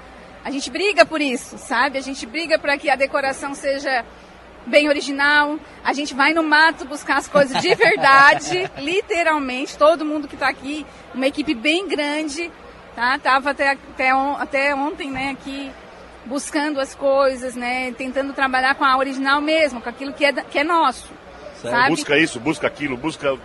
a 0.44 0.50
gente 0.50 0.70
briga 0.70 1.04
por 1.04 1.20
isso, 1.20 1.58
sabe? 1.58 1.98
A 1.98 2.02
gente 2.02 2.26
briga 2.26 2.58
para 2.58 2.78
que 2.78 2.88
a 2.88 2.96
decoração 2.96 3.54
seja 3.54 4.04
bem 4.66 4.88
original. 4.88 5.58
A 5.82 5.92
gente 5.92 6.14
vai 6.14 6.32
no 6.32 6.42
mato 6.42 6.84
buscar 6.84 7.16
as 7.18 7.28
coisas 7.28 7.60
de 7.60 7.74
verdade, 7.74 8.70
literalmente. 8.78 9.76
Todo 9.76 10.04
mundo 10.04 10.28
que 10.28 10.34
está 10.34 10.48
aqui, 10.48 10.86
uma 11.14 11.26
equipe 11.26 11.54
bem 11.54 11.88
grande, 11.88 12.50
tá? 12.94 13.18
Tava 13.18 13.50
até 13.50 13.70
até, 13.70 14.14
on, 14.14 14.36
até 14.36 14.74
ontem, 14.74 15.10
né, 15.10 15.30
aqui 15.30 15.70
buscando 16.26 16.78
as 16.78 16.94
coisas, 16.94 17.56
né, 17.56 17.92
tentando 17.92 18.32
trabalhar 18.34 18.74
com 18.74 18.84
a 18.84 18.96
original 18.96 19.40
mesmo, 19.40 19.80
com 19.80 19.88
aquilo 19.88 20.12
que 20.12 20.24
é 20.24 20.32
que 20.32 20.58
é 20.58 20.64
nosso. 20.64 21.19
Sabe? 21.62 21.90
Busca 21.90 22.16
isso, 22.18 22.40
busca 22.40 22.66
aquilo, 22.66 22.96
busca 22.96 23.36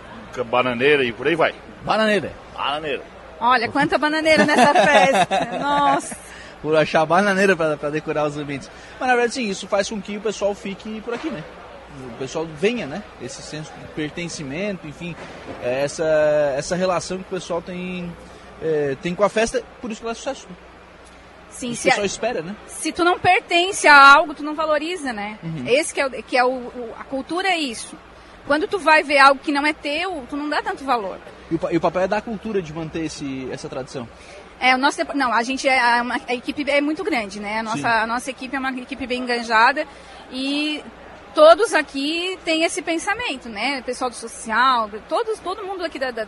bananeira 0.44 1.04
e 1.04 1.12
por 1.12 1.26
aí 1.26 1.34
vai. 1.34 1.54
Bananeira. 1.84 2.32
Bananeira. 2.54 3.02
Olha, 3.40 3.68
quanta 3.68 3.98
bananeira 3.98 4.44
nessa 4.44 4.74
festa. 4.74 5.58
Nossa. 5.60 6.16
Por 6.62 6.74
achar 6.74 7.04
bananeira 7.04 7.54
para 7.54 7.90
decorar 7.90 8.26
os 8.26 8.36
ambientes. 8.36 8.70
Mas 8.98 9.08
na 9.08 9.14
verdade, 9.14 9.34
sim, 9.34 9.48
isso 9.48 9.66
faz 9.68 9.88
com 9.88 10.00
que 10.00 10.16
o 10.16 10.20
pessoal 10.20 10.54
fique 10.54 11.00
por 11.02 11.14
aqui, 11.14 11.30
né? 11.30 11.44
O 12.14 12.18
pessoal 12.18 12.46
venha, 12.46 12.86
né? 12.86 13.02
Esse 13.22 13.40
senso 13.42 13.72
de 13.72 13.86
pertencimento, 13.94 14.86
enfim, 14.86 15.14
é 15.62 15.82
essa, 15.82 16.04
essa 16.56 16.76
relação 16.76 17.18
que 17.18 17.24
o 17.24 17.30
pessoal 17.30 17.62
tem, 17.62 18.12
é, 18.62 18.96
tem 19.00 19.14
com 19.14 19.22
a 19.22 19.28
festa, 19.28 19.62
por 19.80 19.90
isso 19.90 20.00
que 20.00 20.06
ela 20.06 20.12
é 20.12 20.14
sucesso. 20.14 20.46
Sim, 21.56 21.74
se, 21.74 21.84
pessoal 21.88 22.02
a, 22.02 22.06
espera, 22.06 22.42
né? 22.42 22.54
se 22.66 22.92
tu 22.92 23.02
não 23.04 23.18
pertence 23.18 23.88
a 23.88 23.96
algo, 24.14 24.34
tu 24.34 24.42
não 24.42 24.54
valoriza, 24.54 25.12
né? 25.12 25.38
Esse 25.66 25.94
que 25.94 26.00
é, 26.00 26.06
o, 26.06 26.10
que 26.10 26.36
é 26.36 26.44
o, 26.44 26.48
o- 26.50 26.94
a 26.98 27.04
cultura 27.04 27.48
é 27.48 27.56
isso. 27.58 27.96
Quando 28.46 28.68
tu 28.68 28.78
vai 28.78 29.02
ver 29.02 29.18
algo 29.18 29.40
que 29.42 29.50
não 29.50 29.64
é 29.66 29.72
teu, 29.72 30.24
tu 30.28 30.36
não 30.36 30.48
dá 30.48 30.62
tanto 30.62 30.84
valor. 30.84 31.18
E 31.50 31.54
o, 31.54 31.60
e 31.72 31.76
o 31.76 31.80
papel 31.80 32.02
é 32.02 32.08
da 32.08 32.20
cultura 32.20 32.60
de 32.60 32.72
manter 32.72 33.04
esse, 33.06 33.48
essa 33.50 33.68
tradição. 33.68 34.06
É, 34.60 34.74
o 34.74 34.78
nosso, 34.78 35.00
não, 35.14 35.32
a 35.32 35.42
gente 35.42 35.66
é 35.68 35.78
a, 35.78 36.02
uma- 36.02 36.20
a 36.28 36.34
equipe 36.34 36.70
é 36.70 36.80
muito 36.80 37.02
grande, 37.02 37.40
né? 37.40 37.54
A 37.54 37.58
Sim. 37.58 37.64
nossa, 37.64 37.88
a 38.02 38.06
nossa 38.06 38.30
equipe 38.30 38.54
é 38.54 38.58
uma 38.58 38.70
equipe 38.72 39.06
bem 39.06 39.22
enganjada 39.22 39.86
e 40.30 40.82
todos 41.34 41.74
aqui 41.74 42.38
têm 42.44 42.64
esse 42.64 42.80
pensamento, 42.82 43.48
né? 43.48 43.80
O 43.80 43.82
pessoal 43.82 44.10
do 44.10 44.16
social, 44.16 44.90
todos, 45.08 45.38
todo 45.40 45.64
mundo 45.64 45.84
aqui 45.84 45.98
da, 45.98 46.10
da, 46.10 46.24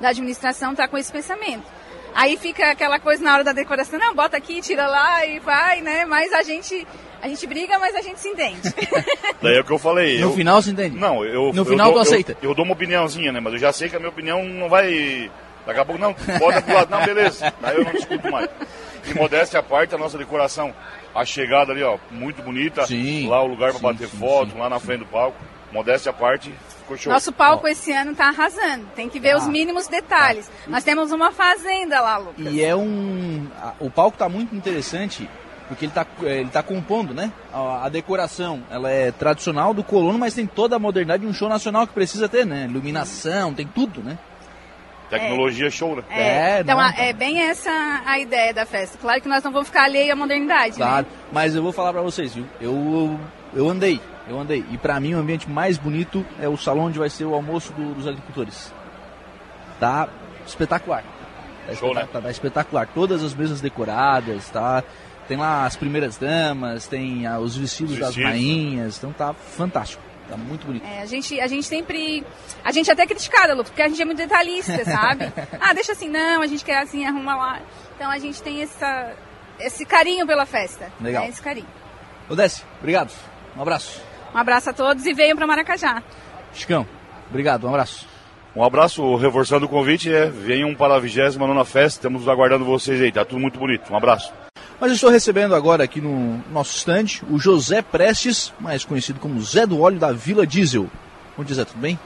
da 0.00 0.08
administração 0.08 0.72
está 0.72 0.86
com 0.86 0.98
esse 0.98 1.10
pensamento. 1.10 1.64
Aí 2.14 2.36
fica 2.36 2.70
aquela 2.70 2.98
coisa 2.98 3.22
na 3.24 3.32
hora 3.34 3.44
da 3.44 3.52
decoração, 3.52 3.98
não, 3.98 4.14
bota 4.14 4.36
aqui, 4.36 4.60
tira 4.60 4.86
lá 4.86 5.24
e 5.26 5.38
vai, 5.38 5.80
né? 5.80 6.04
Mas 6.04 6.32
a 6.32 6.42
gente, 6.42 6.86
a 7.22 7.28
gente 7.28 7.46
briga, 7.46 7.78
mas 7.78 7.94
a 7.94 8.02
gente 8.02 8.20
se 8.20 8.28
entende. 8.28 8.60
Daí 9.40 9.56
é 9.56 9.60
o 9.60 9.64
que 9.64 9.72
eu 9.72 9.78
falei. 9.78 10.18
No 10.18 10.28
eu- 10.30 10.34
final, 10.34 10.60
você 10.62 10.70
entende? 10.70 10.96
Não, 10.98 11.24
eu. 11.24 11.52
No 11.52 11.60
eu 11.60 11.64
final 11.64 11.86
dou, 11.86 11.94
tu 11.94 11.98
eu- 11.98 12.02
aceita. 12.02 12.36
Eu, 12.42 12.54
dou 12.54 12.64
uma 12.64 12.74
opiniãozinha, 12.74 13.32
né? 13.32 13.40
Mas 13.40 13.54
eu 13.54 13.58
já 13.58 13.72
sei 13.72 13.88
que 13.88 13.96
a 13.96 13.98
minha 13.98 14.10
opinião 14.10 14.44
não 14.44 14.68
vai. 14.68 15.30
Daqui 15.66 15.78
a 15.80 15.84
pouco, 15.84 16.00
não, 16.00 16.12
bota 16.38 16.60
pro 16.60 16.74
lado. 16.74 16.90
Não, 16.90 17.04
beleza. 17.04 17.52
Daí 17.60 17.76
eu 17.76 17.84
não 17.84 17.92
discuto 17.92 18.30
mais. 18.30 18.48
E 19.06 19.14
modéstia 19.14 19.60
à 19.60 19.62
parte, 19.62 19.94
a 19.94 19.98
nossa 19.98 20.18
decoração. 20.18 20.74
A 21.14 21.24
chegada 21.24 21.72
ali, 21.72 21.82
ó, 21.82 21.98
muito 22.10 22.42
bonita. 22.42 22.86
Sim. 22.86 23.28
Lá 23.28 23.42
o 23.42 23.46
lugar 23.46 23.70
pra 23.70 23.78
Sim, 23.78 23.84
bater 23.84 24.08
sim, 24.08 24.16
foto, 24.18 24.52
sim. 24.52 24.58
lá 24.58 24.68
na 24.68 24.78
frente 24.80 25.00
do 25.00 25.06
palco. 25.06 25.36
Modéstia 25.70 26.10
à 26.10 26.12
parte, 26.12 26.52
show. 26.98 27.12
Nosso 27.12 27.32
palco 27.32 27.66
esse 27.68 27.92
ano 27.92 28.14
tá 28.14 28.28
arrasando. 28.28 28.86
Tem 28.94 29.08
que 29.08 29.18
ver 29.20 29.32
Ah. 29.32 29.38
os 29.38 29.46
mínimos 29.46 29.86
detalhes. 29.88 30.50
Nós 30.66 30.84
temos 30.84 31.12
uma 31.12 31.32
fazenda 31.32 32.00
lá, 32.00 32.18
Lucas. 32.18 32.46
E 32.52 32.62
é 32.62 32.74
um. 32.74 33.46
o 33.80 33.90
palco 33.90 34.16
tá 34.16 34.28
muito 34.28 34.54
interessante 34.54 35.28
porque 35.68 35.86
ele 35.86 35.92
tá, 35.92 36.06
é, 36.24 36.40
ele 36.40 36.50
tá 36.50 36.62
compondo, 36.62 37.14
né? 37.14 37.32
A, 37.52 37.86
a 37.86 37.88
decoração, 37.88 38.62
ela 38.70 38.90
é 38.90 39.10
tradicional 39.10 39.72
do 39.72 39.82
colono, 39.82 40.18
mas 40.18 40.34
tem 40.34 40.46
toda 40.46 40.76
a 40.76 40.78
modernidade 40.78 41.22
de 41.22 41.28
um 41.28 41.32
show 41.32 41.48
nacional 41.48 41.86
que 41.86 41.94
precisa 41.94 42.28
ter, 42.28 42.44
né? 42.44 42.66
Iluminação, 42.68 43.54
tem 43.54 43.66
tudo, 43.66 44.02
né? 44.02 44.18
Tecnologia 45.08 45.68
show, 45.70 45.96
né? 45.96 46.02
É, 46.10 46.22
É, 46.22 46.60
então 46.60 46.76
não, 46.76 46.82
a- 46.84 46.92
tá. 46.92 47.02
é 47.02 47.12
bem 47.12 47.42
essa 47.42 47.70
a 48.06 48.18
ideia 48.18 48.54
da 48.54 48.64
festa. 48.64 48.96
Claro 48.98 49.20
que 49.20 49.28
nós 49.28 49.42
não 49.42 49.52
vamos 49.52 49.68
ficar 49.68 49.84
alheio 49.84 50.12
à 50.12 50.16
modernidade, 50.16 50.76
Claro. 50.76 51.06
né? 51.06 51.12
Mas 51.30 51.54
eu 51.54 51.62
vou 51.62 51.70
falar 51.72 51.92
pra 51.92 52.00
vocês, 52.00 52.34
viu? 52.34 52.46
Eu, 52.60 53.18
eu 53.54 53.68
andei, 53.68 54.00
eu 54.32 54.40
andei. 54.40 54.64
E 54.70 54.78
pra 54.78 54.98
mim 55.00 55.14
o 55.14 55.18
ambiente 55.18 55.48
mais 55.48 55.78
bonito 55.78 56.24
é 56.40 56.48
o 56.48 56.56
salão 56.56 56.84
onde 56.86 56.98
vai 56.98 57.08
ser 57.10 57.24
o 57.24 57.34
almoço 57.34 57.72
do- 57.72 57.94
dos 57.94 58.06
agricultores. 58.06 58.72
Tá 59.78 60.08
espetacular. 60.46 61.02
Tá, 61.02 61.74
Show, 61.74 61.90
espetacular, 61.90 62.02
né? 62.04 62.08
tá, 62.12 62.20
tá 62.20 62.30
espetacular. 62.30 62.88
Todas 62.94 63.22
as 63.22 63.34
mesas 63.34 63.60
decoradas, 63.60 64.48
tá? 64.50 64.82
Tem 65.28 65.36
lá 65.36 65.64
as 65.64 65.76
primeiras 65.76 66.16
damas, 66.16 66.86
tem 66.86 67.26
ah, 67.26 67.38
os 67.38 67.56
vestidos, 67.56 67.92
Os 67.94 67.98
das 68.00 68.16
rainhas, 68.16 68.98
então 68.98 69.12
tá 69.12 69.32
fantástico. 69.32 70.02
Tá 70.28 70.36
muito 70.36 70.66
bonito. 70.66 70.84
É, 70.86 71.02
a, 71.02 71.06
gente, 71.06 71.38
a 71.40 71.46
gente 71.46 71.64
sempre. 71.64 72.24
A 72.64 72.72
gente 72.72 72.88
é 72.88 72.92
até 72.92 73.06
criticada, 73.06 73.52
Lucas, 73.54 73.70
porque 73.70 73.82
a 73.82 73.88
gente 73.88 74.00
é 74.00 74.04
muito 74.04 74.18
detalhista, 74.18 74.82
sabe? 74.84 75.32
ah, 75.60 75.72
deixa 75.72 75.92
assim, 75.92 76.08
não, 76.08 76.42
a 76.42 76.46
gente 76.46 76.64
quer 76.64 76.78
assim, 76.78 77.04
arruma 77.04 77.34
lá. 77.36 77.60
Então 77.96 78.10
a 78.10 78.18
gente 78.18 78.42
tem 78.42 78.62
essa, 78.62 79.12
esse 79.60 79.84
carinho 79.84 80.26
pela 80.26 80.46
festa. 80.46 80.90
Legal. 81.00 81.22
Né? 81.24 81.28
Esse 81.28 81.42
carinho. 81.42 81.66
Odesse, 82.28 82.62
obrigado. 82.78 83.12
Um 83.56 83.62
abraço. 83.62 84.00
Um 84.34 84.38
abraço 84.38 84.70
a 84.70 84.72
todos 84.72 85.04
e 85.04 85.12
venham 85.12 85.36
para 85.36 85.46
Maracajá. 85.46 86.02
Chicão, 86.52 86.86
obrigado, 87.28 87.66
um 87.66 87.68
abraço. 87.68 88.06
Um 88.54 88.62
abraço, 88.62 89.16
reforçando 89.16 89.64
o 89.64 89.68
convite, 89.68 90.12
é, 90.12 90.26
venham 90.26 90.74
para 90.74 90.96
a 90.96 90.98
29 90.98 91.64
festa, 91.64 91.98
estamos 91.98 92.28
aguardando 92.28 92.66
vocês 92.66 93.00
aí, 93.00 93.10
tá 93.10 93.24
tudo 93.24 93.40
muito 93.40 93.58
bonito. 93.58 93.90
Um 93.90 93.96
abraço. 93.96 94.32
Mas 94.78 94.90
eu 94.90 94.94
estou 94.94 95.10
recebendo 95.10 95.54
agora 95.54 95.84
aqui 95.84 96.00
no 96.00 96.42
nosso 96.50 96.76
stand 96.76 97.24
o 97.30 97.38
José 97.38 97.80
Prestes, 97.80 98.52
mais 98.60 98.84
conhecido 98.84 99.20
como 99.20 99.40
Zé 99.40 99.64
do 99.64 99.80
Óleo 99.80 99.98
da 99.98 100.12
Vila 100.12 100.46
Diesel. 100.46 100.90
Bom 101.36 101.44
dia, 101.44 101.56
Zé, 101.56 101.64
tudo 101.64 101.80
bem? 101.80 101.98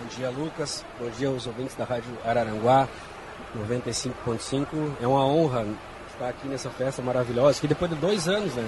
Bom 0.00 0.16
dia, 0.16 0.30
Lucas. 0.30 0.84
Bom 0.98 1.10
dia 1.10 1.28
aos 1.28 1.46
ouvintes 1.46 1.76
da 1.76 1.84
Rádio 1.84 2.10
Araranguá 2.24 2.88
95.5. 3.68 4.66
É 5.00 5.06
uma 5.06 5.24
honra 5.24 5.64
estar 6.12 6.28
aqui 6.28 6.48
nessa 6.48 6.70
festa 6.70 7.02
maravilhosa, 7.02 7.60
que 7.60 7.68
depois 7.68 7.90
de 7.90 7.96
dois 7.98 8.26
anos, 8.28 8.52
né? 8.54 8.64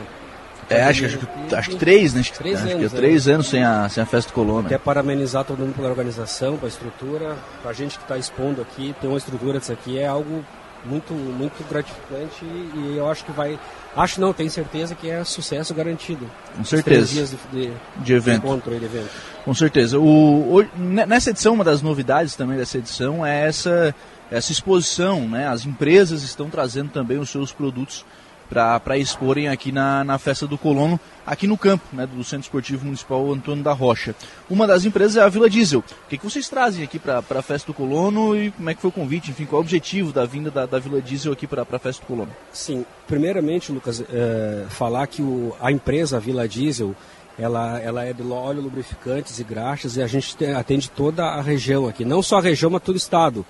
É, 0.68 0.82
acho, 0.82 1.00
que- 1.00 1.06
acho, 1.06 1.18
que- 1.18 1.54
acho 1.54 1.70
que 1.70 1.76
três, 1.76 2.12
né? 2.14 2.20
Acho 2.20 2.32
que, 2.32 2.38
Três 2.38 2.56
acho 2.56 2.66
que 2.66 2.72
anos, 2.72 2.84
é 2.92 2.94
né? 2.94 3.00
três 3.00 3.28
anos 3.28 3.48
sem 3.48 3.62
a, 3.62 3.88
sem 3.88 4.02
a 4.02 4.06
festa 4.06 4.30
do 4.30 4.34
Colônia. 4.34 4.66
Até 4.66 4.78
parabenizar 4.78 5.44
todo 5.44 5.58
mundo 5.60 5.74
pela 5.74 5.88
organização, 5.88 6.56
pela 6.56 6.68
estrutura. 6.68 7.36
Para 7.62 7.70
a 7.70 7.74
gente 7.74 7.96
que 7.96 8.02
está 8.04 8.18
expondo 8.18 8.60
aqui, 8.62 8.94
ter 9.00 9.06
uma 9.06 9.16
estrutura 9.18 9.58
disso 9.60 9.72
aqui 9.72 9.98
é 9.98 10.06
algo 10.06 10.44
muito, 10.84 11.12
muito 11.14 11.64
gratificante 11.68 12.44
e 12.44 12.94
eu 12.96 13.08
acho 13.10 13.24
que 13.24 13.32
vai. 13.32 13.58
Acho 13.96 14.20
não, 14.20 14.32
tenho 14.32 14.50
certeza 14.50 14.94
que 14.94 15.08
é 15.08 15.22
sucesso 15.24 15.72
garantido. 15.74 16.28
Com 16.56 16.64
certeza. 16.64 16.84
três 16.84 17.10
dias 17.10 17.30
de, 17.30 17.36
de, 17.52 17.66
De 17.98 18.04
de 18.04 18.12
evento. 18.14 18.44
encontro 18.46 18.72
aí 18.72 18.78
de 18.78 18.84
evento. 18.84 19.10
Com 19.44 19.54
certeza. 19.54 19.98
O, 19.98 20.56
o- 20.60 20.66
ne- 20.76 21.06
nessa 21.06 21.30
edição, 21.30 21.54
uma 21.54 21.64
das 21.64 21.80
novidades 21.82 22.34
também 22.36 22.56
dessa 22.58 22.76
edição 22.78 23.24
é 23.24 23.46
essa, 23.46 23.94
essa 24.30 24.52
exposição, 24.52 25.28
né? 25.28 25.46
As 25.48 25.64
empresas 25.64 26.22
estão 26.22 26.50
trazendo 26.50 26.90
também 26.90 27.18
os 27.18 27.30
seus 27.30 27.52
produtos 27.52 28.04
para 28.48 28.96
exporem 28.98 29.48
aqui 29.48 29.70
na, 29.72 30.02
na 30.04 30.18
festa 30.18 30.46
do 30.46 30.56
Colono, 30.56 30.98
aqui 31.26 31.46
no 31.46 31.56
campo, 31.58 31.84
né? 31.92 32.06
Do 32.06 32.22
Centro 32.24 32.44
Esportivo 32.44 32.84
Municipal 32.84 33.32
Antônio 33.32 33.62
da 33.62 33.72
Rocha. 33.72 34.14
Uma 34.48 34.66
das 34.66 34.84
empresas 34.84 35.16
é 35.16 35.20
a 35.22 35.28
Vila 35.28 35.50
Diesel. 35.50 35.80
O 35.80 36.08
que, 36.08 36.16
que 36.18 36.24
vocês 36.24 36.48
trazem 36.48 36.84
aqui 36.84 36.98
para 36.98 37.18
a 37.18 37.42
festa 37.42 37.66
do 37.66 37.74
Colono 37.74 38.36
e 38.36 38.50
como 38.52 38.70
é 38.70 38.74
que 38.74 38.80
foi 38.80 38.88
o 38.90 38.92
convite? 38.92 39.30
Enfim, 39.30 39.44
qual 39.44 39.60
é 39.60 39.62
o 39.62 39.64
objetivo 39.64 40.12
da 40.12 40.24
vinda 40.24 40.50
da, 40.50 40.64
da 40.66 40.78
Vila 40.78 41.02
Diesel 41.02 41.32
aqui 41.32 41.46
para 41.46 41.62
a 41.62 41.78
festa 41.78 42.02
do 42.02 42.06
Colono? 42.06 42.30
Sim, 42.52 42.84
primeiramente, 43.06 43.72
Lucas, 43.72 44.02
eh, 44.08 44.64
falar 44.70 45.06
que 45.08 45.20
o- 45.22 45.54
a 45.60 45.70
empresa 45.72 46.18
Vila 46.20 46.46
Diesel, 46.48 46.94
ela, 47.38 47.78
ela 47.80 48.04
é 48.04 48.12
de 48.12 48.22
óleo, 48.22 48.62
lubrificantes 48.62 49.38
e 49.40 49.44
graxas 49.44 49.96
e 49.96 50.02
a 50.02 50.06
gente 50.06 50.36
atende 50.56 50.88
toda 50.90 51.24
a 51.24 51.42
região 51.42 51.86
aqui, 51.86 52.04
não 52.04 52.22
só 52.22 52.38
a 52.38 52.40
região, 52.40 52.70
mas 52.70 52.82
todo 52.82 52.94
o 52.94 52.98
estado, 52.98 53.44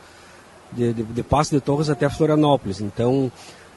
de, 0.73 0.93
de, 0.93 1.03
de 1.05 1.23
Passo 1.23 1.53
de 1.55 1.61
Torres 1.61 1.89
até 1.89 2.09
Florianópolis. 2.11 2.81
Então, 2.81 3.31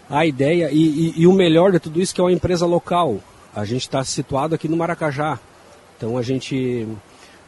a 0.10 0.26
ideia, 0.26 0.70
e, 0.72 0.78
e- 0.78 1.14
e 1.22 1.28
o 1.28 1.34
melhor 1.34 1.72
de 1.72 1.80
tudo 1.80 2.02
isso 2.02 2.14
que 2.16 2.22
é 2.22 2.24
uma 2.24 2.32
empresa 2.32 2.66
local, 2.66 3.20
a 3.56 3.66
gente 3.66 3.82
está 3.82 4.04
situado 4.04 4.56
aqui 4.56 4.68
no 4.68 4.76
Maracajá, 4.78 5.40
então 5.98 6.18
a 6.18 6.22
gente 6.22 6.88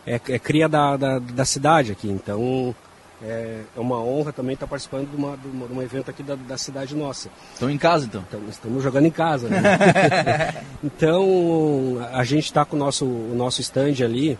é, 0.06 0.16
é 0.16 0.40
cria 0.40 0.68
da, 0.70 0.98
da, 0.98 1.20
da 1.20 1.46
cidade 1.46 1.92
aqui, 1.92 2.10
então 2.10 2.76
é, 3.24 3.62
é 3.76 3.80
uma 3.80 3.98
honra 4.02 4.34
também 4.34 4.56
estar 4.56 4.66
participando 4.68 5.10
de, 5.10 5.16
uma, 5.16 5.38
de, 5.38 5.48
uma- 5.48 5.68
de 5.68 5.74
um 5.74 5.82
evento 5.82 6.10
aqui 6.10 6.24
da, 6.24 6.34
da 6.36 6.58
cidade 6.58 6.96
nossa. 6.96 7.30
Estão 7.54 7.70
em 7.70 7.78
casa, 7.78 8.06
então? 8.06 8.24
Então, 8.28 8.42
estamos 8.50 8.82
jogando 8.84 9.06
em 9.06 9.12
casa. 9.12 9.48
né? 9.48 9.62
então, 10.84 11.98
a 12.14 12.24
gente 12.24 12.46
está 12.46 12.66
com 12.66 12.76
o 12.76 12.80
nosso, 12.80 13.06
o 13.06 13.34
nosso 13.36 13.62
stand 13.62 14.04
ali. 14.04 14.38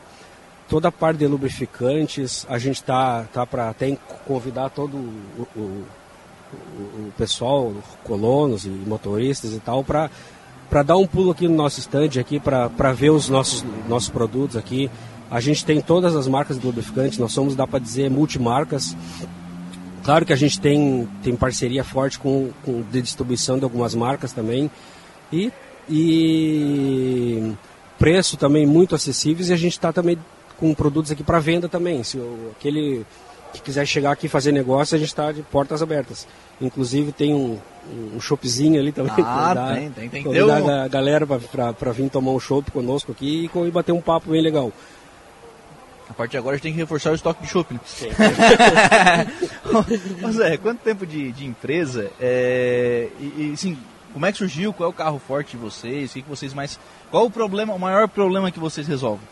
Toda 0.68 0.88
a 0.88 0.92
parte 0.92 1.18
de 1.18 1.28
lubrificantes, 1.28 2.46
a 2.50 2.58
gente 2.58 2.78
está 2.78 3.24
tá, 3.34 3.46
para 3.46 3.70
até 3.70 3.96
convidar 4.26 4.70
todo 4.70 4.96
o, 4.96 5.48
o, 5.56 5.84
o- 6.54 7.12
pessoal, 7.18 7.74
colonos 8.04 8.66
e 8.66 8.70
motoristas 8.70 9.54
e 9.54 9.60
tal, 9.60 9.84
para 9.84 10.10
dar 10.86 10.98
um 10.98 11.06
pulo 11.08 11.32
aqui 11.32 11.48
no 11.48 11.56
nosso 11.56 11.80
stand 11.80 12.20
aqui 12.20 12.40
para 12.40 12.94
ver 12.94 13.10
os 13.10 13.30
nossos 13.30 13.64
nossos 13.88 14.10
produtos 14.10 14.56
aqui. 14.58 14.90
A 15.30 15.40
gente 15.40 15.64
tem 15.64 15.80
todas 15.80 16.16
as 16.16 16.28
marcas 16.28 16.60
de 16.60 16.66
lubrificantes, 16.66 17.18
nós 17.18 17.32
somos, 17.32 17.56
dá 17.56 17.66
para 17.66 17.80
dizer, 17.80 18.10
multimarcas. 18.10 18.96
Claro 20.04 20.26
que 20.26 20.34
a 20.34 20.36
gente 20.36 20.60
tem, 20.60 21.08
tem 21.24 21.36
parceria 21.36 21.84
forte 21.84 22.20
com, 22.20 22.50
com 22.66 22.82
de 22.82 23.02
distribuição 23.02 23.58
de 23.58 23.64
algumas 23.64 23.94
marcas 23.96 24.34
também. 24.34 24.70
E, 25.32 25.52
e 25.90 27.54
preço 27.98 28.36
também 28.36 28.66
muito 28.66 28.96
acessíveis 28.96 29.50
e 29.50 29.54
a 29.54 29.58
gente 29.58 29.74
está 29.74 29.94
também 29.94 30.18
com 30.58 30.74
produtos 30.74 31.12
aqui 31.12 31.24
para 31.24 31.40
venda 31.40 31.70
também. 31.70 32.04
Se 32.04 32.20
aquele 32.58 33.06
que 33.54 33.62
quiser 33.62 33.86
chegar 33.86 34.12
aqui 34.12 34.28
e 34.28 34.30
fazer 34.30 34.52
negócio, 34.52 34.96
a 34.96 35.00
gente 35.00 35.10
está 35.10 35.32
de 35.32 35.42
portas 35.42 35.82
abertas. 35.82 36.28
Inclusive 36.60 37.12
tem 37.12 37.34
um, 37.34 37.58
um 38.16 38.20
shopzinho 38.20 38.80
ali 38.80 38.92
também. 38.92 39.12
Ah, 39.18 39.54
dar- 39.54 39.76
tem, 39.76 39.90
tem, 39.92 40.10
tem 40.10 40.24
convidar 40.24 40.62
um- 40.62 40.70
a 40.84 40.88
galera 40.88 41.26
para 41.28 41.92
vir 41.92 42.10
tomar 42.10 42.32
um 42.32 42.40
chopp 42.40 42.72
conosco 42.72 43.12
aqui 43.12 43.50
e 43.54 43.60
e 43.68 43.72
bater 43.72 43.92
um 43.92 44.02
papo 44.02 44.32
bem 44.32 44.42
legal. 44.42 44.72
A 46.10 46.14
partir 46.14 46.32
de 46.32 46.38
agora 46.40 46.56
a 46.56 46.58
gente 46.58 46.64
tem 46.64 46.74
que 46.74 46.80
reforçar 46.80 47.12
o 47.12 47.16
estoque 47.16 47.42
de 47.42 47.50
chopp, 47.50 47.74
né? 47.74 47.80
Ô 50.28 50.32
Zé, 50.32 50.58
quanto 50.58 50.80
tempo 50.80 51.06
de, 51.06 51.32
de 51.32 51.46
empresa? 51.46 52.12
É, 52.20 53.08
e, 53.20 53.24
e, 53.24 53.52
assim, 53.54 53.78
como 54.14 54.26
é 54.26 54.32
que 54.32 54.38
surgiu? 54.38 54.74
Qual 54.74 54.88
é 54.88 54.90
o 54.90 54.94
carro 54.94 55.20
forte 55.26 55.52
de 55.52 55.58
vocês? 55.64 56.12
O 56.12 56.14
que, 56.16 56.22
que 56.22 56.30
vocês 56.30 56.54
mais. 56.54 56.78
Qual 57.10 57.26
o 57.26 57.32
problema, 57.32 57.74
o 57.74 57.80
maior 57.80 58.08
problema 58.10 58.52
que 58.52 58.60
vocês 58.60 58.88
resolvem? 58.88 59.26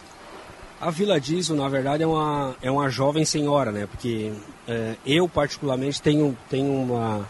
A 0.82 0.90
Vila 0.90 1.20
Diesel, 1.20 1.56
na 1.56 1.68
verdade, 1.68 2.04
é 2.04 2.08
uma, 2.08 2.56
é 2.62 2.72
uma 2.72 2.90
jovem 2.90 3.26
senhora, 3.26 3.72
né? 3.72 3.86
Porque 3.86 4.32
é, 4.68 4.96
eu, 5.06 5.28
particularmente, 5.28 6.02
tenho, 6.02 6.38
tenho 6.50 6.72
uma, 6.72 7.28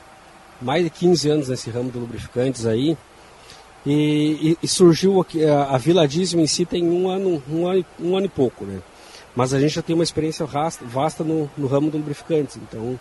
mais 0.62 0.84
de 0.84 0.89
15 0.89 1.30
anos 1.30 1.50
nesse 1.50 1.70
ramo 1.70 1.91
de 1.91 1.97
lubrificantes 1.97 2.66
aí. 2.66 2.95
E, 3.86 3.91
e, 4.52 4.58
e 4.62 4.68
surgiu 4.68 5.22
aqui, 5.22 5.43
a, 5.43 5.64
a 5.64 5.78
Vila 5.78 6.08
Diesel 6.08 6.39
em 6.39 6.45
si 6.45 6.66
tem 6.66 6.84
um 6.84 7.10
ano, 7.10 7.41
um 7.50 7.66
ano, 7.66 7.86
um 8.00 8.16
ano 8.16 8.26
e 8.26 8.30
pouco, 8.30 8.66
né? 8.66 8.82
Mas 9.36 9.54
a 9.54 9.60
gente 9.60 9.74
já 9.74 9.82
tem 9.82 9.95
uma 9.95 10.04
experiência 10.04 10.45
vasta, 10.45 10.84
vasta 10.86 11.24
no, 11.24 11.50
no 11.58 11.66
ramo 11.66 11.89
de 11.89 11.97
lubrificantes, 11.97 12.58
então 12.58 13.00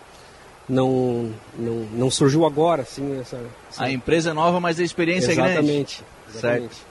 não, 0.69 1.31
não, 1.59 1.75
não 1.93 2.11
surgiu 2.11 2.47
agora, 2.47 2.83
assim, 2.83 3.19
essa, 3.21 3.41
essa... 3.69 3.85
A 3.85 3.91
empresa 3.91 4.31
é 4.31 4.33
nova, 4.33 4.61
mas 4.61 4.79
a 4.79 4.83
experiência 4.83 5.33
exatamente, 5.33 5.57
é 5.57 5.63
grande. 5.63 6.05
Exatamente. 6.31 6.75
Certo. 6.75 6.87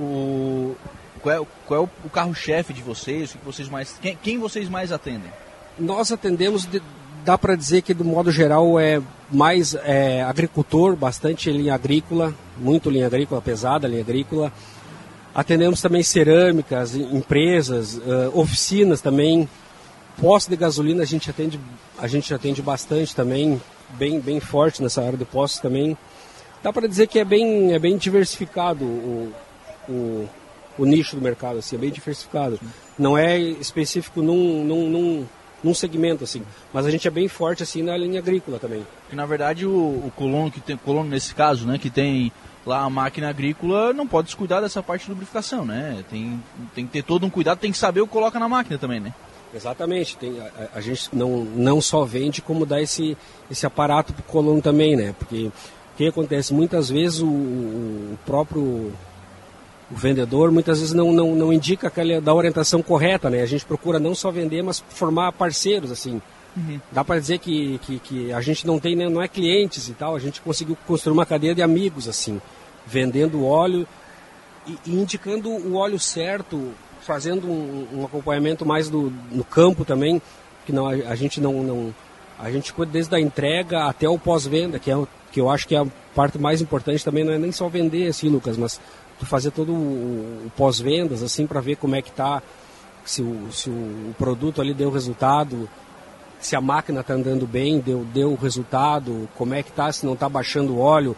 O, 0.00 0.76
qual 1.26 1.42
é, 1.42 1.46
qual 1.66 1.82
é 1.82 2.06
o 2.06 2.08
carro-chefe 2.08 2.72
de 2.72 2.80
vocês? 2.80 3.34
O 3.34 3.38
que 3.38 3.44
vocês 3.44 3.68
mais, 3.68 3.98
quem, 4.00 4.16
quem 4.22 4.38
vocês 4.38 4.68
mais 4.68 4.92
atendem? 4.92 5.32
Nós 5.76 6.12
atendemos, 6.12 6.64
de, 6.64 6.80
dá 7.24 7.36
para 7.36 7.56
dizer 7.56 7.82
que, 7.82 7.92
do 7.92 8.04
modo 8.04 8.30
geral, 8.30 8.78
é 8.78 9.02
mais 9.28 9.74
é, 9.74 10.22
agricultor, 10.22 10.94
bastante 10.94 11.50
linha 11.50 11.74
agrícola, 11.74 12.32
muito 12.56 12.88
linha 12.88 13.08
agrícola, 13.08 13.42
pesada 13.42 13.88
linha 13.88 14.02
agrícola. 14.02 14.52
Atendemos 15.34 15.80
também 15.80 16.00
cerâmicas, 16.04 16.94
empresas, 16.94 17.96
uh, 17.96 18.30
oficinas 18.32 19.00
também. 19.00 19.48
Postos 20.18 20.48
de 20.48 20.56
gasolina 20.56 21.02
a 21.02 21.06
gente 21.06 21.28
atende, 21.28 21.58
a 21.98 22.06
gente 22.06 22.32
atende 22.32 22.62
bastante 22.62 23.16
também, 23.16 23.60
bem, 23.98 24.20
bem 24.20 24.38
forte 24.38 24.80
nessa 24.80 25.02
área 25.02 25.18
de 25.18 25.24
postos 25.24 25.60
também. 25.60 25.98
Dá 26.62 26.72
para 26.72 26.86
dizer 26.86 27.08
que 27.08 27.18
é 27.18 27.24
bem, 27.24 27.74
é 27.74 27.78
bem 27.80 27.98
diversificado 27.98 28.84
o, 28.84 29.32
o, 29.88 30.28
o 30.78 30.84
nicho 30.84 31.16
do 31.16 31.22
mercado, 31.22 31.58
assim, 31.58 31.76
é 31.76 31.78
bem 31.78 31.90
diversificado. 31.90 32.58
Não 32.98 33.16
é 33.16 33.38
específico 33.38 34.22
num, 34.22 34.64
num, 34.64 34.88
num, 34.88 35.26
num 35.62 35.74
segmento, 35.74 36.24
assim, 36.24 36.42
mas 36.72 36.86
a 36.86 36.90
gente 36.90 37.06
é 37.06 37.10
bem 37.10 37.28
forte, 37.28 37.62
assim, 37.62 37.82
na 37.82 37.96
linha 37.96 38.20
agrícola 38.20 38.58
também. 38.58 38.86
E, 39.12 39.16
na 39.16 39.26
verdade, 39.26 39.66
o, 39.66 39.70
o 39.70 40.12
colono, 40.14 40.50
que 40.50 40.60
tem, 40.60 40.76
colono 40.76 41.08
nesse 41.10 41.34
caso, 41.34 41.66
né, 41.66 41.78
que 41.78 41.90
tem 41.90 42.32
lá 42.66 42.80
a 42.80 42.90
máquina 42.90 43.28
agrícola, 43.28 43.92
não 43.92 44.06
pode 44.06 44.26
descuidar 44.26 44.60
dessa 44.60 44.82
parte 44.82 45.04
de 45.04 45.10
lubrificação, 45.10 45.64
né? 45.64 46.04
Tem, 46.10 46.42
tem 46.74 46.84
que 46.84 46.92
ter 46.92 47.02
todo 47.04 47.24
um 47.24 47.30
cuidado, 47.30 47.58
tem 47.58 47.70
que 47.70 47.78
saber 47.78 48.00
o 48.00 48.06
que 48.06 48.12
coloca 48.12 48.40
na 48.40 48.48
máquina 48.48 48.76
também, 48.76 48.98
né? 48.98 49.14
Exatamente, 49.54 50.16
tem, 50.16 50.38
a, 50.40 50.50
a, 50.74 50.80
gente 50.80 51.08
não, 51.12 51.44
não 51.44 51.80
só 51.80 52.04
vende, 52.04 52.42
como 52.42 52.66
dá 52.66 52.82
esse, 52.82 53.16
esse 53.48 53.64
aparato 53.64 54.12
para 54.12 54.20
o 54.20 54.24
colono 54.24 54.60
também, 54.60 54.96
né? 54.96 55.14
Porque 55.16 55.46
o 55.46 55.52
que 55.96 56.08
acontece? 56.08 56.52
Muitas 56.52 56.90
vezes 56.90 57.20
o, 57.20 57.26
o 57.26 58.18
próprio 58.26 58.92
o 59.90 59.94
vendedor 59.94 60.50
muitas 60.50 60.80
vezes 60.80 60.94
não, 60.94 61.12
não, 61.12 61.34
não 61.34 61.52
indica 61.52 61.88
aquela 61.88 62.20
da 62.20 62.34
orientação 62.34 62.82
correta, 62.82 63.30
né? 63.30 63.42
A 63.42 63.46
gente 63.46 63.64
procura 63.64 63.98
não 63.98 64.14
só 64.14 64.30
vender, 64.30 64.62
mas 64.62 64.82
formar 64.88 65.32
parceiros, 65.32 65.92
assim. 65.92 66.20
Uhum. 66.56 66.80
Dá 66.90 67.04
para 67.04 67.20
dizer 67.20 67.38
que, 67.38 67.78
que, 67.78 67.98
que, 67.98 68.32
a 68.32 68.40
gente 68.40 68.66
não 68.66 68.78
tem, 68.78 68.96
né, 68.96 69.08
não 69.08 69.22
é 69.22 69.28
clientes 69.28 69.88
e 69.88 69.92
tal, 69.92 70.16
a 70.16 70.18
gente 70.18 70.40
conseguiu 70.40 70.76
construir 70.86 71.12
uma 71.12 71.26
cadeia 71.26 71.54
de 71.54 71.62
amigos, 71.62 72.08
assim, 72.08 72.40
vendendo 72.86 73.44
óleo 73.44 73.86
e, 74.66 74.78
e 74.86 74.94
indicando 74.94 75.50
o 75.50 75.74
óleo 75.74 75.98
certo, 75.98 76.72
fazendo 77.02 77.46
um, 77.46 78.00
um, 78.00 78.04
acompanhamento 78.06 78.64
mais 78.64 78.88
do, 78.88 79.12
no 79.30 79.44
campo 79.44 79.84
também, 79.84 80.20
que 80.64 80.72
não, 80.72 80.86
a, 80.86 80.92
a 80.92 81.14
gente 81.14 81.40
não, 81.40 81.62
não, 81.62 81.94
a 82.38 82.50
gente 82.50 82.72
cuida 82.72 82.90
desde 82.90 83.14
a 83.14 83.20
entrega 83.20 83.84
até 83.84 84.08
o 84.08 84.18
pós-venda, 84.18 84.78
que, 84.78 84.90
é, 84.90 84.96
que 85.30 85.40
eu 85.40 85.50
acho 85.50 85.68
que 85.68 85.76
é 85.76 85.80
a 85.80 85.86
parte 86.14 86.38
mais 86.38 86.62
importante 86.62 87.04
também, 87.04 87.22
não 87.22 87.34
é 87.34 87.38
nem 87.38 87.52
só 87.52 87.68
vender 87.68 88.08
assim, 88.08 88.30
Lucas, 88.30 88.56
mas 88.56 88.80
tu 89.18 89.26
fazer 89.26 89.50
todo 89.50 89.72
o, 89.72 90.46
o 90.46 90.52
pós-vendas, 90.56 91.22
assim, 91.22 91.46
para 91.46 91.60
ver 91.60 91.76
como 91.76 91.94
é 91.94 92.02
que 92.02 92.10
tá, 92.10 92.42
se 93.04 93.22
o, 93.22 93.50
se 93.52 93.70
o 93.70 94.14
produto 94.18 94.60
ali 94.60 94.74
deu 94.74 94.90
resultado, 94.90 95.68
se 96.40 96.54
a 96.54 96.60
máquina 96.60 97.00
está 97.00 97.14
andando 97.14 97.46
bem, 97.46 97.80
deu, 97.80 98.04
deu 98.12 98.34
resultado, 98.34 99.28
como 99.36 99.54
é 99.54 99.62
que 99.62 99.72
tá, 99.72 99.90
se 99.90 100.04
não 100.04 100.14
está 100.14 100.28
baixando 100.28 100.74
o 100.74 100.78
óleo, 100.78 101.16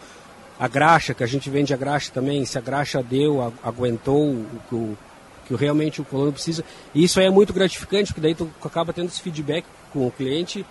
a 0.59 0.67
graxa, 0.67 1.13
que 1.13 1.23
a 1.23 1.27
gente 1.27 1.49
vende 1.49 1.73
a 1.73 1.77
graxa 1.77 2.11
também, 2.13 2.45
se 2.45 2.57
a 2.57 2.61
graxa 2.61 3.01
deu, 3.01 3.53
aguentou 3.63 4.31
o 4.31 4.45
que, 4.67 4.75
o, 4.75 4.97
que 5.47 5.55
realmente 5.55 6.01
o 6.01 6.05
colono 6.05 6.33
precisa. 6.33 6.63
E 6.93 7.03
isso 7.03 7.19
aí 7.19 7.25
é 7.25 7.29
muito 7.29 7.53
gratificante, 7.53 8.07
porque 8.07 8.21
daí 8.21 8.35
tu 8.35 8.49
acaba 8.63 8.91
tendo 8.93 9.07
esse 9.07 9.21
feedback 9.21 9.65
com 9.93 10.05
o 10.05 10.11
cliente 10.11 10.65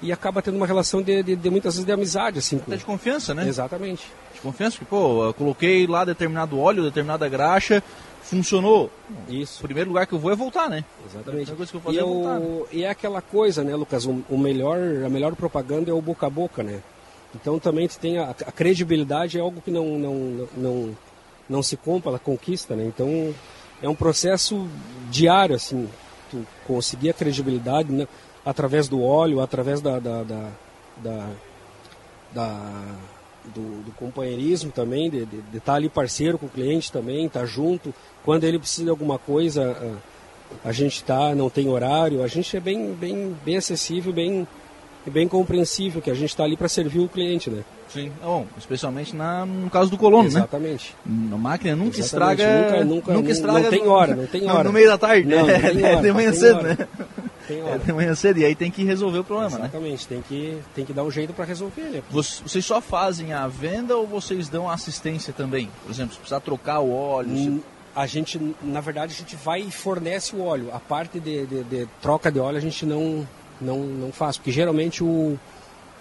e 0.00 0.10
acaba 0.10 0.42
tendo 0.42 0.56
uma 0.56 0.66
relação 0.66 1.02
de, 1.02 1.22
de, 1.22 1.36
de 1.36 1.50
muitas 1.50 1.74
vezes 1.74 1.86
de 1.86 1.92
amizade, 1.92 2.38
assim. 2.38 2.56
Até 2.56 2.76
de 2.76 2.84
confiança, 2.84 3.34
né? 3.34 3.46
Exatamente. 3.46 4.02
Confiança, 4.42 4.78
que, 4.78 4.84
pô, 4.84 5.24
eu 5.24 5.34
coloquei 5.34 5.86
lá 5.86 6.04
determinado 6.04 6.58
óleo, 6.58 6.82
determinada 6.82 7.28
graxa, 7.28 7.82
funcionou. 8.22 8.90
Isso. 9.28 9.60
O 9.60 9.62
primeiro 9.62 9.90
lugar 9.90 10.06
que 10.06 10.12
eu 10.12 10.18
vou 10.18 10.32
é 10.32 10.36
voltar, 10.36 10.68
né? 10.68 10.84
Exatamente. 11.06 11.52
A 11.52 11.54
coisa 11.54 11.70
que 11.70 11.76
eu 11.76 11.80
vou 11.80 11.92
fazer 11.92 12.04
e, 12.04 12.08
é 12.08 12.12
voltar. 12.12 12.40
o, 12.40 12.68
e 12.72 12.84
é 12.84 12.90
aquela 12.90 13.22
coisa, 13.22 13.62
né, 13.62 13.74
Lucas? 13.76 14.04
O, 14.04 14.24
o, 14.28 14.36
melhor, 14.38 14.78
a 15.04 15.08
melhor 15.08 15.34
propaganda 15.36 15.90
é 15.90 15.94
o 15.94 16.02
boca 16.02 16.26
a 16.26 16.30
boca, 16.30 16.62
né? 16.62 16.80
Então 17.34 17.58
também 17.58 17.88
tem 17.88 18.18
a, 18.18 18.30
a 18.30 18.52
credibilidade 18.52 19.38
é 19.38 19.40
algo 19.40 19.60
que 19.62 19.70
não, 19.70 19.98
não, 19.98 20.48
não, 20.56 20.96
não 21.48 21.62
se 21.62 21.76
compra, 21.76 22.10
ela 22.10 22.18
conquista, 22.18 22.74
né? 22.74 22.84
Então 22.84 23.34
é 23.80 23.88
um 23.88 23.94
processo 23.94 24.68
diário, 25.10 25.54
assim, 25.54 25.88
tu 26.30 26.44
conseguir 26.66 27.10
a 27.10 27.14
credibilidade, 27.14 27.90
né? 27.90 28.06
através 28.44 28.88
do 28.88 29.02
óleo, 29.02 29.40
através 29.40 29.80
da, 29.80 29.98
da, 29.98 30.22
da, 30.22 30.48
da, 30.96 31.28
da 32.32 32.84
do, 33.54 33.82
do, 33.84 33.92
companheirismo 33.92 34.70
também, 34.70 35.10
de, 35.10 35.26
estar 35.54 35.74
ali 35.74 35.88
parceiro 35.88 36.38
com 36.38 36.46
o 36.46 36.48
cliente 36.48 36.90
também, 36.90 37.26
estar 37.26 37.44
junto. 37.46 37.92
Quando 38.24 38.44
ele 38.44 38.58
precisa 38.58 38.84
de 38.84 38.90
alguma 38.90 39.18
coisa, 39.18 39.98
a, 40.64 40.68
a 40.68 40.72
gente 40.72 40.96
está, 40.96 41.34
não 41.34 41.50
tem 41.50 41.68
horário, 41.68 42.22
a 42.22 42.28
gente 42.28 42.56
é 42.56 42.60
bem, 42.60 42.92
bem, 42.92 43.36
bem 43.44 43.56
acessível, 43.56 44.12
bem, 44.12 44.46
bem 45.06 45.26
compreensível, 45.26 46.00
que 46.00 46.10
a 46.10 46.14
gente 46.14 46.30
está 46.30 46.44
ali 46.44 46.56
para 46.56 46.68
servir 46.68 47.00
o 47.00 47.08
cliente, 47.08 47.50
né? 47.50 47.64
Sim, 47.92 48.10
bom, 48.22 48.46
especialmente 48.56 49.14
na, 49.14 49.44
no 49.44 49.68
caso 49.68 49.90
do 49.90 49.98
colono, 49.98 50.26
Exatamente. 50.26 50.94
né? 51.04 51.12
Exatamente. 51.12 51.34
A 51.34 51.36
máquina 51.36 51.76
nunca 51.76 51.98
Exatamente. 51.98 52.40
estraga. 52.40 52.62
Nunca, 52.62 52.84
nunca, 52.84 53.12
nunca 53.12 53.30
estraga. 53.30 53.60
Não 53.60 53.70
tem 53.70 53.86
hora, 53.86 54.16
não 54.16 54.26
tem 54.26 54.48
hora. 54.50 54.64
No 54.64 54.72
meio 54.72 54.86
da 54.86 54.96
tarde, 54.96 55.28
não, 55.28 55.44
né? 55.44 55.72
Não 55.74 55.80
é 55.86 55.92
hora, 55.92 56.02
de 56.02 56.12
manhã 56.12 56.32
cedo, 56.32 56.62
né? 56.62 56.78
Tem 57.52 57.62
hora. 57.62 57.74
É 57.74 57.78
de 57.78 57.92
manhã 57.92 58.14
cedo, 58.14 58.38
e 58.38 58.44
aí 58.44 58.54
tem 58.54 58.70
que 58.70 58.84
resolver 58.84 59.18
o 59.18 59.24
problema, 59.24 59.50
né? 59.58 59.64
Exatamente, 59.64 60.06
tem 60.06 60.22
que, 60.22 60.58
tem 60.74 60.84
que 60.84 60.92
dar 60.92 61.04
um 61.04 61.10
jeito 61.10 61.32
para 61.32 61.44
resolver, 61.44 61.82
né? 61.82 62.02
Vocês 62.10 62.64
só 62.64 62.80
fazem 62.80 63.32
a 63.32 63.46
venda 63.48 63.96
ou 63.96 64.06
vocês 64.06 64.48
dão 64.48 64.70
assistência 64.70 65.32
também? 65.32 65.68
Por 65.82 65.90
exemplo, 65.90 66.12
se 66.12 66.18
precisar 66.18 66.40
trocar 66.40 66.80
o 66.80 66.92
óleo. 66.92 67.30
Hum, 67.30 67.56
se... 67.58 67.64
A 67.94 68.06
gente, 68.06 68.40
na 68.62 68.80
verdade, 68.80 69.12
a 69.12 69.16
gente 69.16 69.36
vai 69.36 69.60
e 69.60 69.70
fornece 69.70 70.34
o 70.34 70.42
óleo. 70.42 70.70
A 70.72 70.80
parte 70.80 71.20
de, 71.20 71.44
de, 71.44 71.62
de 71.64 71.88
troca 72.00 72.32
de 72.32 72.40
óleo 72.40 72.56
a 72.56 72.60
gente 72.60 72.86
não, 72.86 73.28
não, 73.60 73.80
não 73.80 74.10
faz, 74.10 74.38
porque 74.38 74.50
geralmente 74.50 75.04
o, 75.04 75.38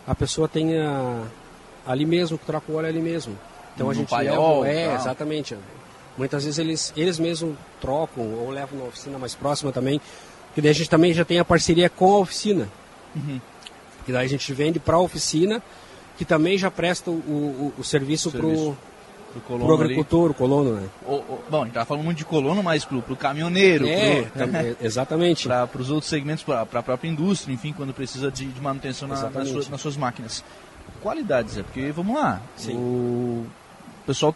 a 0.08 0.16
pessoa 0.16 0.48
tem 0.48 0.80
a, 0.80 1.24
ali 1.86 2.06
mesmo, 2.06 2.38
que 2.38 2.46
troca 2.46 2.72
o 2.72 2.76
óleo 2.76 2.88
ali 2.88 3.02
mesmo. 3.02 3.38
Então 3.76 3.88
No 3.88 3.92
a 3.92 3.94
gente 3.94 4.10
paiol, 4.10 4.62
leva, 4.62 4.74
é, 4.74 4.88
tal. 4.88 4.96
exatamente. 4.96 5.58
Muitas 6.18 6.46
vezes 6.46 6.60
eles, 6.60 6.94
eles 6.96 7.20
mesmos 7.20 7.56
trocam 7.82 8.24
ou 8.24 8.50
levam 8.50 8.80
na 8.80 8.86
oficina 8.86 9.18
mais 9.18 9.36
próxima 9.36 9.74
também, 9.74 10.00
porque 10.52 10.62
daí 10.62 10.72
a 10.72 10.74
gente 10.76 10.90
também 10.90 11.14
já 11.14 11.24
tem 11.26 11.40
a 11.40 11.46
parceria 11.46 11.90
com 11.90 12.14
a 12.14 12.20
oficina. 12.20 12.68
Uhum. 13.16 13.40
Que 14.06 14.12
daí 14.12 14.26
a 14.26 14.30
gente 14.30 14.52
vende 14.54 14.80
para 14.80 14.96
a 14.96 15.00
oficina, 15.00 15.62
que 16.18 16.26
também 16.26 16.58
já 16.58 16.70
presta 16.70 17.10
o, 17.10 17.14
o, 17.14 17.74
o 17.80 17.84
serviço, 17.84 18.30
para 18.32 18.42
Pro 18.42 18.78
o 19.34 19.40
colono 19.48 19.74
ali. 19.76 19.84
agricultor, 19.84 20.32
o 20.32 20.34
colono, 20.34 20.74
né? 20.74 20.88
O- 21.08 21.14
o- 21.16 21.44
bom, 21.50 21.62
a 21.62 21.66
gente 21.66 21.74
tava 21.74 21.86
falando 21.86 22.04
muito 22.04 22.18
de 22.18 22.26
colono, 22.26 22.62
mas 22.62 22.84
pro, 22.84 23.02
pro 23.02 23.16
caminhoneiro, 23.16 23.88
É, 23.88 24.24
pro, 24.24 24.32
também, 24.40 24.76
exatamente. 24.82 25.48
para 25.48 25.70
os 25.82 25.90
outros 25.90 26.10
segmentos, 26.10 26.44
para 26.44 26.62
a 26.62 26.66
própria 26.84 27.08
indústria, 27.10 27.54
enfim, 27.54 27.72
quando 27.72 27.94
precisa 27.94 28.30
de, 28.30 28.46
de 28.46 28.60
manutenção 28.60 29.08
na- 29.08 29.30
nas, 29.30 29.48
suas, 29.48 29.70
nas 29.70 29.80
suas 29.80 29.96
máquinas. 29.96 30.44
Qualidades, 31.02 31.58
é 31.58 31.64
porque, 31.64 31.92
vamos 31.92 32.14
lá, 32.16 32.42
Sim. 32.58 32.76
o 32.76 33.46
pessoal, 34.06 34.36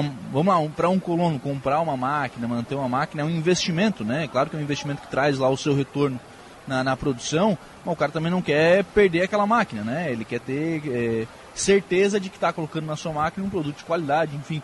uma- 0.00 0.12
vamos 0.32 0.46
lá, 0.52 0.58
um, 0.58 0.70
para 0.70 0.88
um 0.88 0.98
colono 0.98 1.38
comprar 1.38 1.80
uma 1.80 1.96
máquina, 1.96 2.48
manter 2.48 2.74
uma 2.74 2.88
máquina, 2.88 3.22
é 3.22 3.24
um 3.24 3.30
investimento, 3.30 4.04
né? 4.04 4.28
Claro 4.30 4.50
que 4.50 4.56
é 4.56 4.58
um 4.58 4.62
investimento 4.62 5.02
que 5.02 5.08
traz 5.08 5.38
lá 5.38 5.48
o 5.48 5.56
seu 5.56 5.74
retorno 5.74 6.18
na, 6.66 6.82
na 6.82 6.96
produção, 6.96 7.56
mas 7.84 7.92
o 7.94 7.96
cara 7.96 8.10
também 8.10 8.30
não 8.30 8.40
quer 8.42 8.84
perder 8.84 9.22
aquela 9.22 9.46
máquina, 9.46 9.82
né? 9.82 10.10
Ele 10.10 10.24
quer 10.24 10.40
ter 10.40 10.82
é, 10.86 11.26
certeza 11.54 12.18
de 12.18 12.28
que 12.30 12.36
está 12.36 12.52
colocando 12.52 12.86
na 12.86 12.96
sua 12.96 13.12
máquina 13.12 13.46
um 13.46 13.50
produto 13.50 13.78
de 13.78 13.84
qualidade, 13.84 14.34
enfim. 14.34 14.62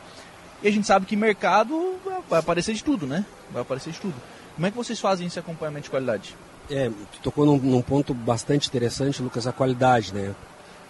E 0.62 0.68
a 0.68 0.72
gente 0.72 0.86
sabe 0.86 1.06
que 1.06 1.14
mercado 1.14 1.96
vai 2.28 2.40
aparecer 2.40 2.74
de 2.74 2.82
tudo, 2.82 3.06
né? 3.06 3.24
Vai 3.52 3.62
aparecer 3.62 3.92
de 3.92 4.00
tudo. 4.00 4.14
Como 4.54 4.66
é 4.66 4.70
que 4.70 4.76
vocês 4.76 4.98
fazem 4.98 5.26
esse 5.26 5.38
acompanhamento 5.38 5.84
de 5.84 5.90
qualidade? 5.90 6.34
É, 6.70 6.90
tu 7.12 7.20
tocou 7.22 7.46
num, 7.46 7.58
num 7.58 7.80
ponto 7.82 8.12
bastante 8.12 8.68
interessante, 8.68 9.22
Lucas, 9.22 9.46
a 9.46 9.52
qualidade, 9.52 10.12
né? 10.12 10.34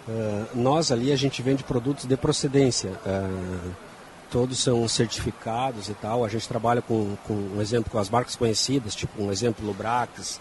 Ah, 0.07 0.45
nós 0.55 0.91
ali 0.91 1.11
a 1.11 1.15
gente 1.15 1.41
vende 1.41 1.63
produtos 1.63 2.05
de 2.05 2.17
procedência. 2.17 2.91
ah, 3.05 3.88
todos 4.31 4.59
são 4.59 4.87
certificados 4.87 5.89
e 5.89 5.93
tal. 5.93 6.23
A 6.23 6.29
gente 6.29 6.47
trabalha 6.47 6.81
com, 6.81 7.15
com 7.27 7.33
um 7.33 7.61
exemplo 7.61 7.91
com 7.91 7.97
as 7.97 8.09
marcas 8.09 8.35
conhecidas, 8.35 8.95
tipo 8.95 9.21
um 9.21 9.31
exemplo 9.31 9.65
Lubrax, 9.65 10.39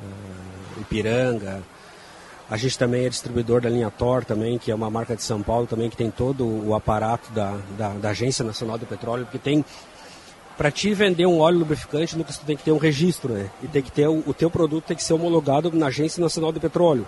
ah, 0.00 0.80
Ipiranga. 0.80 1.62
A 2.50 2.56
gente 2.56 2.78
também 2.78 3.04
é 3.04 3.08
distribuidor 3.08 3.60
da 3.60 3.68
linha 3.68 3.90
Thor 3.90 4.24
também, 4.24 4.56
que 4.56 4.70
é 4.70 4.74
uma 4.74 4.88
marca 4.88 5.14
de 5.14 5.22
São 5.22 5.42
Paulo 5.42 5.66
também 5.66 5.90
que 5.90 5.96
tem 5.96 6.10
todo 6.10 6.46
o 6.46 6.74
aparato 6.74 7.30
da, 7.32 7.58
da, 7.76 7.88
da 7.90 8.10
Agência 8.10 8.44
Nacional 8.44 8.78
do 8.78 8.86
Petróleo, 8.86 9.24
porque 9.24 9.38
tem 9.38 9.64
para 10.56 10.72
te 10.72 10.92
vender 10.92 11.24
um 11.24 11.38
óleo 11.38 11.58
lubrificante, 11.58 12.16
Lucas, 12.16 12.36
tu 12.36 12.44
tem 12.44 12.56
que 12.56 12.64
ter 12.64 12.72
um 12.72 12.78
registro, 12.78 13.32
né? 13.32 13.48
E 13.62 13.68
tem 13.68 13.80
que 13.80 13.92
ter 13.92 14.08
o, 14.08 14.24
o 14.26 14.34
teu 14.34 14.50
produto 14.50 14.86
tem 14.86 14.96
que 14.96 15.04
ser 15.04 15.12
homologado 15.12 15.70
na 15.72 15.86
Agência 15.86 16.20
Nacional 16.20 16.50
de 16.50 16.58
Petróleo. 16.58 17.06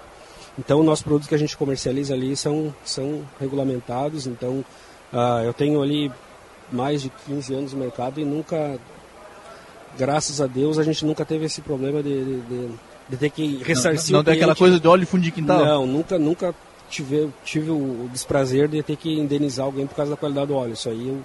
Então, 0.58 0.82
nossos 0.82 1.02
produtos 1.02 1.28
que 1.28 1.34
a 1.34 1.38
gente 1.38 1.56
comercializa 1.56 2.14
ali 2.14 2.36
são, 2.36 2.74
são 2.84 3.22
regulamentados. 3.40 4.26
Então, 4.26 4.64
uh, 5.12 5.44
eu 5.44 5.52
tenho 5.52 5.82
ali 5.82 6.10
mais 6.72 7.02
de 7.02 7.10
15 7.26 7.54
anos 7.54 7.72
no 7.72 7.78
mercado 7.80 8.20
e 8.20 8.24
nunca, 8.24 8.78
graças 9.98 10.40
a 10.40 10.46
Deus, 10.46 10.78
a 10.78 10.82
gente 10.82 11.04
nunca 11.04 11.24
teve 11.24 11.44
esse 11.46 11.60
problema 11.60 12.02
de, 12.02 12.24
de, 12.24 12.40
de, 12.42 12.68
de 13.10 13.16
ter 13.16 13.30
que 13.30 13.60
ressarcir 13.64 14.12
Não, 14.12 14.18
não, 14.18 14.20
não 14.20 14.24
tem 14.24 14.34
aquela 14.34 14.54
coisa 14.56 14.78
de 14.78 14.86
óleo 14.88 15.00
de 15.00 15.06
fundo 15.06 15.22
de 15.22 15.30
quintal? 15.30 15.64
Não, 15.64 15.86
nunca, 15.86 16.18
nunca 16.18 16.54
tive, 16.88 17.28
tive 17.44 17.70
o 17.70 18.08
desprazer 18.12 18.68
de 18.68 18.82
ter 18.82 18.96
que 18.96 19.12
indenizar 19.18 19.66
alguém 19.66 19.86
por 19.86 19.94
causa 19.96 20.12
da 20.12 20.16
qualidade 20.16 20.46
do 20.48 20.54
óleo. 20.54 20.72
Isso 20.74 20.88
aí 20.88 21.08
eu, 21.08 21.22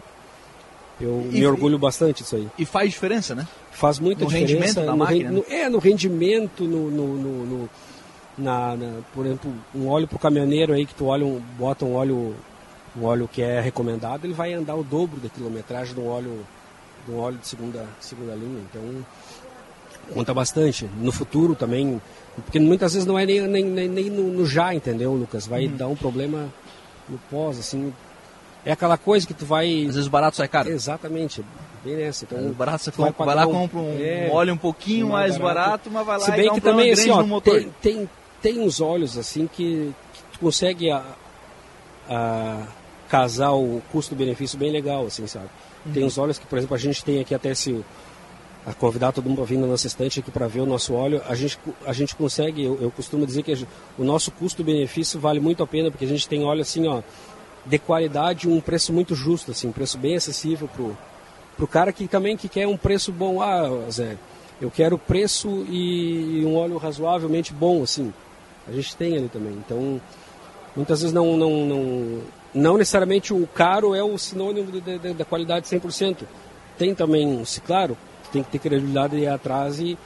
eu 1.00 1.28
E- 1.32 1.40
me 1.40 1.48
orgulho 1.48 1.78
bastante 1.78 2.24
disso 2.24 2.36
aí. 2.36 2.48
E 2.58 2.66
faz 2.66 2.90
diferença, 2.92 3.36
né? 3.36 3.48
Faz 3.72 4.00
muita 4.00 4.24
No 4.24 4.30
diferença. 4.32 4.54
rendimento 4.56 4.86
da 4.86 4.92
no 4.94 4.98
máquina, 4.98 5.32
no- 5.32 5.46
é, 5.50 5.70
no 5.70 5.78
rendimento, 5.80 6.64
no, 6.64 6.90
no, 6.90 7.08
no- 7.18 7.46
no- 7.46 7.70
na, 8.38 8.76
na- 8.76 9.00
por 9.14 9.26
exemplo, 9.26 9.52
um 9.74 9.88
óleo 9.88 10.08
para 10.08 10.16
o 10.16 10.20
caminhoneiro 10.20 10.74
aí 10.74 10.86
que 10.86 10.94
tu 10.96 11.06
olha 11.06 11.26
um, 11.26 11.40
bota 11.58 11.86
um 11.86 11.94
óleo, 11.96 12.36
um 12.98 13.04
óleo 13.06 13.28
que 13.32 13.42
é 13.42 13.60
recomendado, 13.60 14.26
ele 14.26 14.34
vai 14.34 14.54
andar 14.54 14.76
o 14.76 14.84
dobro 14.84 15.20
da 15.20 15.30
quilometragem 15.30 15.94
de 15.94 16.00
um 16.00 16.08
óleo, 16.08 16.46
de 17.06 17.12
um 17.14 17.20
óleo 17.20 17.38
de 17.38 17.48
segunda, 17.48 17.86
segunda 18.00 18.34
linha. 18.34 18.62
Então 18.70 19.06
conta 20.14 20.34
bastante. 20.34 20.90
No 21.00 21.12
futuro 21.12 21.56
também, 21.56 22.02
porque 22.36 22.60
muitas 22.60 22.94
vezes 22.94 23.08
não 23.08 23.18
é 23.18 23.26
nem, 23.26 23.42
nem, 23.48 23.64
nem, 23.66 23.90
nem 23.90 24.10
no, 24.10 24.24
no 24.32 24.46
já, 24.46 24.74
entendeu, 24.74 25.14
Lucas? 25.14 25.48
Vai 25.48 25.66
Uhum. 25.68 25.76
dar 25.78 25.88
um 25.88 25.96
problema 25.96 26.48
no 27.10 27.18
pós, 27.30 27.60
assim. 27.60 27.94
É 28.66 28.72
aquela 28.72 28.98
coisa 28.98 29.28
que 29.28 29.34
tu 29.34 29.46
vai. 29.46 29.86
Às 29.88 29.94
vezes 29.96 30.08
o 30.08 30.10
barato 30.10 30.38
sai 30.38 30.48
caro. 30.48 30.70
Exatamente, 30.70 31.44
bem 31.84 31.96
nessa. 31.98 32.26
Então, 32.26 32.48
O 32.48 32.54
barato 32.54 32.84
você 32.84 32.92
vai 32.92 33.12
vai 33.12 33.36
lá 33.36 33.46
um- 33.48 33.52
compra 33.52 33.78
um 33.80 33.98
é, 34.00 34.30
óleo 34.32 34.54
um 34.54 34.58
pouquinho 34.58 35.10
mais 35.10 35.38
barato, 35.38 35.90
barato. 35.90 35.92
mas 35.92 36.06
vai 36.06 36.18
lá 36.18 36.24
Se 36.26 36.32
e 36.32 36.36
bem 36.36 36.46
dá 36.48 36.52
um 36.52 36.56
que 36.56 36.62
também, 36.62 36.92
assim, 36.92 37.10
ó, 37.12 37.22
motor. 37.24 37.54
tem, 37.60 37.70
tem, 37.82 38.10
tem 38.42 38.60
uns 38.60 38.82
óleos 38.82 39.18
assim 39.20 39.46
que, 39.48 39.94
que 40.14 40.22
tu 40.34 40.40
consegue 40.40 40.90
a, 40.90 41.04
a 42.10 42.64
casar 43.10 43.54
o 43.54 43.82
custo-benefício 43.92 44.58
bem 44.58 44.72
legal, 44.72 45.06
assim, 45.06 45.28
sabe? 45.28 45.48
Tem 45.94 46.04
uns 46.04 46.18
óleos 46.18 46.40
que, 46.40 46.46
por 46.48 46.58
exemplo, 46.58 46.76
a 46.76 46.80
gente 46.80 47.04
tem 47.06 47.20
aqui 47.20 47.36
até 47.36 47.54
se 47.54 47.84
a 48.66 48.74
convidar 48.74 49.12
todo 49.12 49.26
mundo 49.30 49.38
para 49.38 49.46
vir 49.46 49.60
na 49.60 49.68
nossa 49.68 49.86
estante 49.86 50.20
aqui 50.20 50.32
para 50.32 50.48
ver 50.48 50.62
o 50.62 50.66
nosso 50.66 50.96
óleo, 50.96 51.22
a 51.30 51.36
gente, 51.36 51.60
a 51.86 51.94
gente 51.94 52.16
consegue, 52.16 52.64
eu, 52.64 52.80
eu 52.82 52.90
costumo 52.90 53.24
dizer 53.24 53.44
que 53.44 53.52
a 53.52 53.56
gen- 53.56 53.68
o 53.96 54.04
nosso 54.04 54.32
custo-benefício 54.32 55.20
vale 55.20 55.40
muito 55.40 55.62
a 55.62 55.68
pena, 55.68 55.92
porque 55.92 56.04
a 56.06 56.08
gente 56.08 56.28
tem 56.28 56.44
óleo 56.44 56.62
assim, 56.62 56.88
ó, 56.88 57.04
de 57.64 57.78
qualidade, 57.78 58.50
um 58.50 58.60
preço 58.60 58.92
muito 58.92 59.14
justo, 59.14 59.52
assim, 59.52 59.68
um 59.68 59.72
preço 59.72 60.00
bem 60.00 60.16
acessível 60.16 60.68
pro, 60.68 60.98
pro 61.56 61.68
cara 61.68 61.94
que 61.94 62.08
também 62.08 62.36
que 62.36 62.50
quer 62.50 62.68
um 62.68 62.76
preço 62.76 63.12
bom, 63.12 63.40
ah, 63.40 63.70
Zé, 63.92 64.18
eu 64.60 64.72
quero 64.72 64.98
preço 64.98 65.48
e 65.70 66.44
um 66.44 66.56
óleo 66.56 66.78
razoavelmente 66.78 67.54
bom, 67.54 67.84
assim, 67.84 68.12
a 68.68 68.72
gente 68.72 68.96
tem 68.96 69.16
ali 69.16 69.30
também. 69.30 69.54
Então, 69.54 70.02
muitas 70.76 71.02
vezes 71.02 71.14
não, 71.14 71.38
não, 71.38 71.66
não, 71.68 72.22
não 72.56 72.78
necessariamente 72.78 73.34
o 73.34 73.46
caro 73.46 73.94
é 73.94 74.02
o 74.02 74.18
sinônimo 74.18 74.72
da 75.16 75.26
qualidade 75.26 75.68
100%. 75.68 76.24
Tem 76.78 76.96
também, 76.96 77.44
se 77.46 77.62
claro, 77.62 77.96
tem 78.32 78.42
que 78.42 78.50
ter 78.50 78.60
credibilidade 78.60 79.16
de 79.16 79.24
ir 79.24 79.28
atrás 79.28 79.80
e, 79.80 79.98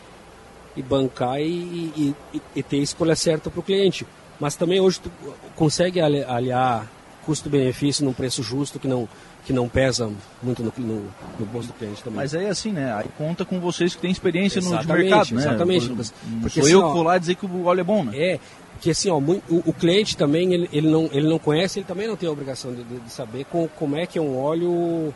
e 0.76 0.82
bancar 0.82 1.40
e, 1.40 1.46
e, 1.46 2.16
e- 2.34 2.42
e 2.58 2.64
ter 2.64 2.78
a 2.80 2.84
escolha 2.84 3.16
certa 3.16 3.50
para 3.50 3.60
o 3.60 3.64
cliente. 3.64 4.06
Mas 4.40 4.56
também 4.56 4.80
hoje 4.80 5.00
tu 5.00 5.12
consegue 5.56 6.02
ali- 6.02 6.24
aliar 6.24 6.88
custo-benefício 7.26 8.04
num 8.06 8.14
preço 8.14 8.42
justo 8.42 8.80
que 8.80 8.88
não, 8.88 9.08
que 9.46 9.54
não 9.54 9.68
pesa 9.70 10.10
muito 10.42 10.64
no, 10.64 10.72
no, 10.78 11.04
no 11.40 11.46
bolso 11.46 11.68
do 11.68 11.74
cliente 11.74 12.02
também. 12.04 12.18
Mas 12.18 12.34
aí 12.34 12.48
assim, 12.48 12.72
né? 12.72 12.94
Aí 12.94 13.06
conta 13.18 13.46
com 13.46 13.60
vocês 13.60 13.94
que 13.94 14.02
têm 14.02 14.12
experiência 14.12 14.62
no 14.62 14.68
Exatamente, 14.70 15.04
mercado, 15.10 15.36
né? 15.36 15.42
exatamente, 15.42 15.82
Por- 15.86 15.92
Lucas. 15.92 16.14
Não 16.26 16.42
Porque 16.42 16.62
sou 16.62 16.70
eu 16.70 16.88
que 16.88 16.94
vou 16.94 17.04
lá 17.04 17.18
dizer 17.18 17.36
que 17.36 17.46
o 17.46 17.66
óleo 17.66 17.82
é 17.82 17.84
bom, 17.84 18.04
né? 18.04 18.12
É, 18.18 18.40
que 18.80 18.92
assim, 18.92 19.10
ó, 19.10 19.18
o, 19.18 19.42
o 19.66 19.74
cliente 19.74 20.16
também, 20.16 20.54
ele, 20.54 20.70
ele, 20.72 20.88
não, 20.90 21.10
ele 21.12 21.28
não 21.28 21.38
conhece, 21.40 21.80
ele 21.80 21.86
também 21.86 22.08
não 22.08 22.16
tem 22.16 22.30
a 22.30 22.32
obrigação 22.32 22.74
de, 22.74 22.84
de- 22.84 23.12
saber 23.12 23.46
com, 23.46 23.68
como 23.68 23.96
é 23.98 24.06
que 24.06 24.18
é 24.18 24.22
um 24.22 24.38
óleo. 24.38 25.14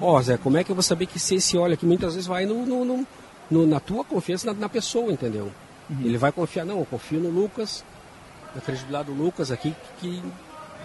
Ó, 0.00 0.20
Zé, 0.22 0.36
como 0.38 0.56
é 0.56 0.64
que 0.64 0.70
eu 0.70 0.74
vou 0.76 0.82
saber 0.82 1.06
que 1.06 1.18
se 1.18 1.34
esse 1.36 1.56
óleo 1.58 1.74
aqui 1.74 1.84
muitas 1.84 2.14
vezes 2.14 2.26
vai 2.26 2.46
no, 2.46 2.64
no- 2.64 2.84
no- 2.84 3.06
no- 3.50 3.66
na 3.66 3.80
tua 3.80 4.02
confiança 4.04 4.46
na, 4.46 4.54
na 4.58 4.68
pessoa, 4.68 5.12
entendeu? 5.12 5.50
Uhum. 5.90 5.96
Ele 6.04 6.16
vai 6.18 6.32
confiar, 6.32 6.64
não, 6.64 6.78
eu 6.80 6.86
confio 6.86 7.20
no 7.20 7.28
Lucas, 7.30 7.84
na 8.54 8.60
credibilidade 8.60 9.10
do 9.10 9.14
Lucas 9.22 9.50
aqui, 9.50 9.74
que, 10.00 10.22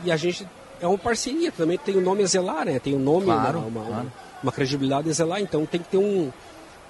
e 0.04 0.12
a 0.12 0.18
gente 0.18 0.46
é 0.82 0.88
uma 0.88 0.98
parceria, 0.98 1.52
também 1.52 1.78
tem 1.78 1.96
o 1.96 2.02
nome 2.02 2.24
a 2.24 2.26
zelar, 2.26 2.66
né? 2.66 2.80
Tem 2.80 2.94
o 2.94 3.00
nome, 3.00 3.26
Claro, 3.26 3.60
uma, 3.60 3.68
uma, 3.68 3.86
claro. 3.86 4.12
uma 4.44 4.52
credibilidade 4.52 5.10
a 5.10 5.14
zelar, 5.14 5.40
então 5.42 5.66
tem 5.66 5.80
que 5.82 5.88
ter 5.90 5.98
um 5.98 6.32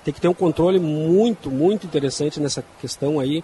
tem 0.04 0.12
que 0.12 0.20
ter 0.20 0.28
um 0.28 0.34
controle 0.34 0.80
muito, 0.80 1.52
muito 1.52 1.86
interessante 1.86 2.40
nessa 2.40 2.64
questão 2.82 3.20
aí, 3.20 3.44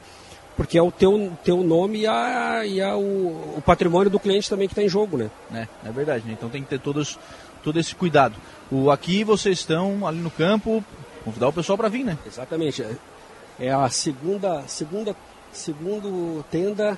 porque 0.58 0.78
é 0.78 0.82
o 0.82 0.92
teu, 0.92 1.32
teu 1.44 1.64
nome 1.64 2.00
e, 2.00 2.08
a, 2.08 2.66
e 2.66 2.82
a, 2.82 2.98
o, 2.98 3.56
o 3.58 3.62
patrimônio 3.66 4.10
do 4.10 4.20
cliente 4.20 4.50
também 4.50 4.68
que 4.68 4.74
está 4.74 4.84
em 4.84 4.90
jogo, 4.90 5.16
né? 5.18 5.30
É, 5.54 5.68
é 5.88 5.92
verdade, 5.92 6.26
né? 6.26 6.34
Então 6.34 6.50
tem 6.50 6.62
que 6.64 6.68
ter 6.70 6.80
todos, 6.80 7.18
todo 7.64 7.80
esse 7.80 7.96
cuidado. 7.96 8.36
O, 8.70 8.90
aqui 8.92 9.24
vocês 9.24 9.60
estão 9.60 10.06
ali 10.06 10.18
no 10.18 10.32
campo, 10.32 10.84
convidar 11.24 11.48
o 11.48 11.54
pessoal 11.54 11.78
para 11.78 11.88
vir, 11.88 12.04
né? 12.04 12.18
Exatamente. 12.26 12.82
É- 12.84 12.96
É 13.60 13.72
a 13.72 13.90
segunda, 13.90 14.64
segunda, 14.68 15.16
segundo 15.52 16.44
tenda 16.52 16.98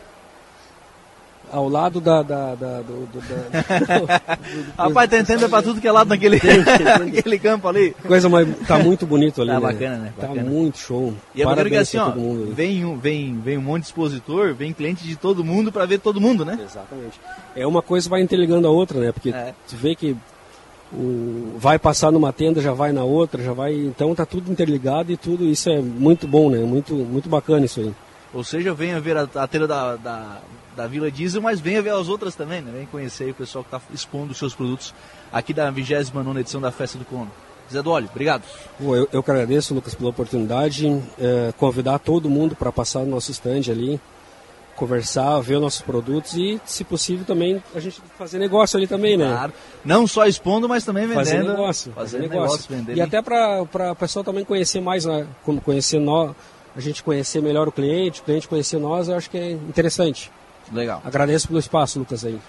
ao 1.52 1.68
lado 1.70 2.00
da, 2.00 2.22
da, 2.22 2.56
da- 2.56 2.82
do, 2.82 3.06
do- 3.08 3.22
da- 3.22 4.06
do- 4.36 4.66
Rapaz, 4.78 5.10
tem 5.10 5.24
tenda 5.24 5.48
pra 5.50 5.62
tudo 5.62 5.80
que 5.82 5.88
é 5.88 5.92
lado 5.92 6.10
naquele, 6.10 6.40
naquele 7.00 7.40
campo 7.40 7.68
ali. 7.68 7.96
coisa 8.08 8.28
mais 8.30 8.48
tá 8.68 8.78
muito 8.80 9.06
bonito 9.06 9.42
ali, 9.42 9.52
Tá 9.52 9.60
né? 9.60 9.62
bacana, 9.62 9.98
né? 9.98 10.14
Tá 10.20 10.28
Bacana. 10.28 10.50
muito 10.50 10.78
show. 10.78 11.14
E 11.36 11.42
é 11.42 11.46
bacana 11.46 11.70
que 11.70 11.76
assim, 11.76 11.98
pra 11.98 12.08
ó, 12.08 12.14
vem 12.54 12.86
um, 12.86 12.98
vem, 12.98 13.40
vem 13.40 13.58
um 13.58 13.62
monte 13.62 13.82
de 13.82 13.88
expositor, 13.88 14.54
vem 14.54 14.74
cliente 14.74 15.04
de 15.06 15.16
todo 15.16 15.44
mundo 15.44 15.72
para 15.72 15.86
ver 15.86 16.00
todo 16.00 16.20
mundo, 16.22 16.44
né? 16.46 16.54
Exatamente. 16.64 17.20
É 17.56 17.66
uma 17.66 17.82
coisa 17.82 18.10
vai 18.10 18.22
interligando 18.22 18.68
a 18.68 18.72
outra, 18.72 19.00
né? 19.00 19.12
Porque 19.12 19.30
É. 19.30 19.54
tu 19.68 19.76
vê 19.76 19.96
que 19.96 20.16
o, 20.92 21.54
vai 21.58 21.78
passar 21.78 22.12
numa 22.12 22.34
tenda, 22.34 22.62
já 22.62 22.74
vai 22.74 22.92
na 22.92 23.04
outra, 23.04 23.44
já 23.44 23.54
vai. 23.54 23.74
Então 23.76 24.14
tá 24.16 24.26
tudo 24.26 24.52
interligado 24.52 25.12
e 25.12 25.18
tudo 25.18 25.46
isso 25.46 25.70
é 25.70 25.80
muito 25.80 26.28
bom, 26.28 26.50
né? 26.50 26.60
Muito, 26.60 26.94
muito 26.96 27.30
bacana 27.30 27.66
isso 27.66 27.80
aí. 27.80 27.94
Ou 28.34 28.44
seja, 28.44 28.74
venha 28.74 29.00
ver 29.00 29.18
a, 29.18 29.28
a 29.36 29.48
teira 29.48 29.68
da, 29.68 29.96
da, 29.96 30.38
da 30.80 30.88
Vila 30.88 31.12
Diesel, 31.12 31.42
mas 31.42 31.60
venha 31.60 31.82
ver 31.82 31.90
as 31.90 32.08
outras 32.08 32.36
também, 32.36 32.62
né? 32.62 32.72
Vem 32.74 32.86
conhecer 32.86 33.26
aí 33.26 33.32
o 33.32 33.36
pessoal 33.36 33.66
que 33.66 33.76
está 33.76 33.86
expondo 33.94 34.32
os 34.32 34.38
seus 34.38 34.56
produtos 34.56 34.94
aqui 35.30 35.54
da 35.54 35.70
29 35.70 36.40
edição 36.40 36.62
da 36.62 36.72
Festa 36.72 36.98
do 36.98 37.04
Colono. 37.04 37.30
Zé 37.70 37.84
do 37.84 37.92
Óleo, 37.92 38.08
obrigado. 38.10 38.44
Pô, 38.82 38.96
eu, 38.96 39.08
eu 39.12 39.22
que 39.22 39.30
agradeço, 39.30 39.74
Lucas, 39.74 39.94
pela 39.94 40.10
oportunidade. 40.10 40.88
É, 41.20 41.54
convidar 41.58 42.00
todo 42.00 42.30
mundo 42.30 42.56
para 42.56 42.72
passar 42.72 43.02
no 43.02 43.08
nosso 43.08 43.30
stand 43.30 43.70
ali, 43.70 44.00
conversar, 44.78 45.42
ver 45.42 45.56
os 45.56 45.62
nossos 45.62 45.82
produtos 45.82 46.34
e, 46.36 46.62
se 46.66 46.86
possível, 46.86 47.26
também 47.26 47.62
a 47.76 47.80
gente 47.82 48.02
fazer 48.18 48.40
negócio 48.40 48.78
ali 48.78 48.88
também, 48.88 49.18
né? 49.18 49.28
Claro. 49.28 49.54
Não 49.84 50.08
só 50.08 50.26
expondo, 50.28 50.70
mas 50.70 50.86
também 50.86 51.08
vendendo. 51.08 51.26
fazer 51.26 51.44
negócio, 51.44 51.92
Fazer 51.92 52.18
fazer 52.18 52.20
negócio, 52.20 52.42
negócio. 52.42 52.76
vender. 52.76 52.96
E 52.96 53.02
até 53.02 53.22
para 53.22 53.62
o 53.62 53.96
pessoal 53.96 54.24
também 54.24 54.46
conhecer 54.46 54.80
mais, 54.80 55.04
né? 55.04 55.28
como 55.44 55.60
conhecer 55.60 56.00
nós, 56.00 56.32
a 56.74 56.80
gente 56.80 57.04
conhecer 57.04 57.42
melhor 57.42 57.68
o 57.68 57.72
cliente, 57.72 58.22
o 58.22 58.24
cliente 58.24 58.48
conhecer 58.48 58.80
nós, 58.80 59.10
eu 59.10 59.18
acho 59.18 59.30
que 59.30 59.38
é 59.38 59.52
interessante. 59.52 60.32
Legal. 60.72 61.02
Agradeço 61.04 61.48
pelo 61.48 61.60
espaço, 61.60 62.00
Lucas, 62.00 62.24
aí. 62.24 62.40